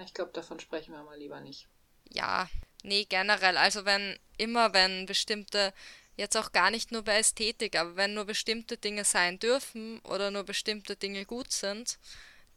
[0.05, 1.69] Ich glaube, davon sprechen wir mal lieber nicht.
[2.13, 2.49] Ja,
[2.83, 3.57] nee, generell.
[3.57, 5.73] Also wenn immer, wenn bestimmte,
[6.17, 10.31] jetzt auch gar nicht nur bei Ästhetik, aber wenn nur bestimmte Dinge sein dürfen oder
[10.31, 11.99] nur bestimmte Dinge gut sind,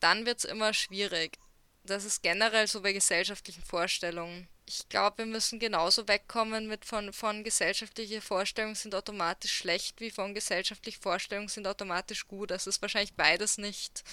[0.01, 1.39] dann wird's immer schwierig.
[1.83, 4.47] Das ist generell so bei gesellschaftlichen Vorstellungen.
[4.65, 10.09] Ich glaube, wir müssen genauso wegkommen mit von, von gesellschaftliche Vorstellungen sind automatisch schlecht, wie
[10.09, 12.51] von gesellschaftliche Vorstellungen sind automatisch gut.
[12.51, 14.03] Das ist wahrscheinlich beides nicht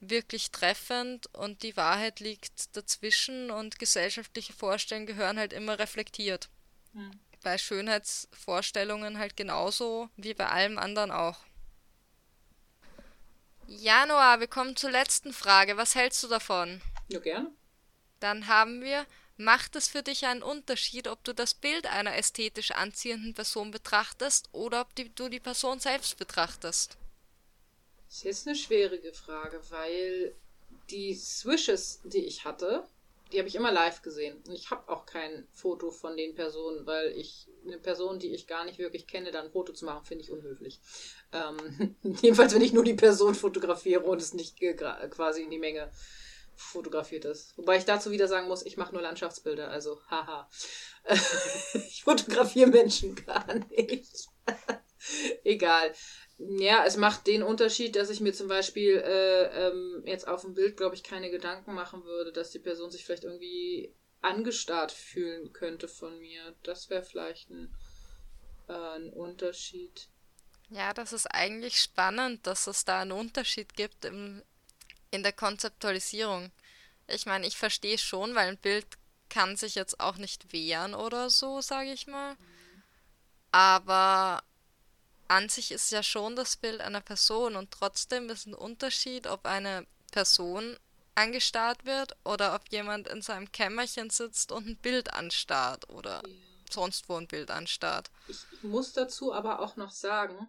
[0.00, 6.48] wirklich treffend und die Wahrheit liegt dazwischen und gesellschaftliche Vorstellungen gehören halt immer reflektiert.
[6.94, 7.10] Hm.
[7.42, 11.38] Bei Schönheitsvorstellungen halt genauso wie bei allem anderen auch.
[13.66, 15.76] Januar, wir kommen zur letzten Frage.
[15.76, 16.80] Was hältst du davon?
[17.08, 17.52] Ja, gerne.
[18.18, 19.06] Dann haben wir,
[19.40, 24.48] macht es für dich einen Unterschied, ob du das Bild einer ästhetisch anziehenden Person betrachtest
[24.52, 26.96] oder ob die, du die Person selbst betrachtest?
[28.06, 30.34] Das ist jetzt eine schwierige Frage, weil
[30.90, 32.84] die Swishes, die ich hatte,
[33.32, 34.36] die habe ich immer live gesehen.
[34.46, 38.46] Und ich habe auch kein Foto von den Personen, weil ich eine Person, die ich
[38.46, 40.80] gar nicht wirklich kenne, dann ein Foto zu machen, finde ich unhöflich.
[41.32, 45.90] Ähm, jedenfalls, wenn ich nur die Person fotografiere und es nicht quasi in die Menge
[46.60, 47.56] fotografiert ist.
[47.56, 50.48] Wobei ich dazu wieder sagen muss, ich mache nur Landschaftsbilder, also haha.
[51.74, 54.28] ich fotografiere Menschen gar nicht.
[55.44, 55.94] Egal.
[56.38, 60.54] Ja, es macht den Unterschied, dass ich mir zum Beispiel äh, ähm, jetzt auf dem
[60.54, 65.52] Bild, glaube ich, keine Gedanken machen würde, dass die Person sich vielleicht irgendwie angestarrt fühlen
[65.52, 66.54] könnte von mir.
[66.62, 67.74] Das wäre vielleicht ein,
[68.68, 70.08] äh, ein Unterschied.
[70.70, 74.42] Ja, das ist eigentlich spannend, dass es da einen Unterschied gibt im,
[75.10, 76.50] in der Konzeptualisierung.
[77.06, 78.86] Ich meine, ich verstehe schon, weil ein Bild
[79.28, 82.36] kann sich jetzt auch nicht wehren oder so, sage ich mal.
[83.52, 84.42] Aber
[85.28, 89.46] an sich ist ja schon das Bild einer Person und trotzdem ist ein Unterschied, ob
[89.46, 90.76] eine Person
[91.14, 96.34] angestarrt wird oder ob jemand in seinem Kämmerchen sitzt und ein Bild anstarrt oder ja.
[96.70, 98.10] sonst wo ein Bild anstarrt.
[98.28, 100.48] Ich muss dazu aber auch noch sagen,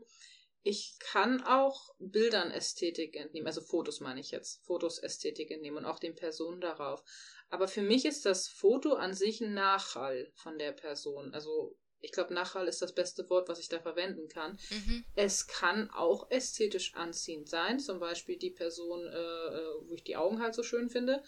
[0.64, 5.86] ich kann auch Bildern Ästhetik entnehmen, also Fotos meine ich jetzt, Fotos Ästhetik entnehmen und
[5.86, 7.04] auch den Personen darauf.
[7.50, 11.34] Aber für mich ist das Foto an sich ein Nachhall von der Person.
[11.34, 14.58] Also ich glaube, Nachhall ist das beste Wort, was ich da verwenden kann.
[14.70, 15.06] Mhm.
[15.16, 20.16] Es kann auch ästhetisch anziehend sein, zum Beispiel die Person, äh, äh, wo ich die
[20.16, 21.24] Augen halt so schön finde.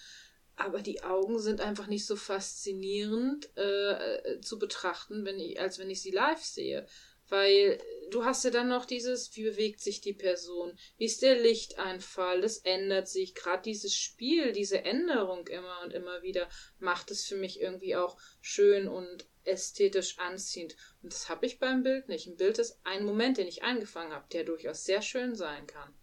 [0.56, 5.80] Aber die Augen sind einfach nicht so faszinierend äh, äh zu betrachten, wenn ich, als
[5.80, 6.88] wenn ich sie live sehe.
[7.30, 7.80] Weil
[8.14, 12.42] du hast ja dann noch dieses, wie bewegt sich die Person, wie ist der Lichteinfall,
[12.42, 13.34] das ändert sich.
[13.34, 16.48] Gerade dieses Spiel, diese Änderung immer und immer wieder,
[16.80, 20.76] macht es für mich irgendwie auch schön und ästhetisch anziehend.
[21.02, 22.28] Und das habe ich beim Bild nicht.
[22.28, 25.94] Ein Bild ist ein Moment, den ich eingefangen habe, der durchaus sehr schön sein kann.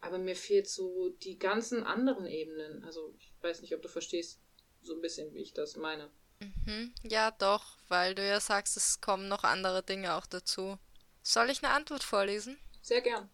[0.00, 2.84] Aber mir fehlt so die ganzen anderen Ebenen.
[2.84, 4.40] Also ich weiß nicht, ob du verstehst,
[4.82, 6.10] so ein bisschen, wie ich das meine.
[6.38, 6.94] Mhm.
[7.02, 10.78] Ja, doch, weil du ja sagst, es kommen noch andere Dinge auch dazu.
[11.26, 12.58] Soll ich eine Antwort vorlesen?
[12.82, 13.28] Sehr gern.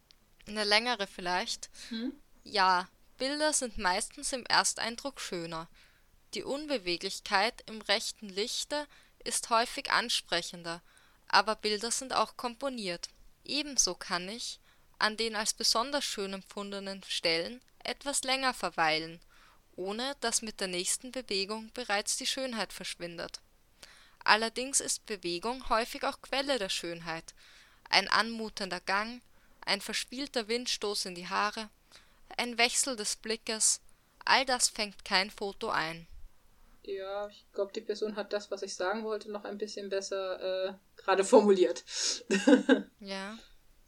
[0.46, 1.70] Eine längere vielleicht.
[1.90, 2.12] Hm?
[2.42, 2.88] Ja,
[3.18, 5.68] Bilder sind meistens im Ersteindruck schöner.
[6.34, 8.86] Die Unbeweglichkeit im rechten Lichte
[9.24, 10.82] ist häufig ansprechender,
[11.28, 13.08] aber Bilder sind auch komponiert.
[13.44, 14.58] Ebenso kann ich,
[14.98, 19.20] an den als besonders schön empfundenen Stellen, etwas länger verweilen
[19.76, 23.40] ohne dass mit der nächsten Bewegung bereits die Schönheit verschwindet.
[24.24, 27.34] Allerdings ist Bewegung häufig auch Quelle der Schönheit.
[27.92, 29.22] Ein anmutender Gang,
[29.64, 31.68] ein verspielter Windstoß in die Haare,
[32.36, 33.80] ein Wechsel des Blickes,
[34.24, 36.06] all das fängt kein Foto ein.
[36.84, 40.70] Ja, ich glaube, die Person hat das, was ich sagen wollte, noch ein bisschen besser
[40.70, 41.84] äh, gerade formuliert.
[42.98, 43.38] ja.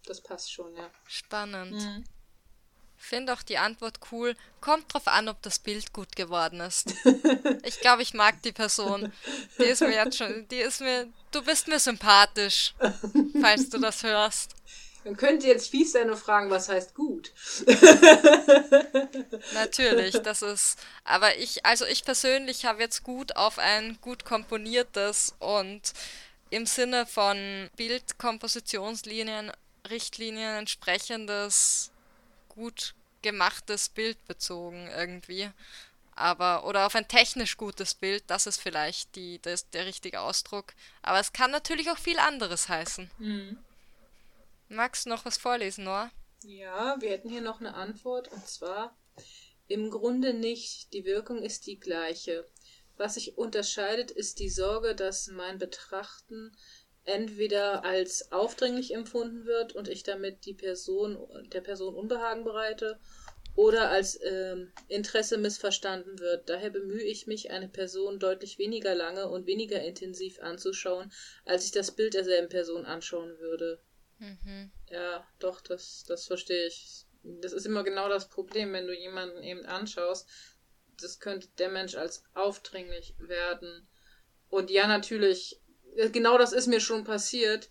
[0.07, 0.91] Das passt schon, ja.
[1.07, 1.73] Spannend.
[1.73, 2.05] Mhm.
[3.07, 4.35] Finde auch die Antwort cool.
[4.63, 6.95] Kommt drauf an, ob das Bild gut geworden ist.
[7.67, 9.11] Ich glaube, ich mag die Person.
[9.59, 12.75] Die ist mir jetzt schon, die ist mir, du bist mir sympathisch,
[13.41, 14.55] falls du das hörst.
[15.05, 17.33] Man könnte jetzt fies sein und fragen, was heißt gut?
[19.55, 25.35] Natürlich, das ist, aber ich, also ich persönlich habe jetzt gut auf ein gut komponiertes
[25.39, 25.93] und
[26.51, 29.53] im Sinne von Bildkompositionslinien,
[29.91, 31.91] Richtlinien entsprechendes
[32.55, 35.51] gut gemachtes Bild bezogen irgendwie.
[36.17, 40.75] Aber, oder auf ein technisch gutes Bild, das ist vielleicht die, das, der richtige Ausdruck.
[41.03, 43.11] Aber es kann natürlich auch viel anderes heißen.
[43.19, 43.59] Mhm.
[44.69, 46.11] Magst du noch was vorlesen, Noah?
[46.43, 48.97] Ja, wir hätten hier noch eine Antwort und zwar
[49.67, 50.93] im Grunde nicht.
[50.93, 52.47] Die Wirkung ist die gleiche.
[52.97, 56.57] Was sich unterscheidet, ist die Sorge, dass mein Betrachten
[57.05, 61.19] entweder als aufdringlich empfunden wird und ich damit die Person,
[61.53, 62.99] der Person Unbehagen bereite
[63.57, 66.49] oder als ähm, Interesse missverstanden wird.
[66.49, 71.13] Daher bemühe ich mich, eine Person deutlich weniger lange und weniger intensiv anzuschauen,
[71.45, 73.81] als ich das Bild derselben Person anschauen würde.
[74.19, 74.73] Mhm.
[74.91, 77.07] Ja, doch, das, das verstehe ich.
[77.23, 80.29] Das ist immer genau das Problem, wenn du jemanden eben anschaust.
[81.01, 83.89] Das könnte der Mensch als aufdringlich werden.
[84.49, 85.61] Und ja, natürlich
[86.13, 87.69] genau das ist mir schon passiert.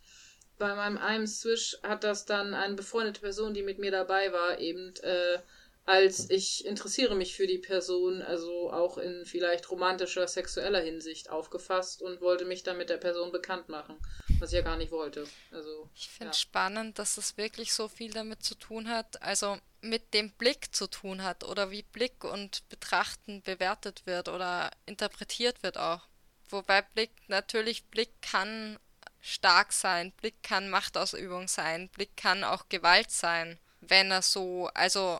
[0.58, 4.60] Bei meinem einen Swish hat das dann eine befreundete Person, die mit mir dabei war,
[4.60, 5.40] eben äh,
[5.86, 12.02] als ich interessiere mich für die Person, also auch in vielleicht romantischer, sexueller Hinsicht aufgefasst
[12.02, 13.98] und wollte mich dann mit der Person bekannt machen,
[14.40, 15.26] was ich ja gar nicht wollte.
[15.52, 16.34] Also, ich finde ja.
[16.34, 20.88] spannend, dass es wirklich so viel damit zu tun hat, also mit dem Blick zu
[20.88, 26.08] tun hat oder wie Blick und Betrachten bewertet wird oder interpretiert wird auch.
[26.54, 28.78] Wobei Blick, natürlich, Blick kann
[29.22, 35.20] stark sein, Blick kann Machtausübung sein, Blick kann auch Gewalt sein, wenn er so, also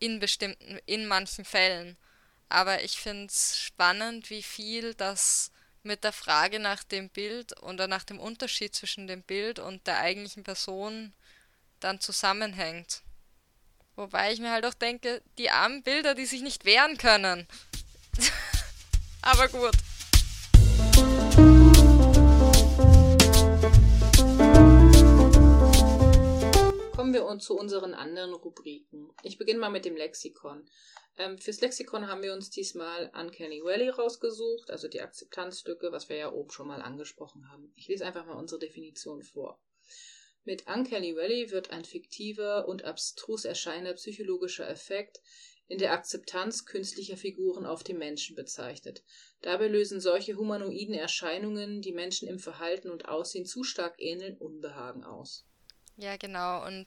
[0.00, 1.96] in bestimmten, in manchen Fällen.
[2.48, 5.52] Aber ich finde es spannend, wie viel das
[5.84, 9.98] mit der Frage nach dem Bild oder nach dem Unterschied zwischen dem Bild und der
[9.98, 11.12] eigentlichen Person
[11.78, 13.02] dann zusammenhängt.
[13.94, 17.46] Wobei ich mir halt auch denke, die armen Bilder, die sich nicht wehren können.
[19.22, 19.76] Aber gut.
[27.04, 29.12] Kommen wir zu unseren anderen Rubriken.
[29.22, 30.64] Ich beginne mal mit dem Lexikon.
[31.18, 36.16] Ähm, fürs Lexikon haben wir uns diesmal Uncanny Valley rausgesucht, also die Akzeptanzlücke, was wir
[36.16, 37.70] ja oben schon mal angesprochen haben.
[37.76, 39.60] Ich lese einfach mal unsere Definition vor.
[40.44, 45.20] Mit Uncanny Valley wird ein fiktiver und abstrus erscheinender psychologischer Effekt
[45.68, 49.04] in der Akzeptanz künstlicher Figuren auf dem Menschen bezeichnet.
[49.42, 55.04] Dabei lösen solche humanoiden Erscheinungen, die Menschen im Verhalten und Aussehen zu stark ähneln, Unbehagen
[55.04, 55.44] aus.
[55.96, 56.64] Ja, genau.
[56.66, 56.86] Und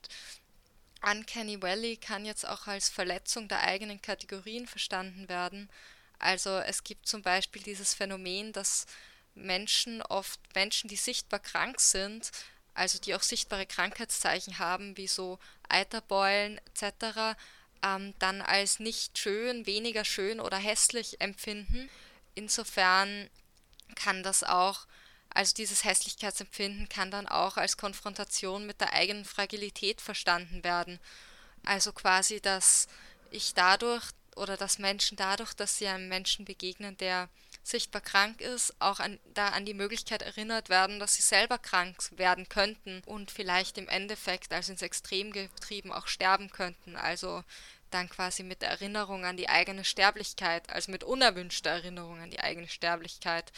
[1.01, 5.69] Uncanny Valley kann jetzt auch als Verletzung der eigenen Kategorien verstanden werden.
[6.19, 8.85] Also es gibt zum Beispiel dieses Phänomen, dass
[9.35, 12.31] Menschen oft Menschen, die sichtbar krank sind,
[12.73, 15.39] also die auch sichtbare Krankheitszeichen haben, wie so
[15.69, 17.38] Eiterbeulen etc.,
[17.84, 21.89] ähm, dann als nicht schön, weniger schön oder hässlich empfinden.
[22.34, 23.29] Insofern
[23.95, 24.88] kann das auch,
[25.33, 30.99] also dieses Hässlichkeitsempfinden kann dann auch als Konfrontation mit der eigenen Fragilität verstanden werden.
[31.65, 32.87] Also quasi, dass
[33.31, 34.05] ich dadurch
[34.35, 37.29] oder dass Menschen dadurch, dass sie einem Menschen begegnen, der
[37.63, 41.97] sichtbar krank ist, auch an, da an die Möglichkeit erinnert werden, dass sie selber krank
[42.11, 46.95] werden könnten und vielleicht im Endeffekt, also ins Extrem getrieben, auch sterben könnten.
[46.95, 47.43] Also
[47.91, 52.67] dann quasi mit Erinnerung an die eigene Sterblichkeit, also mit unerwünschter Erinnerung an die eigene
[52.67, 53.51] Sterblichkeit.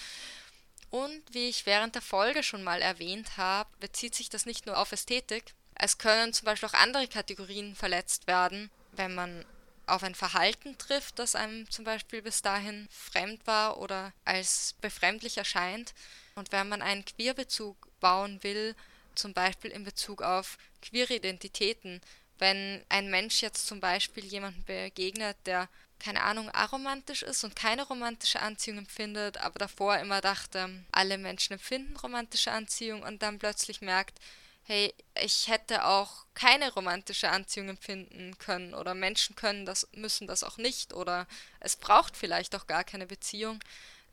[0.89, 4.77] Und wie ich während der Folge schon mal erwähnt habe, bezieht sich das nicht nur
[4.77, 5.53] auf Ästhetik.
[5.75, 9.45] Es können zum Beispiel auch andere Kategorien verletzt werden, wenn man
[9.85, 15.37] auf ein Verhalten trifft, das einem zum Beispiel bis dahin fremd war oder als befremdlich
[15.37, 15.93] erscheint.
[16.35, 18.75] Und wenn man einen Queerbezug bauen will,
[19.15, 22.01] zum Beispiel in Bezug auf queere Identitäten,
[22.37, 25.67] wenn ein Mensch jetzt zum Beispiel jemanden begegnet, der
[25.99, 31.53] keine Ahnung, aromantisch ist und keine romantische Anziehung empfindet, aber davor immer dachte, alle Menschen
[31.53, 34.19] empfinden romantische Anziehung und dann plötzlich merkt,
[34.63, 40.43] hey, ich hätte auch keine romantische Anziehung empfinden können oder Menschen können das, müssen das
[40.43, 41.27] auch nicht oder
[41.59, 43.59] es braucht vielleicht auch gar keine Beziehung,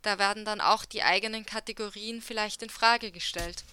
[0.02, 3.64] da werden dann auch die eigenen Kategorien vielleicht in Frage gestellt.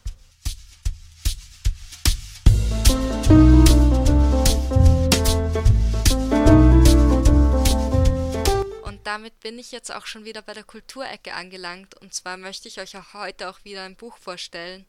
[9.04, 12.80] Damit bin ich jetzt auch schon wieder bei der Kulturecke angelangt und zwar möchte ich
[12.80, 14.86] euch auch heute auch wieder ein Buch vorstellen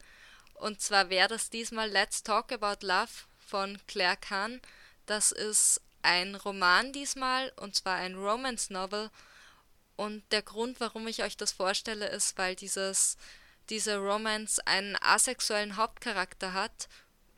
[0.55, 4.61] und zwar wäre das diesmal Let's Talk About Love von Claire Kahn.
[5.05, 9.11] Das ist ein Roman diesmal und zwar ein Romance Novel.
[9.95, 13.17] Und der Grund, warum ich euch das vorstelle, ist, weil dieses,
[13.69, 16.89] diese Romance einen asexuellen Hauptcharakter hat,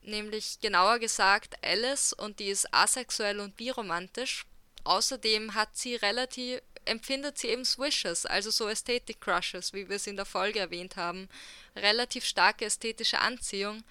[0.02, 4.46] nämlich genauer gesagt Alice und die ist asexuell und biromantisch.
[4.88, 10.06] Außerdem hat sie relativ empfindet sie eben Swishes, also so Ästhetik Crushes, wie wir es
[10.06, 11.28] in der Folge erwähnt haben,
[11.76, 13.84] relativ starke ästhetische Anziehung.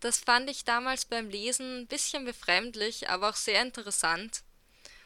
[0.00, 4.42] Das fand ich damals beim Lesen ein bisschen befremdlich, aber auch sehr interessant.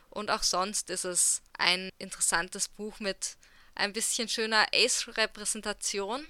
[0.08, 3.36] Und auch sonst ist es ein interessantes Buch mit
[3.74, 6.26] ein bisschen schöner Ace-Repräsentation.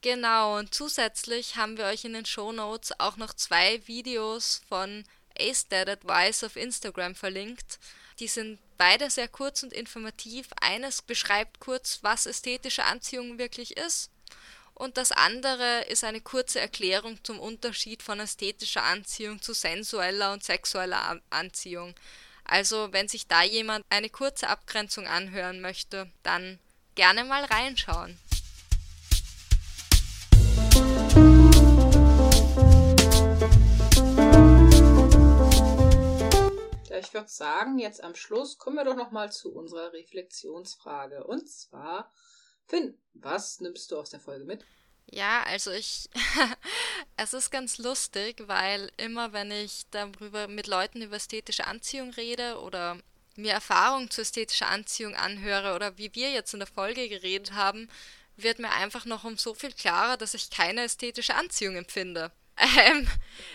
[0.00, 5.04] Genau, und zusätzlich haben wir euch in den Show Notes auch noch zwei Videos von
[5.38, 7.78] Ace Dad Advice auf Instagram verlinkt.
[8.18, 10.48] Die sind beide sehr kurz und informativ.
[10.60, 14.10] Eines beschreibt kurz, was ästhetische Anziehung wirklich ist.
[14.74, 20.42] Und das andere ist eine kurze Erklärung zum Unterschied von ästhetischer Anziehung zu sensueller und
[20.42, 21.94] sexueller Anziehung.
[22.44, 26.58] Also wenn sich da jemand eine kurze Abgrenzung anhören möchte, dann
[26.94, 28.18] gerne mal reinschauen.
[36.98, 41.24] Ich würde sagen, jetzt am Schluss kommen wir doch nochmal zu unserer Reflexionsfrage.
[41.24, 42.12] Und zwar,
[42.66, 44.64] Finn, was nimmst du aus der Folge mit?
[45.06, 46.08] Ja, also ich,
[47.16, 52.60] es ist ganz lustig, weil immer wenn ich darüber mit Leuten über ästhetische Anziehung rede
[52.60, 52.98] oder
[53.36, 57.88] mir Erfahrungen zu ästhetischer Anziehung anhöre oder wie wir jetzt in der Folge geredet haben,
[58.36, 62.32] wird mir einfach noch um so viel klarer, dass ich keine ästhetische Anziehung empfinde.
[62.58, 63.08] Ähm,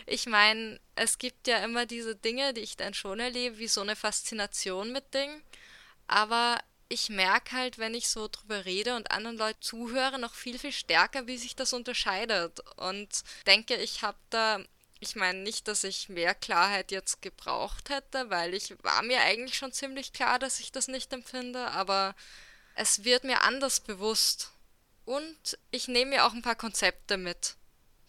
[0.05, 3.81] ich meine, es gibt ja immer diese Dinge, die ich dann schon erlebe, wie so
[3.81, 5.43] eine Faszination mit Dingen.
[6.07, 6.57] Aber
[6.89, 10.71] ich merke halt, wenn ich so drüber rede und anderen Leuten zuhöre, noch viel, viel
[10.71, 12.61] stärker, wie sich das unterscheidet.
[12.77, 13.09] Und
[13.45, 14.59] denke, ich habe da,
[14.99, 19.57] ich meine nicht, dass ich mehr Klarheit jetzt gebraucht hätte, weil ich war mir eigentlich
[19.57, 22.15] schon ziemlich klar, dass ich das nicht empfinde, aber
[22.75, 24.51] es wird mir anders bewusst.
[25.05, 27.55] Und ich nehme mir auch ein paar Konzepte mit,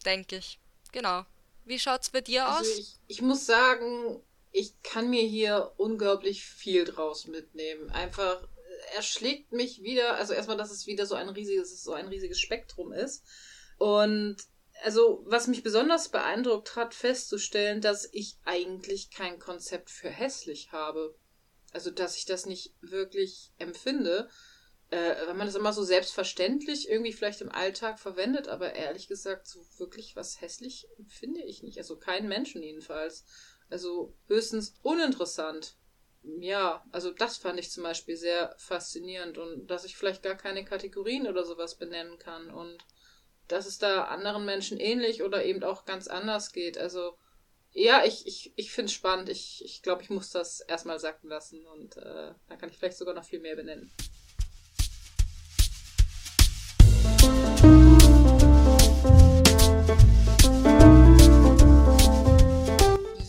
[0.05, 0.59] denke ich.
[0.93, 1.25] Genau.
[1.65, 2.79] Wie schaut's bei dir also aus?
[2.79, 7.91] Ich, ich muss sagen, ich kann mir hier unglaublich viel draus mitnehmen.
[7.91, 8.49] Einfach,
[8.95, 12.41] er schlägt mich wieder, also erstmal, dass es wieder so ein riesiges, so ein riesiges
[12.41, 13.25] Spektrum ist.
[13.77, 14.37] Und
[14.85, 21.15] also, was mich besonders beeindruckt hat, festzustellen, dass ich eigentlich kein Konzept für hässlich habe.
[21.73, 24.31] Also, dass ich das nicht wirklich empfinde
[24.91, 29.47] äh, wenn man das immer so selbstverständlich irgendwie vielleicht im Alltag verwendet, aber ehrlich gesagt,
[29.47, 31.79] so wirklich was hässlich finde ich nicht.
[31.79, 33.25] Also keinen Menschen jedenfalls.
[33.71, 35.77] Also höchstens uninteressant.
[36.41, 40.65] ja, also das fand ich zum Beispiel sehr faszinierend und dass ich vielleicht gar keine
[40.65, 42.79] Kategorien oder sowas benennen kann und
[43.47, 46.79] dass es da anderen Menschen ähnlich oder eben auch ganz anders geht.
[46.79, 47.17] Also
[47.73, 49.29] ja, ich, ich, ich finde es spannend.
[49.29, 52.97] Ich, ich glaube, ich muss das erstmal sacken lassen und äh, dann kann ich vielleicht
[52.97, 53.93] sogar noch viel mehr benennen.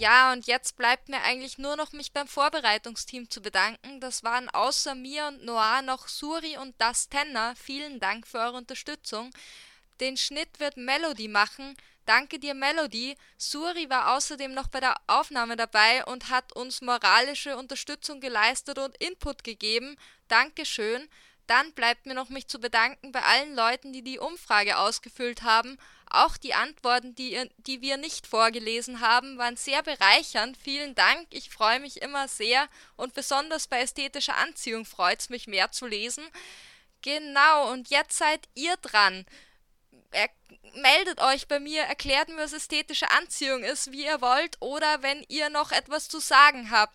[0.10, 4.00] Ja, und jetzt bleibt mir eigentlich nur noch mich beim Vorbereitungsteam zu bedanken.
[4.00, 7.56] Das waren außer mir und Noah noch Suri und Das Tenner.
[7.56, 9.30] Vielen Dank für eure Unterstützung.
[10.00, 11.78] Den Schnitt wird Melody machen.
[12.08, 13.18] Danke dir, Melody.
[13.38, 18.98] Suri war außerdem noch bei der Aufnahme dabei und hat uns moralische Unterstützung geleistet und
[18.98, 19.96] Input gegeben.
[20.28, 21.08] Dankeschön.
[21.46, 25.78] Dann bleibt mir noch mich zu bedanken bei allen Leuten, die die Umfrage ausgefüllt haben.
[26.10, 30.58] Auch die Antworten, die, die wir nicht vorgelesen haben, waren sehr bereichernd.
[30.58, 31.28] Vielen Dank.
[31.30, 35.86] Ich freue mich immer sehr und besonders bei ästhetischer Anziehung freut es mich mehr zu
[35.86, 36.24] lesen.
[37.02, 39.26] Genau, und jetzt seid ihr dran.
[40.12, 40.30] Er
[40.74, 45.24] meldet euch bei mir, erklärt mir, was ästhetische Anziehung ist, wie ihr wollt, oder wenn
[45.28, 46.94] ihr noch etwas zu sagen habt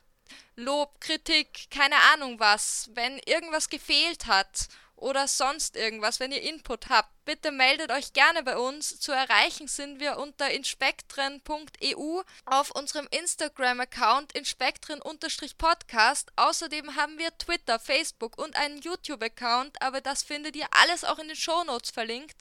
[0.56, 4.68] Lob, Kritik, keine Ahnung was, wenn irgendwas gefehlt hat
[5.04, 8.98] oder sonst irgendwas, wenn ihr Input habt, bitte meldet euch gerne bei uns.
[8.98, 16.32] Zu erreichen sind wir unter inspektren.eu auf unserem Instagram-Account inspektren-podcast.
[16.36, 21.28] Außerdem haben wir Twitter, Facebook und einen YouTube-Account, aber das findet ihr alles auch in
[21.28, 22.38] den Shownotes verlinkt.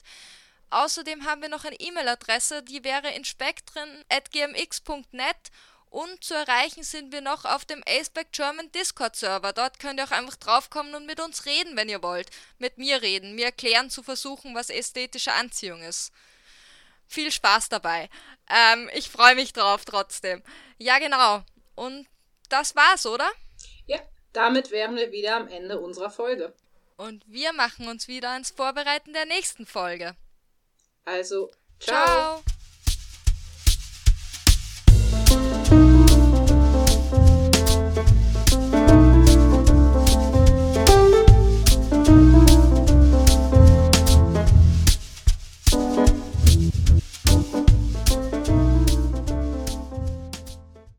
[0.70, 5.50] Außerdem haben wir noch eine E-Mail-Adresse, die wäre inspektren.gmx.net
[5.94, 9.52] und zu erreichen sind wir noch auf dem Aceback German Discord Server.
[9.52, 12.30] Dort könnt ihr auch einfach draufkommen und mit uns reden, wenn ihr wollt.
[12.58, 16.12] Mit mir reden, mir erklären zu versuchen, was ästhetische Anziehung ist.
[17.06, 18.10] Viel Spaß dabei.
[18.50, 20.42] Ähm, ich freue mich drauf trotzdem.
[20.78, 21.44] Ja, genau.
[21.76, 22.08] Und
[22.48, 23.30] das war's, oder?
[23.86, 24.00] Ja,
[24.32, 26.52] damit wären wir wieder am Ende unserer Folge.
[26.96, 30.16] Und wir machen uns wieder ans Vorbereiten der nächsten Folge.
[31.04, 32.42] Also, ciao.
[32.42, 32.53] ciao.